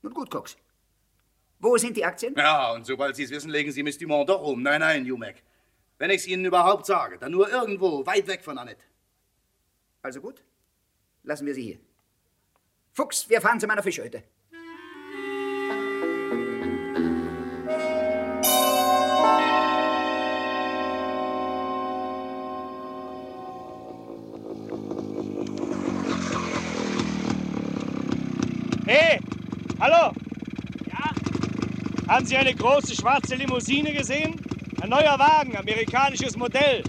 Nun 0.00 0.14
gut, 0.14 0.30
Cox. 0.30 0.56
Wo 1.58 1.76
sind 1.76 1.98
die 1.98 2.06
Aktien? 2.06 2.34
Ja, 2.34 2.72
und 2.72 2.86
sobald 2.86 3.14
Sie 3.14 3.24
es 3.24 3.30
wissen, 3.30 3.50
legen 3.50 3.72
Sie 3.72 3.82
Miss 3.82 3.98
Dumont 3.98 4.30
doch 4.30 4.40
um. 4.40 4.62
Nein, 4.62 4.80
nein, 4.80 5.04
Jumek. 5.04 5.42
Wenn 5.98 6.08
ich 6.08 6.22
es 6.22 6.26
Ihnen 6.26 6.46
überhaupt 6.46 6.86
sage, 6.86 7.18
dann 7.18 7.32
nur 7.32 7.50
irgendwo, 7.50 8.06
weit 8.06 8.26
weg 8.26 8.42
von 8.42 8.56
Annette. 8.56 8.87
Also 10.02 10.20
gut, 10.20 10.42
lassen 11.22 11.46
wir 11.46 11.54
sie 11.54 11.62
hier. 11.62 11.78
Fuchs, 12.92 13.28
wir 13.28 13.40
fahren 13.40 13.60
zu 13.60 13.66
meiner 13.66 13.82
Fischhütte. 13.82 14.22
Hey, 28.86 29.20
hallo? 29.80 30.14
Ja? 30.86 31.12
Haben 32.08 32.24
Sie 32.24 32.36
eine 32.38 32.54
große 32.54 32.94
schwarze 32.94 33.34
Limousine 33.34 33.92
gesehen? 33.92 34.40
Ein 34.80 34.88
neuer 34.88 35.18
Wagen, 35.18 35.54
amerikanisches 35.58 36.38
Modell. 36.38 36.82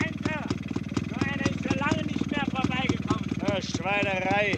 Nein, 0.00 0.12
Sir. 0.24 0.42
So 1.10 1.14
einer 1.24 1.44
ist 1.48 1.62
schon 1.62 1.78
lange 1.78 2.04
nicht 2.06 2.28
mehr 2.28 2.44
vorbeigekommen. 2.50 3.30
Ah, 3.40 3.43
Schweinerei. 3.62 4.56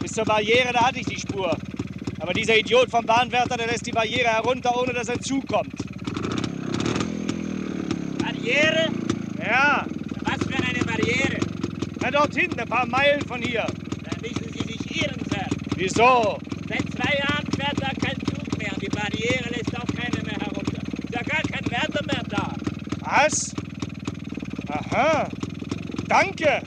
Bis 0.00 0.12
zur 0.12 0.24
Barriere, 0.24 0.72
da 0.72 0.86
hatte 0.86 1.00
ich 1.00 1.06
die 1.06 1.20
Spur. 1.20 1.56
Aber 2.20 2.32
dieser 2.32 2.56
Idiot 2.56 2.90
vom 2.90 3.04
Bahnwärter, 3.04 3.56
der 3.56 3.66
lässt 3.66 3.86
die 3.86 3.90
Barriere 3.92 4.28
herunter, 4.28 4.76
ohne 4.80 4.92
dass 4.92 5.08
er 5.08 5.20
zukommt. 5.20 5.74
Barriere? 8.18 8.90
Ja. 9.44 9.86
Was 10.24 10.46
für 10.46 10.64
eine 10.64 10.84
Barriere? 10.84 11.38
Na, 12.00 12.10
dort 12.10 12.34
hinten, 12.34 12.60
ein 12.60 12.68
paar 12.68 12.86
Meilen 12.86 13.20
von 13.26 13.40
hier. 13.42 13.66
Da 14.02 14.10
müssen 14.20 14.52
Sie 14.52 14.72
sich 14.72 15.02
irren, 15.02 15.20
Sir. 15.30 15.46
Wieso? 15.76 16.38
Seit 16.68 16.82
zwei 16.90 17.18
Jahren 17.18 17.46
fährt 17.56 17.80
da 17.80 17.88
kein 18.04 18.16
Zug 18.26 18.58
mehr 18.58 18.72
und 18.72 18.82
die 18.82 18.88
Barriere 18.88 19.48
lässt 19.50 19.76
auch 19.76 19.86
keiner 19.94 20.22
mehr 20.24 20.38
herunter. 20.40 20.80
Ist 21.02 21.14
ja 21.14 21.22
gar 21.22 21.42
kein 21.42 21.70
Wärter 21.70 22.04
mehr 22.06 22.22
da. 22.28 22.52
Was? 23.00 23.54
Aha. 24.68 25.28
Danke. 26.08 26.62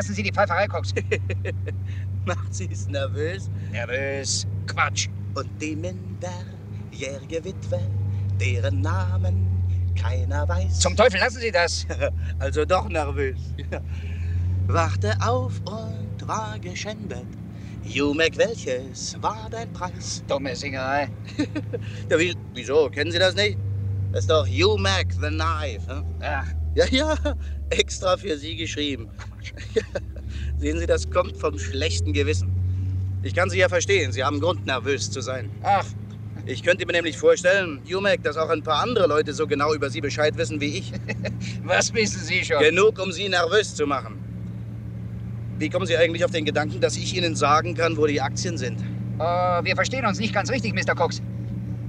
Lassen 0.00 0.14
Sie 0.14 0.22
die 0.22 0.32
Pfeiferei, 0.32 0.66
Cox. 0.66 0.94
Macht 2.24 2.54
sie 2.54 2.70
es 2.72 2.88
nervös? 2.88 3.50
Nervös? 3.70 4.46
Quatsch. 4.66 5.08
Und 5.34 5.50
die 5.60 5.76
minderjährige 5.76 7.44
Witwe, 7.44 7.80
deren 8.40 8.80
Namen 8.80 9.46
keiner 9.94 10.48
weiß. 10.48 10.78
Zum 10.78 10.96
Teufel, 10.96 11.20
lassen 11.20 11.42
Sie 11.42 11.50
das. 11.50 11.86
Also 12.38 12.64
doch 12.64 12.88
nervös. 12.88 13.36
Wachte 14.68 15.14
auf 15.20 15.60
und 15.66 16.26
war 16.26 16.58
geschändet. 16.58 17.26
Jumek, 17.84 18.38
welches 18.38 19.20
war 19.20 19.48
dein 19.50 19.70
Preis? 19.74 20.24
Dumme 20.26 20.56
Singerei. 20.56 21.10
ja, 22.08 22.18
wie, 22.18 22.34
wieso? 22.54 22.88
Kennen 22.88 23.12
Sie 23.12 23.18
das 23.18 23.34
nicht? 23.34 23.58
Das 24.12 24.20
ist 24.20 24.30
doch 24.30 24.46
Jumek 24.46 25.12
the 25.12 25.28
Knife. 25.28 25.94
Hm? 25.94 26.04
Ach. 26.22 26.46
Ja, 26.74 26.86
ja, 26.90 27.14
extra 27.70 28.16
für 28.16 28.36
Sie 28.36 28.56
geschrieben. 28.56 29.08
Sehen 30.58 30.78
Sie, 30.78 30.86
das 30.86 31.10
kommt 31.10 31.36
vom 31.36 31.58
schlechten 31.58 32.12
Gewissen. 32.12 32.50
Ich 33.22 33.34
kann 33.34 33.50
Sie 33.50 33.58
ja 33.58 33.68
verstehen, 33.68 34.12
Sie 34.12 34.24
haben 34.24 34.40
Grund, 34.40 34.66
nervös 34.66 35.10
zu 35.10 35.20
sein. 35.20 35.50
Ach. 35.62 35.84
Ich 36.46 36.62
könnte 36.62 36.86
mir 36.86 36.92
nämlich 36.92 37.18
vorstellen, 37.18 37.80
Jumek, 37.84 38.22
dass 38.22 38.36
auch 38.36 38.48
ein 38.48 38.62
paar 38.62 38.82
andere 38.82 39.06
Leute 39.06 39.34
so 39.34 39.46
genau 39.46 39.74
über 39.74 39.90
Sie 39.90 40.00
Bescheid 40.00 40.36
wissen 40.38 40.60
wie 40.60 40.78
ich. 40.78 40.92
Was 41.64 41.92
wissen 41.92 42.22
Sie 42.22 42.44
schon? 42.44 42.60
Genug, 42.60 42.98
um 42.98 43.12
Sie 43.12 43.28
nervös 43.28 43.74
zu 43.74 43.86
machen. 43.86 44.18
Wie 45.58 45.68
kommen 45.68 45.86
Sie 45.86 45.96
eigentlich 45.96 46.24
auf 46.24 46.30
den 46.30 46.44
Gedanken, 46.44 46.80
dass 46.80 46.96
ich 46.96 47.14
Ihnen 47.14 47.36
sagen 47.36 47.74
kann, 47.74 47.96
wo 47.96 48.06
die 48.06 48.20
Aktien 48.20 48.56
sind? 48.56 48.78
Oh, 49.18 49.22
wir 49.62 49.74
verstehen 49.74 50.06
uns 50.06 50.18
nicht 50.18 50.32
ganz 50.32 50.50
richtig, 50.50 50.72
Mr. 50.72 50.94
Cox. 50.94 51.20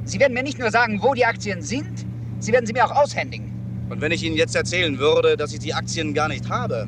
Sie 0.03 0.19
werden 0.19 0.33
mir 0.33 0.43
nicht 0.43 0.59
nur 0.59 0.69
sagen, 0.69 1.01
wo 1.01 1.13
die 1.13 1.23
Aktien 1.23 1.61
sind, 1.61 2.05
Sie 2.41 2.51
werden 2.51 2.65
sie 2.65 2.73
mir 2.73 2.83
auch 2.83 3.03
aushändigen. 3.03 3.50
Und 3.91 3.99
wenn 3.99 4.13
ich 4.13 4.23
Ihnen 4.23 4.37
jetzt 4.37 4.55
erzählen 4.55 4.97
würde, 4.99 5.35
dass 5.35 5.51
ich 5.51 5.59
die 5.59 5.73
Aktien 5.73 6.13
gar 6.13 6.29
nicht 6.29 6.49
habe, 6.49 6.87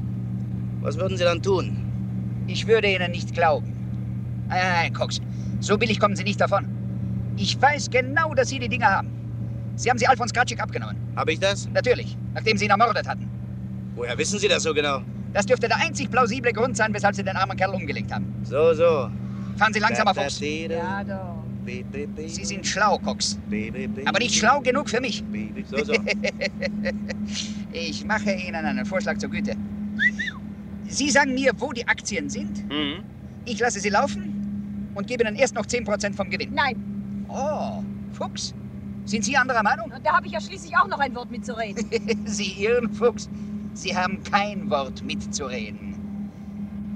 was 0.80 0.98
würden 0.98 1.18
Sie 1.18 1.26
dann 1.26 1.42
tun? 1.42 1.76
Ich 2.48 2.66
würde 2.66 2.88
Ihnen 2.88 3.12
nicht 3.12 3.34
glauben. 3.34 3.74
Nein, 4.48 4.60
nein, 4.63 4.74
nein, 4.84 4.94
Cox. 4.94 5.20
So 5.60 5.78
billig 5.78 6.00
kommen 6.00 6.16
Sie 6.16 6.24
nicht 6.24 6.39
davon. 6.39 6.66
Ich 7.36 7.62
weiß 7.62 7.89
genau, 7.89 8.34
dass 8.34 8.48
Sie 8.48 8.58
die 8.58 8.70
Dinge 8.70 8.86
haben. 8.86 9.10
Sie 9.76 9.89
haben 9.89 9.98
sie 9.98 10.08
Alfons 10.08 10.32
Kratschik 10.32 10.62
abgenommen. 10.62 10.96
Habe 11.18 11.34
ich 11.34 11.39
das? 11.39 11.68
Natürlich, 11.74 12.18
nachdem 12.34 12.58
Sie 12.58 12.66
ihn 12.66 12.72
ermordet 12.72 13.06
hatten. 13.06 13.30
Woher 13.96 14.18
wissen 14.18 14.39
Sie 14.39 14.48
das 14.48 14.63
so 14.63 14.74
genau? 14.74 15.02
Das 15.34 15.46
dürfte 15.46 15.68
der 15.68 15.78
einzig 15.78 16.10
plausible 16.10 16.54
Grund 16.54 16.78
sein, 16.78 16.94
weshalb 16.94 17.16
Sie 17.16 17.24
den 17.24 17.36
armen 17.36 17.58
Kerl 17.58 17.72
umgelegt 17.72 18.13
haben. 18.13 18.34
So, 18.44 18.74
so. 18.74 19.10
Fahren 19.58 19.74
Sie 19.74 19.80
langsamer, 19.80 20.13
Fuchs. 20.13 20.39
Ja, 20.39 21.04
doch. 21.04 21.42
Sie 21.65 22.45
sind 22.45 22.65
schlau, 22.65 22.97
Cox. 22.99 23.38
Aber 24.06 24.19
nicht 24.19 24.36
schlau 24.36 24.60
genug 24.62 24.89
für 24.89 24.99
mich. 25.02 25.23
So, 25.69 25.84
so. 25.84 25.93
ich 27.73 28.06
mache 28.06 28.34
Ihnen 28.34 28.56
einen 28.56 28.86
Vorschlag 28.86 29.17
zur 29.17 29.30
Güte. 29.30 29.56
Sie 30.88 31.10
sagen 31.10 31.34
mir, 31.34 31.52
wo 31.58 31.71
die 31.71 31.88
Aktien 31.88 32.30
sind. 32.30 32.69
Mhm. 32.69 33.04
Ich 33.45 33.60
lasse 33.60 33.80
sie 33.80 33.89
laufen 33.89 34.91
und 34.95 35.08
gebe 35.08 35.23
Ihnen 35.23 35.36
erst 35.36 35.56
noch 35.56 35.65
10% 35.65 36.13
vom 36.13 36.30
Gewinn. 36.30 36.54
Nein. 36.54 36.76
Oh, 37.28 37.84
Fuchs. 38.13 38.54
Sind 39.06 39.26
Sie 39.26 39.36
anderer 39.36 39.63
Meinung? 39.63 39.91
Und 39.91 40.06
da 40.06 40.13
habe 40.13 40.28
ich 40.28 40.34
ja 40.34 40.39
schließlich 40.39 40.76
auch 40.78 40.88
noch 40.88 40.99
ein 40.99 41.13
Wort 41.15 41.30
mitzureden. 41.32 41.86
Sie 42.26 42.63
irren, 42.63 42.93
Fuchs. 42.93 43.30
Sie 43.73 43.95
haben 43.95 44.21
kein 44.23 44.69
Wort 44.69 45.04
mitzureden. 45.04 45.95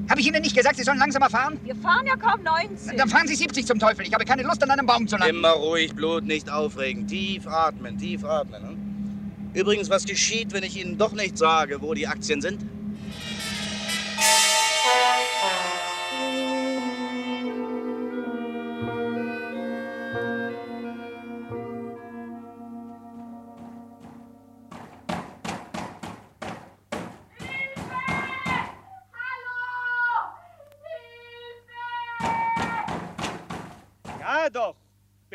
Habe 0.10 0.22
ich 0.22 0.28
Ihnen 0.28 0.41
nicht 0.41 0.56
gesagt, 0.56 0.78
Sie 0.78 0.84
sollen 0.84 1.00
langsamer 1.00 1.30
fahren? 1.30 1.60
Wir 1.63 1.76
fahren 1.76 2.06
ja 2.06 2.15
kaum 2.15 2.41
90. 2.43 2.96
Dann 2.96 3.10
fahren 3.10 3.28
Sie 3.28 3.36
70 3.36 3.65
zum 3.65 3.78
Teufel. 3.78 4.06
Ich 4.06 4.13
habe 4.13 4.24
keine 4.24 4.43
Lust, 4.43 4.63
an 4.63 4.72
einem 4.72 4.86
Baum 4.86 5.08
zu 5.08 5.17
landen. 5.17 5.38
Immer 5.38 5.52
ruhig, 5.52 5.93
Blut, 5.93 6.24
nicht 6.24 6.50
aufregen. 6.50 7.08
Tief 7.08 7.46
atmen, 7.48 7.98
tief 7.98 8.24
atmen. 8.24 8.62
Ne? 8.62 8.78
Übrigens, 9.54 9.89
was 9.89 10.06
geschieht, 10.06 10.54
wenn 10.54 10.63
ich 10.63 10.80
Ihnen 10.80 10.98
doch 10.98 11.13
nicht 11.13 11.38
sage, 11.38 11.82
wo 11.82 11.93
die 11.93 12.08
Aktien 12.08 12.41
sind? 12.41 12.60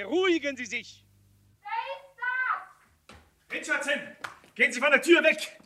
Beruhigen 0.02 0.56
Sie 0.56 0.64
sich. 0.64 1.04
Wer 3.48 3.60
ist 3.60 3.70
Richardson, 3.70 4.00
gehen 4.56 4.72
Sie 4.72 4.80
von 4.80 4.90
der 4.90 5.00
Tür 5.00 5.22
weg. 5.22 5.56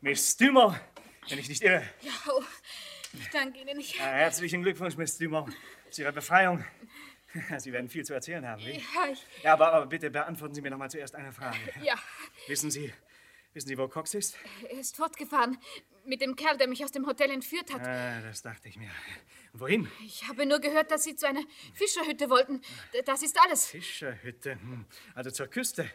Miss 0.00 0.36
Dumont, 0.36 0.80
wenn 1.28 1.38
ich 1.38 1.48
nicht 1.48 1.62
irre. 1.62 1.82
Ja, 2.00 2.12
oh, 2.32 2.42
ich 3.12 3.28
danke 3.30 3.60
Ihnen. 3.60 3.78
Ich, 3.80 3.96
Ja, 3.98 4.04
herzlichen 4.06 4.62
Glückwunsch, 4.62 4.96
Miss 4.96 5.18
Dumont, 5.18 5.54
zu 5.90 6.02
Ihrer 6.02 6.12
Befreiung. 6.12 6.64
Sie 7.58 7.72
werden 7.72 7.88
viel 7.88 8.04
zu 8.04 8.14
erzählen 8.14 8.46
haben, 8.46 8.60
wie? 8.64 8.72
ja, 8.72 9.12
ich, 9.12 9.24
Ja, 9.42 9.52
aber, 9.52 9.72
aber 9.72 9.86
bitte 9.86 10.10
beantworten 10.10 10.54
Sie 10.54 10.62
mir 10.62 10.70
noch 10.70 10.78
mal 10.78 10.90
zuerst 10.90 11.14
eine 11.14 11.32
Frage. 11.32 11.58
ja, 11.82 11.94
Wissen 12.48 12.70
Sie, 12.70 12.92
wissen 13.52 13.68
Sie, 13.68 13.78
wo 13.78 13.88
Cox 13.88 14.14
ist? 14.14 14.36
er 14.68 14.78
ist 14.78 14.96
fortgefahren 14.96 15.58
mit 16.04 16.20
dem 16.20 16.36
Kerl, 16.36 16.56
der 16.56 16.68
mich 16.68 16.84
aus 16.84 16.92
dem 16.92 17.06
Hotel 17.06 17.30
entführt 17.30 17.72
hat. 17.72 17.86
Ah, 17.86 18.20
das 18.22 18.42
dachte 18.42 18.68
ich 18.68 18.76
mir. 18.76 18.90
Und 19.52 19.60
wohin? 19.60 19.88
Ich 20.04 20.26
habe 20.28 20.46
nur 20.46 20.58
gehört, 20.58 20.90
dass 20.90 21.04
Sie 21.04 21.14
zu 21.14 21.26
einer 21.26 21.42
Fischerhütte 21.74 22.30
wollten. 22.30 22.62
Das 23.04 23.22
ist 23.22 23.38
alles. 23.44 23.66
Fischerhütte. 23.66 24.52
Hm. 24.52 24.84
Also 25.14 25.30
zur 25.30 25.46
Küste. 25.46 25.90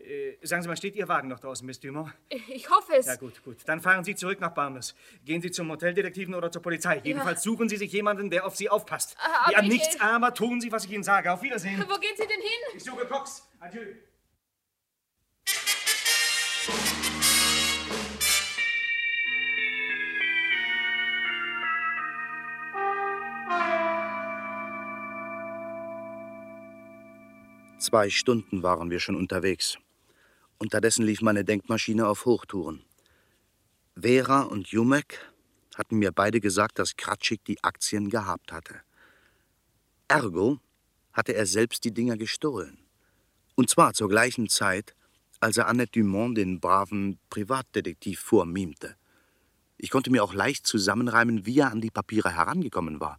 Äh, 0.00 0.36
sagen 0.42 0.62
Sie 0.62 0.68
mal, 0.68 0.76
steht 0.76 0.94
Ihr 0.94 1.08
Wagen 1.08 1.28
noch 1.28 1.40
draußen, 1.40 1.66
Miss 1.66 1.80
Dumont? 1.80 2.12
Ich 2.48 2.70
hoffe 2.70 2.94
es. 2.96 3.06
Ja, 3.06 3.16
gut, 3.16 3.42
gut. 3.42 3.56
Dann 3.66 3.80
fahren 3.80 4.04
Sie 4.04 4.14
zurück 4.14 4.40
nach 4.40 4.54
Barnes. 4.54 4.94
Gehen 5.24 5.42
Sie 5.42 5.50
zum 5.50 5.70
Hoteldetektiven 5.70 6.34
oder 6.34 6.52
zur 6.52 6.62
Polizei. 6.62 7.00
Jedenfalls 7.02 7.42
suchen 7.42 7.68
Sie 7.68 7.76
sich 7.76 7.92
jemanden, 7.92 8.30
der 8.30 8.46
auf 8.46 8.56
Sie 8.56 8.68
aufpasst. 8.68 9.16
Ah, 9.18 9.44
aber 9.44 9.50
Wie 9.50 9.56
an 9.56 9.64
ich, 9.64 9.70
nichts 9.72 9.96
äh, 9.96 10.00
armer 10.00 10.34
tun 10.34 10.60
Sie, 10.60 10.70
was 10.70 10.84
ich 10.84 10.92
Ihnen 10.92 11.02
sage. 11.02 11.32
Auf 11.32 11.42
Wiedersehen. 11.42 11.84
Wo 11.88 11.98
gehen 11.98 12.14
Sie 12.16 12.26
denn 12.26 12.40
hin? 12.40 12.76
Ich 12.76 12.84
suche 12.84 13.06
Cox. 13.06 13.48
Adieu. 13.58 13.82
Zwei 27.88 28.10
Stunden 28.10 28.62
waren 28.62 28.90
wir 28.90 29.00
schon 29.00 29.16
unterwegs. 29.16 29.78
Unterdessen 30.58 31.06
lief 31.06 31.22
meine 31.22 31.42
Denkmaschine 31.42 32.06
auf 32.06 32.26
Hochtouren. 32.26 32.84
Vera 33.98 34.42
und 34.42 34.68
Jumek 34.68 35.18
hatten 35.74 35.96
mir 35.96 36.12
beide 36.12 36.38
gesagt, 36.38 36.78
dass 36.78 36.96
Kratschik 36.96 37.46
die 37.46 37.64
Aktien 37.64 38.10
gehabt 38.10 38.52
hatte. 38.52 38.82
Ergo 40.06 40.60
hatte 41.14 41.32
er 41.34 41.46
selbst 41.46 41.82
die 41.82 41.94
Dinger 41.94 42.18
gestohlen. 42.18 42.76
Und 43.54 43.70
zwar 43.70 43.94
zur 43.94 44.10
gleichen 44.10 44.50
Zeit, 44.50 44.94
als 45.40 45.56
er 45.56 45.66
Annette 45.66 45.98
Dumont 45.98 46.36
den 46.36 46.60
braven 46.60 47.18
Privatdetektiv 47.30 48.20
vormimte. 48.20 48.96
Ich 49.78 49.88
konnte 49.88 50.10
mir 50.10 50.22
auch 50.22 50.34
leicht 50.34 50.66
zusammenreimen, 50.66 51.46
wie 51.46 51.60
er 51.60 51.70
an 51.70 51.80
die 51.80 51.90
Papiere 51.90 52.36
herangekommen 52.36 53.00
war. 53.00 53.18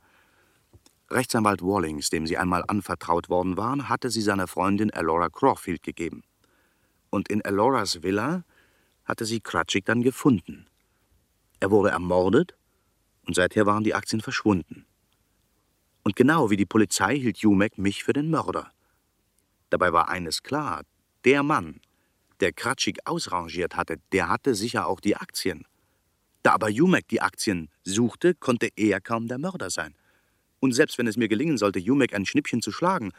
Rechtsanwalt 1.12 1.62
Wallings, 1.62 2.10
dem 2.10 2.28
sie 2.28 2.38
einmal 2.38 2.64
anvertraut 2.68 3.30
worden 3.30 3.58
waren, 3.58 3.90
hatte 3.90 4.10
sie 4.10 4.22
seiner 4.22 4.48
Freundin 4.48 4.90
Elora 4.90 5.30
Crawfield 5.30 5.82
gegeben. 5.82 6.24
Und 7.10 7.30
in 7.30 7.42
Eloras 7.42 8.04
Villa 8.04 8.44
hatte 9.06 9.26
sie 9.26 9.40
Kratschik 9.40 9.86
dann 9.86 10.04
gefunden. 10.04 10.68
Er 11.60 11.72
wurde 11.72 11.90
ermordet 11.90 12.56
und 13.26 13.36
seither 13.36 13.66
waren 13.66 13.84
die 13.84 13.96
Aktien 13.96 14.22
verschwunden. 14.22 14.86
Und 16.04 16.16
genau 16.16 16.50
wie 16.50 16.58
die 16.58 16.66
Polizei 16.66 17.18
hielt 17.18 17.38
Jumek 17.40 17.78
mich 17.78 18.04
für 18.04 18.14
den 18.14 18.30
Mörder. 18.30 18.72
Dabei 19.70 19.92
war 19.94 20.10
eines 20.10 20.44
klar: 20.44 20.84
der 21.26 21.44
Mann, 21.44 21.82
der 22.40 22.54
Kratschik 22.54 23.00
ausrangiert 23.06 23.76
hatte, 23.76 23.98
der 24.12 24.30
hatte 24.30 24.56
sicher 24.56 24.88
auch 24.88 25.00
die 25.00 25.16
Aktien. 25.16 25.66
Da 26.44 26.54
aber 26.54 26.70
Jumek 26.70 27.08
die 27.10 27.22
Aktien 27.22 27.70
suchte, 27.84 28.34
konnte 28.36 28.70
er 28.76 29.02
kaum 29.02 29.28
der 29.28 29.40
Mörder 29.40 29.70
sein. 29.70 29.96
Und 30.60 30.74
selbst 30.74 30.98
wenn 30.98 31.08
es 31.08 31.18
mir 31.18 31.28
gelingen 31.28 31.58
sollte, 31.58 31.80
Jumek 31.80 32.14
ein 32.14 32.26
Schnippchen 32.26 32.62
zu 32.62 32.72
schlagen, 32.72 33.12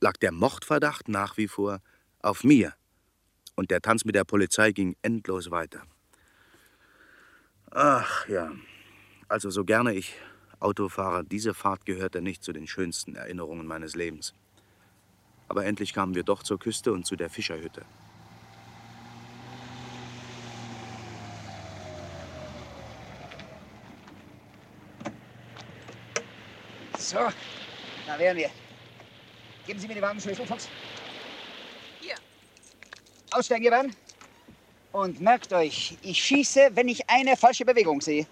lag 0.00 0.16
der 0.16 0.32
Mordverdacht 0.32 1.08
nach 1.08 1.36
wie 1.36 1.48
vor 1.48 1.80
auf 2.20 2.44
mir. 2.44 2.74
Und 3.54 3.70
der 3.70 3.80
Tanz 3.80 4.04
mit 4.04 4.14
der 4.14 4.24
Polizei 4.24 4.72
ging 4.72 4.96
endlos 5.02 5.50
weiter. 5.50 5.82
Ach 7.70 8.28
ja, 8.28 8.52
also 9.28 9.50
so 9.50 9.64
gerne 9.64 9.94
ich 9.94 10.14
Auto 10.60 10.88
fahre, 10.88 11.24
diese 11.24 11.54
Fahrt 11.54 11.84
gehörte 11.84 12.22
nicht 12.22 12.42
zu 12.42 12.52
den 12.52 12.66
schönsten 12.66 13.16
Erinnerungen 13.16 13.66
meines 13.66 13.94
Lebens. 13.94 14.32
Aber 15.48 15.66
endlich 15.66 15.92
kamen 15.92 16.14
wir 16.14 16.22
doch 16.22 16.42
zur 16.42 16.58
Küste 16.58 16.92
und 16.92 17.04
zu 17.04 17.16
der 17.16 17.30
Fischerhütte. 17.30 17.84
So, 27.14 27.20
da 28.08 28.18
wären 28.18 28.36
wir. 28.36 28.50
Geben 29.68 29.78
Sie 29.78 29.86
mir 29.86 29.94
die 29.94 30.02
Wagenschlüssel, 30.02 30.44
Fuchs. 30.46 30.68
Hier. 32.00 32.16
Aussteigen, 33.30 33.62
ihr 33.62 33.70
beiden. 33.70 33.94
Und 34.90 35.20
merkt 35.20 35.52
euch, 35.52 35.96
ich 36.02 36.22
schieße, 36.24 36.70
wenn 36.74 36.88
ich 36.88 37.08
eine 37.08 37.36
falsche 37.36 37.64
Bewegung 37.64 38.00
sehe. 38.00 38.26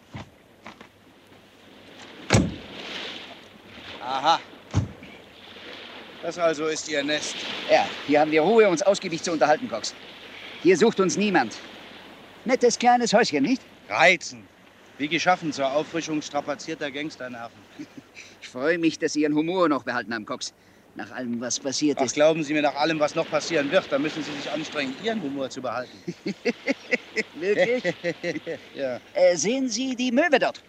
Aha. 4.05 4.41
Das 6.21 6.37
also 6.39 6.67
ist 6.67 6.89
Ihr 6.89 7.05
Nest. 7.05 7.37
Ja, 7.71 7.87
hier 8.09 8.21
haben 8.21 8.33
wir 8.33 8.43
Ruhe, 8.43 8.69
uns 8.69 8.83
ausgiebig 8.83 9.23
zu 9.23 9.31
unterhalten, 9.31 9.69
Cox. 9.69 9.95
Hier 10.65 10.77
sucht 10.77 10.99
uns 10.99 11.17
niemand. 11.17 11.57
Nettes 12.45 12.77
kleines 12.77 13.13
Häuschen, 13.13 13.45
nicht? 13.45 13.63
Reizen. 13.89 14.45
Wie 14.99 15.07
geschaffen 15.07 15.53
zur 15.53 15.71
Auffrischung 15.73 16.21
strapazierter 16.21 16.91
Gangsternerven. 16.91 17.62
Ich 18.41 18.49
freue 18.49 18.79
mich, 18.79 18.99
dass 18.99 19.15
Sie 19.15 19.23
Ihren 19.23 19.35
Humor 19.35 19.69
noch 19.69 19.85
behalten 19.85 20.13
haben, 20.15 20.27
Cox. 20.27 20.53
Nach 20.95 21.11
allem, 21.11 21.41
was 21.41 21.59
passiert 21.59 21.97
Ach, 21.99 22.05
ist. 22.05 22.13
glauben 22.15 22.43
Sie 22.45 22.53
mir, 22.53 22.61
nach 22.61 22.75
allem, 22.75 23.01
was 23.01 23.15
noch 23.15 23.29
passieren 23.31 23.71
wird, 23.71 23.91
da 23.91 23.99
müssen 23.99 24.23
Sie 24.23 24.33
sich 24.33 24.51
anstrengen, 24.51 24.95
Ihren 25.03 25.23
Humor 25.23 25.49
zu 25.49 25.63
behalten. 25.63 25.97
Wirklich? 27.35 27.83
ja. 28.75 29.01
Äh, 29.15 29.37
sehen 29.37 29.69
Sie 29.71 29.97
die 29.97 30.13
Möwe 30.13 30.39
dort? 30.39 30.63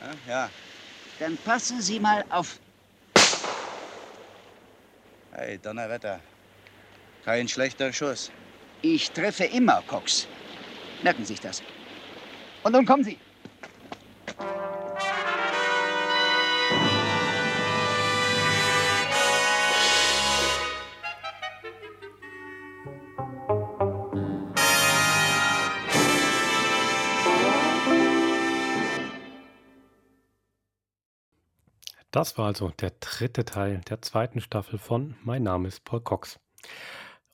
Ja, 0.00 0.10
ja. 0.26 0.50
Dann 1.18 1.36
passen 1.38 1.82
Sie 1.82 2.00
mal 2.00 2.24
auf. 2.30 2.58
Hey, 5.32 5.58
Donnerwetter. 5.58 6.20
Kein 7.24 7.46
schlechter 7.46 7.92
Schuss. 7.92 8.30
Ich 8.80 9.10
treffe 9.10 9.44
immer, 9.44 9.82
Cox. 9.86 10.26
Merken 11.02 11.24
Sie 11.24 11.34
sich 11.34 11.40
das. 11.40 11.62
Und 12.62 12.72
nun 12.72 12.86
kommen 12.86 13.04
Sie. 13.04 13.18
Das 32.10 32.38
war 32.38 32.46
also 32.46 32.70
der 32.70 32.92
dritte 33.00 33.44
Teil 33.44 33.82
der 33.88 34.00
zweiten 34.00 34.40
Staffel 34.40 34.78
von 34.78 35.16
Mein 35.24 35.42
Name 35.42 35.68
ist 35.68 35.84
Paul 35.84 36.00
Cox. 36.00 36.40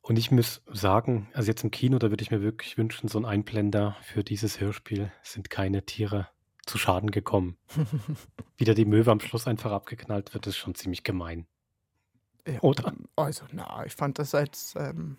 Und 0.03 0.18
ich 0.18 0.31
muss 0.31 0.62
sagen, 0.66 1.29
also 1.33 1.49
jetzt 1.51 1.62
im 1.62 1.70
Kino, 1.70 1.99
da 1.99 2.11
würde 2.11 2.22
ich 2.22 2.31
mir 2.31 2.43
wirklich 2.43 2.77
wünschen, 2.77 3.09
so 3.09 3.18
ein 3.18 3.25
Einblender 3.25 3.97
für 4.03 4.25
dieses 4.25 4.61
Hörspiel 4.61 5.12
sind 5.22 5.49
keine 5.49 5.87
Tiere 5.87 6.29
zu 6.66 6.77
Schaden 6.77 7.11
gekommen. 7.11 7.57
Wieder 8.57 8.75
die 8.75 8.85
Möwe 8.85 9.12
am 9.12 9.20
Schluss 9.20 9.47
einfach 9.47 9.70
abgeknallt 9.70 10.35
wird, 10.35 10.47
ist 10.47 10.57
schon 10.57 10.75
ziemlich 10.75 11.05
gemein. 11.05 11.47
Ja, 12.47 12.61
Oder? 12.61 12.93
Also, 13.16 13.45
na, 13.53 13.87
ich 13.87 13.95
fand 13.95 14.18
das 14.18 14.35
als, 14.35 14.75
ähm, 14.77 15.18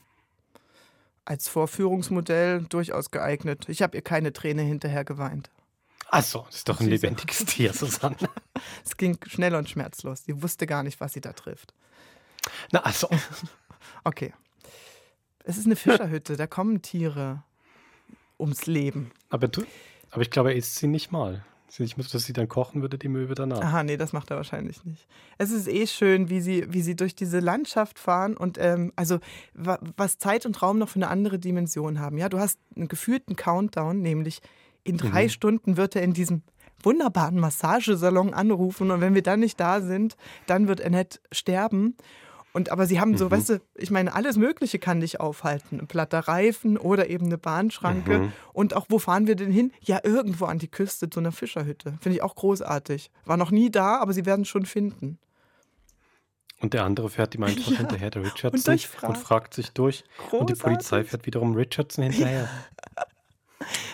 als 1.24 1.48
Vorführungsmodell 1.48 2.64
durchaus 2.64 3.10
geeignet. 3.10 3.70
Ich 3.70 3.82
habe 3.82 3.98
ihr 3.98 4.04
keine 4.04 4.34
Träne 4.34 4.64
hinterher 4.64 5.06
geweint. 5.06 5.50
Ach 6.10 6.24
so, 6.24 6.44
das 6.48 6.58
ist 6.58 6.70
doch 6.70 6.80
ein 6.80 6.88
lebendiges 6.88 7.46
Tier, 7.46 7.74
Susanne. 7.74 8.18
Es 8.86 8.98
ging 8.98 9.18
schnell 9.28 9.56
und 9.56 9.70
schmerzlos. 9.70 10.24
Sie 10.26 10.42
wusste 10.42 10.66
gar 10.66 10.84
nicht, 10.84 11.00
was 11.00 11.14
sie 11.14 11.22
da 11.22 11.34
trifft. 11.34 11.74
Na, 12.72 12.80
also. 12.82 13.10
Okay. 14.04 14.34
Es 15.44 15.58
ist 15.58 15.66
eine 15.68 15.76
Fischerhütte, 15.76 16.38
da 16.38 16.48
kommen 16.48 16.82
Tiere 16.82 17.44
ums 18.40 18.66
Leben. 18.66 19.12
Aber 19.30 19.48
du, 19.48 19.64
aber 20.12 20.22
ich 20.24 20.32
glaube, 20.32 20.52
er 20.52 20.56
isst 20.56 20.76
sie 20.76 20.88
nicht 20.88 21.12
mal. 21.12 21.44
Ich 21.78 21.98
muss, 21.98 22.10
dass 22.10 22.24
sie 22.24 22.34
dann 22.34 22.48
kochen 22.48 22.82
würde, 22.82 22.98
die 22.98 23.10
Möwe 23.10 23.36
danach. 23.36 23.62
Aha, 23.62 23.84
nee, 23.84 23.98
das 23.98 24.14
macht 24.14 24.32
er 24.32 24.38
wahrscheinlich 24.38 24.84
nicht. 24.86 25.08
Es 25.38 25.52
ist 25.52 25.68
eh 25.68 25.88
schön, 25.88 26.30
wie 26.30 26.40
sie, 26.40 26.66
wie 26.72 26.82
sie 26.82 26.96
durch 26.96 27.16
diese 27.16 27.40
Landschaft 27.40 28.00
fahren 28.00 28.38
und 28.38 28.58
ähm, 28.60 28.94
also 28.96 29.20
wa 29.54 29.78
was 29.98 30.18
Zeit 30.18 30.46
und 30.46 30.62
Raum 30.62 30.78
noch 30.80 30.90
für 30.90 30.98
eine 30.98 31.10
andere 31.10 31.38
Dimension 31.38 32.00
haben. 32.00 32.18
Ja, 32.18 32.30
du 32.30 32.40
hast 32.40 32.60
einen 32.76 32.88
gefühlten 32.88 33.36
Countdown, 33.36 34.02
nämlich 34.02 34.42
in 34.84 34.98
drei 34.98 35.26
Mhm. 35.26 35.30
Stunden 35.30 35.78
wird 35.78 35.96
er 35.96 36.04
in 36.04 36.14
diesem 36.14 36.44
wunderbaren 36.84 37.40
Massagesalon 37.40 38.34
anrufen 38.34 38.92
und 38.92 39.02
wenn 39.02 39.16
wir 39.16 39.24
dann 39.24 39.40
nicht 39.40 39.60
da 39.60 39.82
sind, 39.82 40.16
dann 40.48 40.68
wird 40.68 40.82
Annette 40.82 41.20
sterben. 41.32 41.96
Und 42.54 42.70
aber 42.72 42.86
sie 42.88 43.02
haben 43.02 43.18
so, 43.18 43.26
Mhm. 43.26 43.32
weißt 43.32 43.50
du, 43.50 43.62
ich 43.76 43.92
meine, 43.92 44.14
alles 44.16 44.38
Mögliche 44.38 44.80
kann 44.80 45.02
dich 45.02 45.20
aufhalten. 45.20 45.78
Ein 45.82 45.88
platter 45.88 46.20
Reifen 46.20 46.78
oder 46.78 47.10
eben 47.10 47.26
eine 47.26 47.38
Bahnschranke. 47.38 48.20
Mhm. 48.20 48.32
Und 48.54 48.74
auch, 48.76 48.86
wo 48.88 48.98
fahren 48.98 49.28
wir 49.28 49.36
denn 49.36 49.52
hin? 49.52 49.74
Ja, 49.82 50.00
irgendwo 50.04 50.46
an 50.46 50.58
die 50.60 50.70
Küste 50.70 51.10
zu 51.10 51.20
einer 51.20 51.34
Fischerhütte. 51.34 51.98
Finde 52.00 52.16
ich 52.16 52.24
auch 52.24 52.36
großartig. 52.36 53.12
War 53.26 53.36
noch 53.36 53.52
nie 53.52 53.70
da, 53.72 53.98
aber 53.98 54.14
sie 54.14 54.26
werden 54.26 54.44
es 54.44 54.48
schon 54.48 54.66
finden. 54.66 55.20
Und 56.62 56.74
der 56.74 56.86
andere 56.86 57.10
fährt 57.10 57.36
ihm 57.36 57.44
einfach 57.44 57.68
Ja, 57.72 57.78
hinterher, 57.80 58.10
der 58.10 58.22
und 58.22 58.28
Richardson, 58.30 58.58
und, 58.60 58.68
durchfragt. 58.68 59.18
fragt 59.18 59.54
sich 59.54 59.72
durch. 59.74 60.06
Und 60.32 60.50
die 60.50 60.54
Großartig. 60.54 60.60
Polizei 60.64 61.04
fährt 61.04 61.26
wiederum 61.26 61.56
Richardson 61.56 62.06
hinterher. 62.06 62.48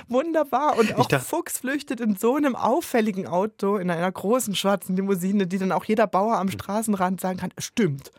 Wunderbar. 0.08 0.78
Und 0.78 0.96
auch 0.96 1.06
dachte- 1.08 1.24
Fuchs 1.26 1.60
flüchtet 1.60 2.00
in 2.02 2.16
so 2.16 2.36
einem 2.36 2.56
auffälligen 2.56 3.28
Auto, 3.28 3.78
in 3.78 3.90
einer 3.90 4.12
großen 4.12 4.56
schwarzen 4.56 4.96
Limousine, 4.96 5.48
die 5.48 5.58
dann 5.58 5.72
auch 5.72 5.86
jeder 5.86 6.08
Bauer 6.08 6.34
Hm. 6.34 6.40
am 6.42 6.50
Straßenrand 6.52 7.22
sagen 7.22 7.38
kann, 7.40 7.54
stimmt. 7.58 8.12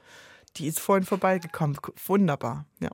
Die 0.57 0.66
ist 0.66 0.80
vorhin 0.80 1.05
vorbeigekommen. 1.07 1.78
Wunderbar. 2.07 2.66
Ja. 2.80 2.90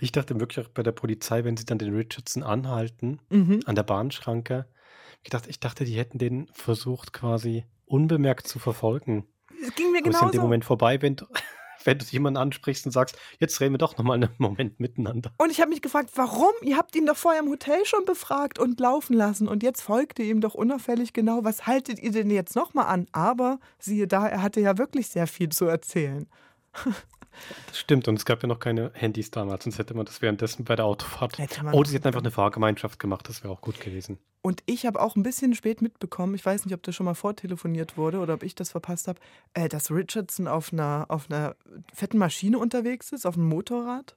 Ich 0.00 0.12
dachte 0.12 0.38
wirklich 0.40 0.64
auch 0.64 0.70
bei 0.70 0.82
der 0.82 0.92
Polizei, 0.92 1.44
wenn 1.44 1.56
sie 1.56 1.64
dann 1.66 1.78
den 1.78 1.94
Richardson 1.94 2.42
anhalten, 2.42 3.20
Mhm. 3.30 3.60
an 3.66 3.74
der 3.74 3.82
Bahnschranke, 3.82 4.66
ich 5.22 5.30
dachte, 5.30 5.50
ich 5.50 5.60
dachte, 5.60 5.84
die 5.84 5.96
hätten 5.96 6.18
den 6.18 6.48
versucht 6.52 7.12
quasi 7.12 7.64
unbemerkt 7.84 8.46
zu 8.46 8.58
verfolgen. 8.58 9.26
Es 9.62 9.74
ging 9.74 9.90
mir 9.92 9.98
Aber 10.00 10.08
ist 10.10 10.14
ja 10.14 10.20
in 10.20 10.26
dem 10.26 10.30
genauso. 10.32 10.40
Moment 10.42 10.64
vorbei, 10.64 11.02
wenn 11.02 11.16
du, 11.16 11.26
wenn 11.84 11.98
du 11.98 12.04
jemanden 12.06 12.38
ansprichst 12.38 12.86
und 12.86 12.92
sagst, 12.92 13.16
jetzt 13.38 13.60
reden 13.60 13.74
wir 13.74 13.78
doch 13.78 13.96
nochmal 13.96 14.16
einen 14.16 14.30
Moment 14.38 14.80
miteinander. 14.80 15.32
Und 15.38 15.50
ich 15.50 15.60
habe 15.60 15.70
mich 15.70 15.82
gefragt, 15.82 16.10
warum? 16.14 16.52
Ihr 16.62 16.76
habt 16.76 16.94
ihn 16.96 17.06
doch 17.06 17.16
vorher 17.16 17.42
im 17.42 17.48
Hotel 17.48 17.84
schon 17.84 18.04
befragt 18.04 18.58
und 18.58 18.80
laufen 18.80 19.14
lassen. 19.14 19.48
Und 19.48 19.62
jetzt 19.62 19.82
folgt 19.82 20.18
ihr 20.18 20.26
ihm 20.26 20.40
doch 20.40 20.54
unauffällig 20.54 21.12
genau. 21.12 21.44
Was 21.44 21.66
haltet 21.66 21.98
ihr 22.00 22.12
denn 22.12 22.30
jetzt 22.30 22.56
nochmal 22.56 22.86
an? 22.86 23.06
Aber 23.12 23.58
siehe 23.78 24.06
da, 24.06 24.26
er 24.26 24.42
hatte 24.42 24.60
ja 24.60 24.78
wirklich 24.78 25.08
sehr 25.08 25.26
viel 25.26 25.50
zu 25.50 25.66
erzählen. 25.66 26.26
Das 27.68 27.78
stimmt, 27.78 28.08
und 28.08 28.16
es 28.16 28.24
gab 28.24 28.42
ja 28.42 28.48
noch 28.48 28.58
keine 28.58 28.90
Handys 28.94 29.30
damals, 29.30 29.64
sonst 29.64 29.78
hätte 29.78 29.94
man 29.94 30.06
das 30.06 30.22
währenddessen 30.22 30.64
bei 30.64 30.76
der 30.76 30.84
Autofahrt. 30.84 31.38
Oder 31.72 31.88
sie 31.88 31.96
hätten 31.96 32.06
einfach 32.06 32.20
eine 32.20 32.30
Fahrgemeinschaft 32.30 32.98
gemacht, 32.98 33.28
das 33.28 33.42
wäre 33.42 33.52
auch 33.52 33.60
gut 33.60 33.80
gewesen. 33.80 34.18
Und 34.42 34.62
ich 34.66 34.86
habe 34.86 35.00
auch 35.00 35.16
ein 35.16 35.22
bisschen 35.22 35.54
spät 35.54 35.82
mitbekommen, 35.82 36.34
ich 36.34 36.44
weiß 36.46 36.64
nicht, 36.64 36.74
ob 36.74 36.82
das 36.82 36.94
schon 36.94 37.06
mal 37.06 37.14
vortelefoniert 37.14 37.96
wurde 37.96 38.18
oder 38.18 38.34
ob 38.34 38.42
ich 38.42 38.54
das 38.54 38.70
verpasst 38.70 39.08
habe, 39.08 39.18
äh, 39.54 39.68
dass 39.68 39.90
Richardson 39.90 40.46
auf 40.46 40.72
einer, 40.72 41.06
auf 41.08 41.30
einer 41.30 41.56
fetten 41.92 42.18
Maschine 42.18 42.58
unterwegs 42.58 43.12
ist, 43.12 43.26
auf 43.26 43.36
einem 43.36 43.48
Motorrad. 43.48 44.16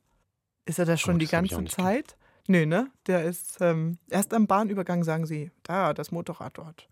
Ist 0.66 0.78
er 0.80 0.86
da 0.86 0.98
schon 0.98 1.16
Oh, 1.16 1.18
die 1.18 1.28
ganze 1.28 1.66
Zeit? 1.66 2.16
Nee, 2.48 2.66
ne? 2.66 2.90
Der 3.08 3.24
ist 3.24 3.58
ähm, 3.62 3.98
erst 4.10 4.34
am 4.34 4.48
Bahnübergang, 4.48 5.04
sagen 5.04 5.26
sie, 5.26 5.52
da, 5.64 5.94
das 5.94 6.12
Motorrad 6.12 6.58
dort. 6.58 6.88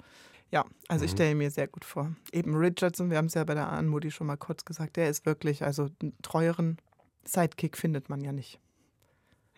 Ja, 0.51 0.65
also 0.87 1.03
ich 1.05 1.11
Mhm. 1.11 1.15
stelle 1.15 1.35
mir 1.35 1.51
sehr 1.51 1.67
gut 1.67 1.83
vor. 1.83 2.15
Eben 2.31 2.55
Richardson, 2.55 3.09
wir 3.09 3.17
haben 3.17 3.25
es 3.25 3.33
ja 3.33 3.43
bei 3.43 3.53
der 3.53 3.67
Anmodi 3.69 4.11
schon 4.11 4.27
mal 4.27 4.37
kurz 4.37 4.63
gesagt, 4.65 4.95
der 4.95 5.09
ist 5.09 5.25
wirklich, 5.25 5.63
also 5.63 5.89
einen 6.01 6.17
treueren 6.21 6.77
Sidekick 7.25 7.77
findet 7.77 8.09
man 8.09 8.21
ja 8.21 8.31
nicht. 8.31 8.59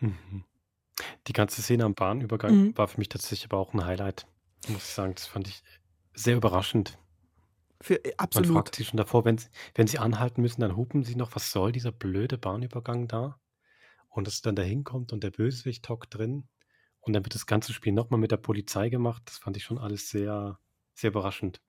Mhm. 0.00 0.44
Die 1.26 1.32
ganze 1.32 1.62
Szene 1.62 1.84
am 1.84 1.94
Bahnübergang 1.94 2.54
Mhm. 2.66 2.78
war 2.78 2.88
für 2.88 2.98
mich 2.98 3.08
tatsächlich 3.08 3.50
aber 3.50 3.58
auch 3.58 3.72
ein 3.72 3.84
Highlight, 3.84 4.26
muss 4.68 4.78
ich 4.88 4.94
sagen. 4.94 5.14
Das 5.14 5.26
fand 5.26 5.48
ich 5.48 5.62
sehr 6.14 6.36
überraschend. 6.36 6.98
Für, 7.80 7.94
äh, 8.04 8.08
Man 8.10 8.16
absolut. 8.18 8.54
fragt 8.54 8.74
sich 8.76 8.88
schon 8.88 8.96
davor, 8.98 9.24
wenn, 9.24 9.38
sie- 9.38 9.48
wenn 9.74 9.86
sie 9.86 9.98
anhalten 9.98 10.42
müssen, 10.42 10.60
dann 10.60 10.76
hupen 10.76 11.04
sie 11.04 11.14
noch, 11.16 11.34
was 11.34 11.52
soll 11.52 11.72
dieser 11.72 11.92
blöde 11.92 12.36
Bahnübergang 12.36 13.08
da? 13.08 13.38
Und 14.08 14.26
dass 14.26 14.34
es 14.34 14.42
dann 14.42 14.56
dahin 14.56 14.84
kommt 14.84 15.12
und 15.12 15.22
der 15.24 15.30
Bösewicht 15.30 15.88
hockt 15.88 16.14
drin. 16.16 16.48
Und 17.00 17.12
dann 17.14 17.24
wird 17.24 17.34
das 17.34 17.46
ganze 17.46 17.72
Spiel 17.72 17.92
nochmal 17.92 18.20
mit 18.20 18.32
der 18.32 18.36
Polizei 18.38 18.90
gemacht. 18.90 19.22
Das 19.26 19.38
fand 19.38 19.56
ich 19.56 19.64
schon 19.64 19.78
alles 19.78 20.10
sehr, 20.10 20.58
sehr 21.00 21.10
überraschend. 21.10 21.60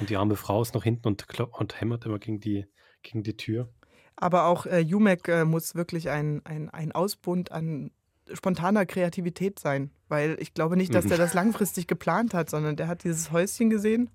Und 0.00 0.10
die 0.10 0.16
arme 0.16 0.36
Frau 0.36 0.62
ist 0.62 0.74
noch 0.74 0.84
hinten 0.84 1.08
und, 1.08 1.26
und 1.40 1.80
hämmert 1.80 2.04
immer 2.06 2.18
gegen 2.18 2.40
die, 2.40 2.66
gegen 3.02 3.22
die 3.22 3.36
Tür. 3.36 3.68
Aber 4.16 4.44
auch 4.46 4.66
äh, 4.66 4.78
Jumek 4.80 5.28
äh, 5.28 5.44
muss 5.44 5.74
wirklich 5.74 6.08
ein, 6.10 6.40
ein, 6.44 6.70
ein 6.70 6.92
Ausbund 6.92 7.52
an 7.52 7.90
spontaner 8.32 8.86
Kreativität 8.86 9.58
sein. 9.58 9.90
Weil 10.08 10.36
ich 10.40 10.54
glaube 10.54 10.76
nicht, 10.76 10.94
dass 10.94 11.04
Mhm. 11.04 11.08
der 11.10 11.18
das 11.18 11.34
langfristig 11.34 11.86
geplant 11.86 12.32
hat, 12.34 12.48
sondern 12.50 12.76
der 12.76 12.88
hat 12.88 13.04
dieses 13.04 13.30
Häuschen 13.32 13.70
gesehen. 13.70 14.10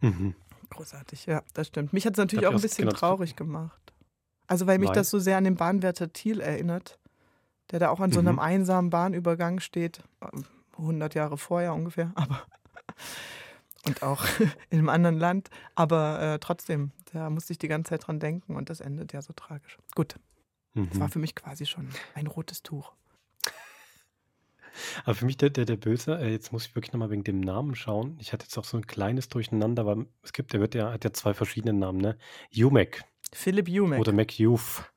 Mhm. 0.00 0.34
Großartig, 0.70 1.26
ja, 1.26 1.42
das 1.52 1.66
stimmt. 1.68 1.92
Mich 1.92 2.06
hat 2.06 2.14
es 2.14 2.18
natürlich 2.18 2.46
auch 2.46 2.54
ein 2.54 2.60
bisschen 2.60 2.86
genau, 2.88 2.98
traurig 2.98 3.36
gemacht. 3.36 3.92
Also 4.46 4.66
weil 4.66 4.78
mich 4.78 4.88
Weil? 4.88 4.94
das 4.96 5.10
so 5.10 5.18
sehr 5.18 5.36
an 5.36 5.44
den 5.44 5.56
Bahnwärter 5.56 6.12
Thiel 6.12 6.40
erinnert, 6.40 6.98
der 7.70 7.78
da 7.78 7.90
auch 7.90 8.00
an 8.00 8.10
so 8.10 8.20
einem 8.20 8.34
Mhm. 8.34 8.40
einsamen 8.40 8.90
Bahnübergang 8.90 9.60
steht. 9.60 10.02
ähm, 10.22 10.44
100 10.78 11.14
Jahre 11.14 11.36
vorher 11.36 11.74
ungefähr, 11.74 12.12
aber 12.14 12.42
und 13.86 14.02
auch 14.02 14.24
in 14.70 14.78
einem 14.78 14.88
anderen 14.88 15.18
Land. 15.18 15.50
Aber 15.74 16.20
äh, 16.20 16.38
trotzdem, 16.38 16.92
da 17.12 17.30
musste 17.30 17.52
ich 17.52 17.58
die 17.58 17.68
ganze 17.68 17.90
Zeit 17.90 18.06
dran 18.06 18.20
denken 18.20 18.56
und 18.56 18.70
das 18.70 18.80
endet 18.80 19.12
ja 19.12 19.22
so 19.22 19.32
tragisch. 19.32 19.78
Gut, 19.94 20.16
das 20.74 20.98
war 20.98 21.08
Mhm. 21.08 21.12
für 21.12 21.18
mich 21.18 21.34
quasi 21.34 21.66
schon 21.66 21.88
ein 22.14 22.26
rotes 22.26 22.62
Tuch. 22.62 22.92
Aber 25.04 25.14
für 25.14 25.26
mich 25.26 25.36
der, 25.36 25.50
der, 25.50 25.66
der 25.66 25.76
Böse, 25.76 26.18
äh, 26.18 26.30
jetzt 26.30 26.52
muss 26.52 26.66
ich 26.66 26.74
wirklich 26.74 26.92
nochmal 26.92 27.10
wegen 27.10 27.24
dem 27.24 27.40
Namen 27.40 27.74
schauen. 27.74 28.16
Ich 28.20 28.32
hatte 28.32 28.44
jetzt 28.46 28.56
auch 28.56 28.64
so 28.64 28.78
ein 28.78 28.86
kleines 28.86 29.28
Durcheinander, 29.28 29.84
weil 29.84 30.06
es 30.22 30.32
gibt, 30.32 30.52
der 30.54 30.60
wird 30.60 30.74
ja, 30.74 30.90
hat 30.92 31.04
ja 31.04 31.12
zwei 31.12 31.34
verschiedene 31.34 31.78
Namen, 31.78 31.98
ne? 32.00 32.16
Umek 32.56 33.04
Philip 33.34 33.68
Umek. 33.68 34.00
oder 34.00 34.12
McYouth. 34.12 34.90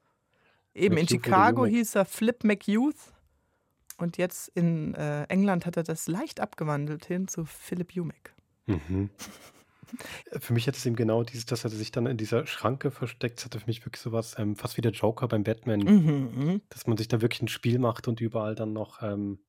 Eben 0.74 0.98
in 0.98 1.04
McHugh 1.04 1.16
oder 1.18 1.24
Chicago 1.26 1.66
hieß 1.66 1.96
er 1.96 2.06
Flip 2.06 2.44
McYouth 2.44 3.14
und 3.98 4.18
jetzt 4.18 4.48
in 4.50 4.94
äh, 4.96 5.24
England 5.26 5.66
hat 5.66 5.76
er 5.78 5.84
das 5.84 6.08
leicht 6.08 6.40
abgewandelt 6.40 7.06
hin 7.06 7.28
zu 7.28 7.46
Philip 7.46 7.96
Umek. 7.98 8.34
Mhm. 8.66 9.10
Äh, 10.32 10.40
Für 10.40 10.54
mich 10.54 10.68
hat 10.68 10.76
es 10.76 10.86
eben 10.86 10.96
genau 10.96 11.24
dieses, 11.24 11.46
dass 11.46 11.64
er 11.64 11.70
sich 11.70 11.92
dann 11.92 12.06
in 12.06 12.18
dieser 12.18 12.46
Schranke 12.48 12.92
versteckt, 12.92 13.38
das 13.38 13.46
hatte 13.46 13.60
für 13.60 13.68
mich 13.68 13.86
wirklich 13.86 14.02
sowas, 14.02 14.36
ähm, 14.38 14.56
fast 14.56 14.78
wie 14.78 14.82
der 14.82 14.92
Joker 14.92 15.28
beim 15.28 15.44
Batman, 15.44 15.80
Mhm. 15.82 16.62
dass 16.70 16.88
man 16.88 16.98
sich 16.98 17.08
da 17.08 17.22
wirklich 17.22 17.42
ein 17.42 17.48
Spiel 17.48 17.80
macht 17.80 18.08
und 18.08 18.22
überall 18.22 18.56
dann 18.56 18.74
noch, 18.74 19.02
ähm, 19.02 19.40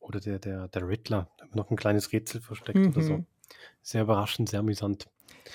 oder 0.00 0.20
der, 0.20 0.38
der, 0.38 0.68
der 0.68 0.88
Riddler, 0.88 1.30
noch 1.54 1.70
ein 1.70 1.76
kleines 1.76 2.12
Rätsel 2.12 2.40
versteckt 2.40 2.86
oder 2.86 3.02
so. 3.02 3.18
Mhm. 3.18 3.26
Sehr 3.82 4.02
überraschend, 4.02 4.48
sehr 4.48 4.60
amüsant. 4.60 5.08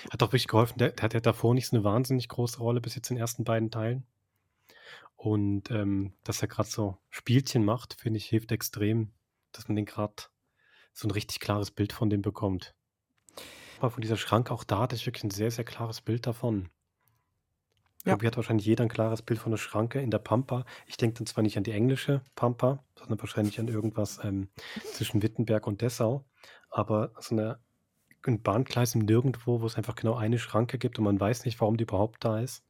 Hat 0.10 0.22
auch 0.24 0.28
wirklich 0.28 0.48
geholfen, 0.48 0.78
der, 0.78 0.92
der 0.92 1.04
hat 1.04 1.14
ja 1.14 1.20
davor 1.20 1.54
nicht 1.54 1.68
so 1.68 1.76
eine 1.76 1.84
wahnsinnig 1.84 2.28
große 2.30 2.60
Rolle 2.60 2.82
bis 2.82 2.96
jetzt 2.96 3.10
in 3.10 3.16
den 3.16 3.22
ersten 3.22 3.44
beiden 3.44 3.72
Teilen. 3.72 4.06
Und 5.16 5.72
ähm, 5.72 6.14
dass 6.24 6.42
er 6.42 6.48
gerade 6.48 6.70
so 6.70 6.98
Spielchen 7.10 7.66
macht, 7.66 7.96
finde 8.00 8.18
ich, 8.18 8.26
hilft 8.28 8.52
extrem, 8.52 9.12
dass 9.52 9.68
man 9.68 9.76
den 9.76 9.86
gerade 9.86 10.14
so 10.94 11.08
ein 11.08 11.12
richtig 11.12 11.40
klares 11.40 11.72
Bild 11.72 11.92
von 11.92 12.10
dem 12.10 12.22
bekommt. 12.22 12.76
Aber 13.80 13.92
von 13.92 14.02
dieser 14.02 14.18
Schranke 14.18 14.54
auch 14.54 14.64
da 14.64 14.80
hatte 14.80 14.96
ich 14.96 15.06
wirklich 15.06 15.24
ein 15.24 15.32
sehr, 15.32 15.52
sehr 15.52 15.64
klares 15.64 16.02
Bild 16.02 16.26
davon. 16.26 16.70
Ja. 18.06 18.14
Irgendwie 18.14 18.28
hat 18.28 18.38
wahrscheinlich 18.38 18.66
jeder 18.66 18.84
ein 18.84 18.90
klares 18.90 19.22
Bild 19.22 19.40
von 19.40 19.52
der 19.52 19.58
Schranke 19.58 20.00
in 20.00 20.12
der 20.12 20.20
Pampa. 20.20 20.66
Ich 20.86 20.98
denke 20.98 21.18
dann 21.18 21.28
zwar 21.28 21.44
nicht 21.44 21.58
an 21.58 21.64
die 21.64 21.72
englische 21.72 22.22
Pampa, 22.36 22.84
sondern 22.96 23.20
wahrscheinlich 23.20 23.60
an 23.60 23.68
irgendwas 23.68 24.24
ähm, 24.24 24.50
zwischen 24.94 25.22
Wittenberg 25.22 25.68
und 25.68 25.82
Dessau. 25.82 26.26
Aber 26.70 27.12
so 27.20 27.36
eine, 27.36 27.60
ein 28.26 28.42
Bahngleis 28.42 28.96
im 28.96 29.02
Nirgendwo, 29.02 29.62
wo 29.62 29.66
es 29.66 29.76
einfach 29.76 29.96
genau 29.96 30.16
eine 30.16 30.40
Schranke 30.40 30.78
gibt 30.78 30.98
und 31.00 31.06
man 31.06 31.20
weiß 31.20 31.46
nicht, 31.46 31.60
warum 31.60 31.78
die 31.78 31.84
überhaupt 31.84 32.24
da 32.24 32.40
ist, 32.40 32.64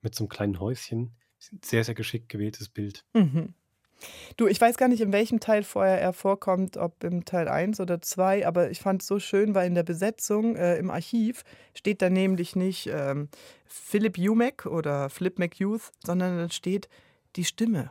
mit 0.00 0.14
so 0.14 0.24
einem 0.24 0.28
kleinen 0.28 0.60
Häuschen. 0.60 1.16
Sehr, 1.38 1.84
sehr 1.84 1.94
geschickt 1.94 2.28
gewähltes 2.28 2.68
Bild. 2.68 3.04
Mhm. 3.14 3.54
Du, 4.36 4.46
ich 4.46 4.60
weiß 4.60 4.76
gar 4.76 4.88
nicht, 4.88 5.00
in 5.00 5.12
welchem 5.12 5.40
Teil 5.40 5.62
vorher 5.62 6.00
er 6.00 6.12
vorkommt, 6.12 6.76
ob 6.76 7.02
im 7.04 7.24
Teil 7.24 7.48
1 7.48 7.80
oder 7.80 8.00
2, 8.00 8.46
aber 8.46 8.70
ich 8.70 8.80
fand 8.80 9.02
es 9.02 9.08
so 9.08 9.18
schön, 9.18 9.54
weil 9.54 9.66
in 9.66 9.74
der 9.74 9.82
Besetzung 9.82 10.56
äh, 10.56 10.76
im 10.76 10.90
Archiv 10.90 11.44
steht 11.74 12.02
da 12.02 12.10
nämlich 12.10 12.56
nicht 12.56 12.88
ähm, 12.92 13.28
Philip 13.66 14.18
Umek 14.18 14.66
oder 14.66 15.10
Flip 15.10 15.38
McYouth, 15.38 15.92
sondern 16.04 16.38
da 16.38 16.50
steht 16.50 16.88
die 17.36 17.44
Stimme 17.44 17.90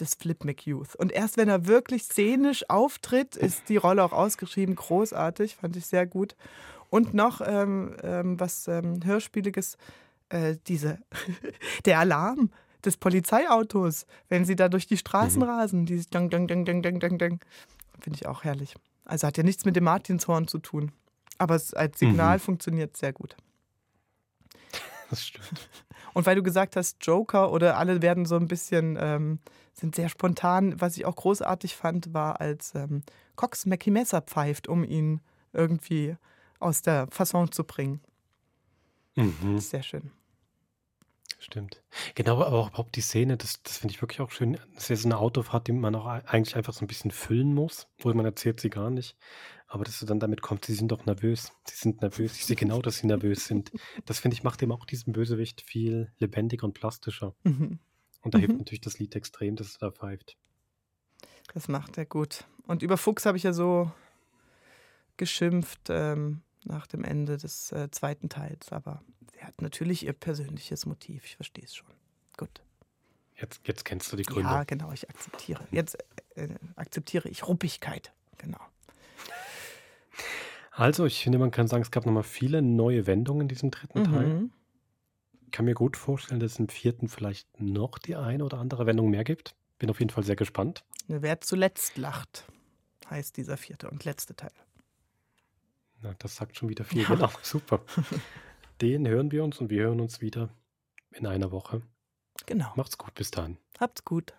des 0.00 0.14
Flip 0.14 0.44
McYouth. 0.44 0.96
Und 0.96 1.12
erst 1.12 1.36
wenn 1.36 1.48
er 1.48 1.66
wirklich 1.66 2.04
szenisch 2.04 2.68
auftritt, 2.68 3.36
ist 3.36 3.68
die 3.68 3.76
Rolle 3.76 4.02
auch 4.04 4.12
ausgeschrieben. 4.12 4.74
Großartig, 4.74 5.56
fand 5.56 5.76
ich 5.76 5.86
sehr 5.86 6.06
gut. 6.06 6.34
Und 6.90 7.14
noch 7.14 7.40
ähm, 7.44 7.96
ähm, 8.02 8.38
was 8.38 8.68
ähm, 8.68 9.00
Hörspieliges, 9.04 9.76
äh, 10.28 10.56
diese, 10.66 10.98
der 11.84 12.00
Alarm 12.00 12.50
des 12.84 12.96
Polizeiautos, 12.96 14.06
wenn 14.28 14.44
sie 14.44 14.56
da 14.56 14.68
durch 14.68 14.86
die 14.86 14.96
Straßen 14.96 15.42
Mhm. 15.42 15.48
rasen, 15.48 15.86
dieses 15.86 16.08
Dang, 16.08 16.30
Dang, 16.30 16.46
Dang, 16.48 16.64
Dang, 16.64 16.82
Dang, 16.82 17.00
Dang, 17.00 17.18
Dang. 17.18 17.40
Finde 18.00 18.16
ich 18.20 18.26
auch 18.26 18.44
herrlich. 18.44 18.74
Also 19.04 19.26
hat 19.26 19.36
ja 19.36 19.42
nichts 19.42 19.64
mit 19.64 19.76
dem 19.76 19.84
Martinshorn 19.84 20.48
zu 20.48 20.58
tun. 20.58 20.92
Aber 21.38 21.54
es 21.54 21.74
als 21.74 21.98
Signal 21.98 22.36
Mhm. 22.36 22.40
funktioniert 22.40 22.96
sehr 22.96 23.12
gut. 23.12 23.36
Das 25.10 25.26
stimmt. 25.26 25.44
Und 26.14 26.26
weil 26.26 26.36
du 26.36 26.42
gesagt 26.42 26.76
hast, 26.76 26.98
Joker 27.04 27.52
oder 27.52 27.78
alle 27.78 28.02
werden 28.02 28.26
so 28.26 28.36
ein 28.36 28.48
bisschen, 28.48 28.96
ähm, 29.00 29.38
sind 29.72 29.94
sehr 29.94 30.08
spontan. 30.08 30.80
Was 30.80 30.96
ich 30.96 31.06
auch 31.06 31.16
großartig 31.16 31.74
fand, 31.76 32.12
war, 32.12 32.40
als 32.40 32.74
ähm, 32.74 33.02
Cox 33.36 33.64
Mackie 33.66 33.90
Messer 33.90 34.20
pfeift, 34.20 34.68
um 34.68 34.84
ihn 34.84 35.20
irgendwie 35.52 36.16
aus 36.58 36.82
der 36.82 37.06
Fasson 37.10 37.50
zu 37.50 37.64
bringen. 37.64 38.00
Mhm. 39.16 39.58
Sehr 39.58 39.82
schön. 39.82 40.10
Stimmt. 41.44 41.82
Genau, 42.14 42.36
aber 42.40 42.52
auch 42.52 42.68
überhaupt 42.68 42.94
die 42.94 43.00
Szene, 43.00 43.36
das, 43.36 43.60
das 43.64 43.78
finde 43.78 43.94
ich 43.94 44.00
wirklich 44.00 44.20
auch 44.20 44.30
schön. 44.30 44.52
Das 44.74 44.84
ist 44.84 44.88
ja 44.90 44.96
so 44.96 45.08
eine 45.08 45.18
Autofahrt, 45.18 45.66
die 45.66 45.72
man 45.72 45.92
auch 45.96 46.06
ei- 46.06 46.24
eigentlich 46.24 46.54
einfach 46.54 46.72
so 46.72 46.84
ein 46.84 46.86
bisschen 46.86 47.10
füllen 47.10 47.52
muss, 47.52 47.88
wo 47.98 48.14
man 48.14 48.24
erzählt 48.24 48.60
sie 48.60 48.70
gar 48.70 48.90
nicht. 48.90 49.16
Aber 49.66 49.82
dass 49.84 49.98
du 49.98 50.06
dann 50.06 50.20
damit 50.20 50.40
kommst, 50.40 50.66
sie 50.66 50.74
sind 50.74 50.92
doch 50.92 51.04
nervös. 51.04 51.50
Sie 51.64 51.74
sind 51.74 52.00
nervös. 52.00 52.36
Ich 52.36 52.46
sehe 52.46 52.54
genau, 52.54 52.80
dass 52.80 52.98
sie 52.98 53.06
nervös 53.08 53.46
sind. 53.46 53.72
Das 54.06 54.20
finde 54.20 54.36
ich 54.36 54.44
macht 54.44 54.62
eben 54.62 54.70
auch 54.70 54.84
diesen 54.84 55.12
Bösewicht 55.12 55.62
viel 55.62 56.12
lebendiger 56.18 56.64
und 56.64 56.74
plastischer. 56.74 57.34
Mhm. 57.42 57.80
Und 58.20 58.34
da 58.34 58.38
hilft 58.38 58.52
Mhm. 58.52 58.58
natürlich 58.58 58.80
das 58.82 58.98
Lied 59.00 59.16
extrem, 59.16 59.56
dass 59.56 59.74
er 59.76 59.80
da 59.80 59.90
pfeift. 59.90 60.36
Das 61.54 61.66
macht 61.66 61.98
er 61.98 62.06
gut. 62.06 62.44
Und 62.68 62.82
über 62.84 62.96
Fuchs 62.96 63.26
habe 63.26 63.36
ich 63.36 63.42
ja 63.42 63.52
so 63.52 63.90
geschimpft 65.16 65.88
ähm, 65.88 66.42
nach 66.64 66.86
dem 66.86 67.02
Ende 67.02 67.36
des 67.36 67.72
äh, 67.72 67.90
zweiten 67.90 68.28
Teils. 68.28 68.70
Aber 68.70 69.02
er 69.42 69.48
hat 69.48 69.60
natürlich 69.60 70.06
ihr 70.06 70.12
persönliches 70.12 70.86
Motiv. 70.86 71.24
Ich 71.24 71.34
verstehe 71.34 71.64
es 71.64 71.74
schon. 71.74 71.88
Gut. 72.36 72.62
Jetzt, 73.34 73.60
jetzt 73.66 73.84
kennst 73.84 74.12
du 74.12 74.16
die 74.16 74.22
Gründe. 74.22 74.48
Ja, 74.48 74.62
genau, 74.62 74.92
ich 74.92 75.10
akzeptiere. 75.10 75.66
Jetzt 75.72 75.98
äh, 76.36 76.48
akzeptiere 76.76 77.28
ich 77.28 77.46
Ruppigkeit. 77.48 78.12
Genau. 78.38 78.60
Also, 80.70 81.06
ich 81.06 81.24
finde, 81.24 81.38
man 81.38 81.50
kann 81.50 81.66
sagen, 81.66 81.82
es 81.82 81.90
gab 81.90 82.06
nochmal 82.06 82.22
viele 82.22 82.62
neue 82.62 83.08
Wendungen 83.08 83.42
in 83.42 83.48
diesem 83.48 83.72
dritten 83.72 84.04
Teil. 84.04 84.26
Mhm. 84.26 84.52
Ich 85.44 85.50
kann 85.50 85.64
mir 85.64 85.74
gut 85.74 85.96
vorstellen, 85.96 86.38
dass 86.38 86.52
es 86.52 86.58
im 86.60 86.68
vierten 86.68 87.08
vielleicht 87.08 87.60
noch 87.60 87.98
die 87.98 88.14
eine 88.14 88.44
oder 88.44 88.58
andere 88.58 88.86
Wendung 88.86 89.10
mehr 89.10 89.24
gibt. 89.24 89.56
Bin 89.78 89.90
auf 89.90 89.98
jeden 89.98 90.10
Fall 90.10 90.22
sehr 90.22 90.36
gespannt. 90.36 90.84
Wer 91.08 91.40
zuletzt 91.40 91.98
lacht, 91.98 92.46
heißt 93.10 93.36
dieser 93.36 93.56
vierte 93.56 93.90
und 93.90 94.04
letzte 94.04 94.36
Teil. 94.36 94.52
Na, 96.00 96.14
das 96.20 96.36
sagt 96.36 96.56
schon 96.56 96.68
wieder 96.68 96.84
viel. 96.84 97.02
Ja. 97.02 97.08
Genau, 97.08 97.30
super. 97.42 97.80
Den 98.82 99.06
hören 99.06 99.30
wir 99.30 99.44
uns 99.44 99.60
und 99.60 99.70
wir 99.70 99.84
hören 99.84 100.00
uns 100.00 100.20
wieder 100.20 100.48
in 101.12 101.24
einer 101.24 101.52
Woche. 101.52 101.82
Genau. 102.46 102.72
Macht's 102.74 102.98
gut, 102.98 103.14
bis 103.14 103.30
dahin. 103.30 103.56
Habt's 103.78 104.04
gut. 104.04 104.34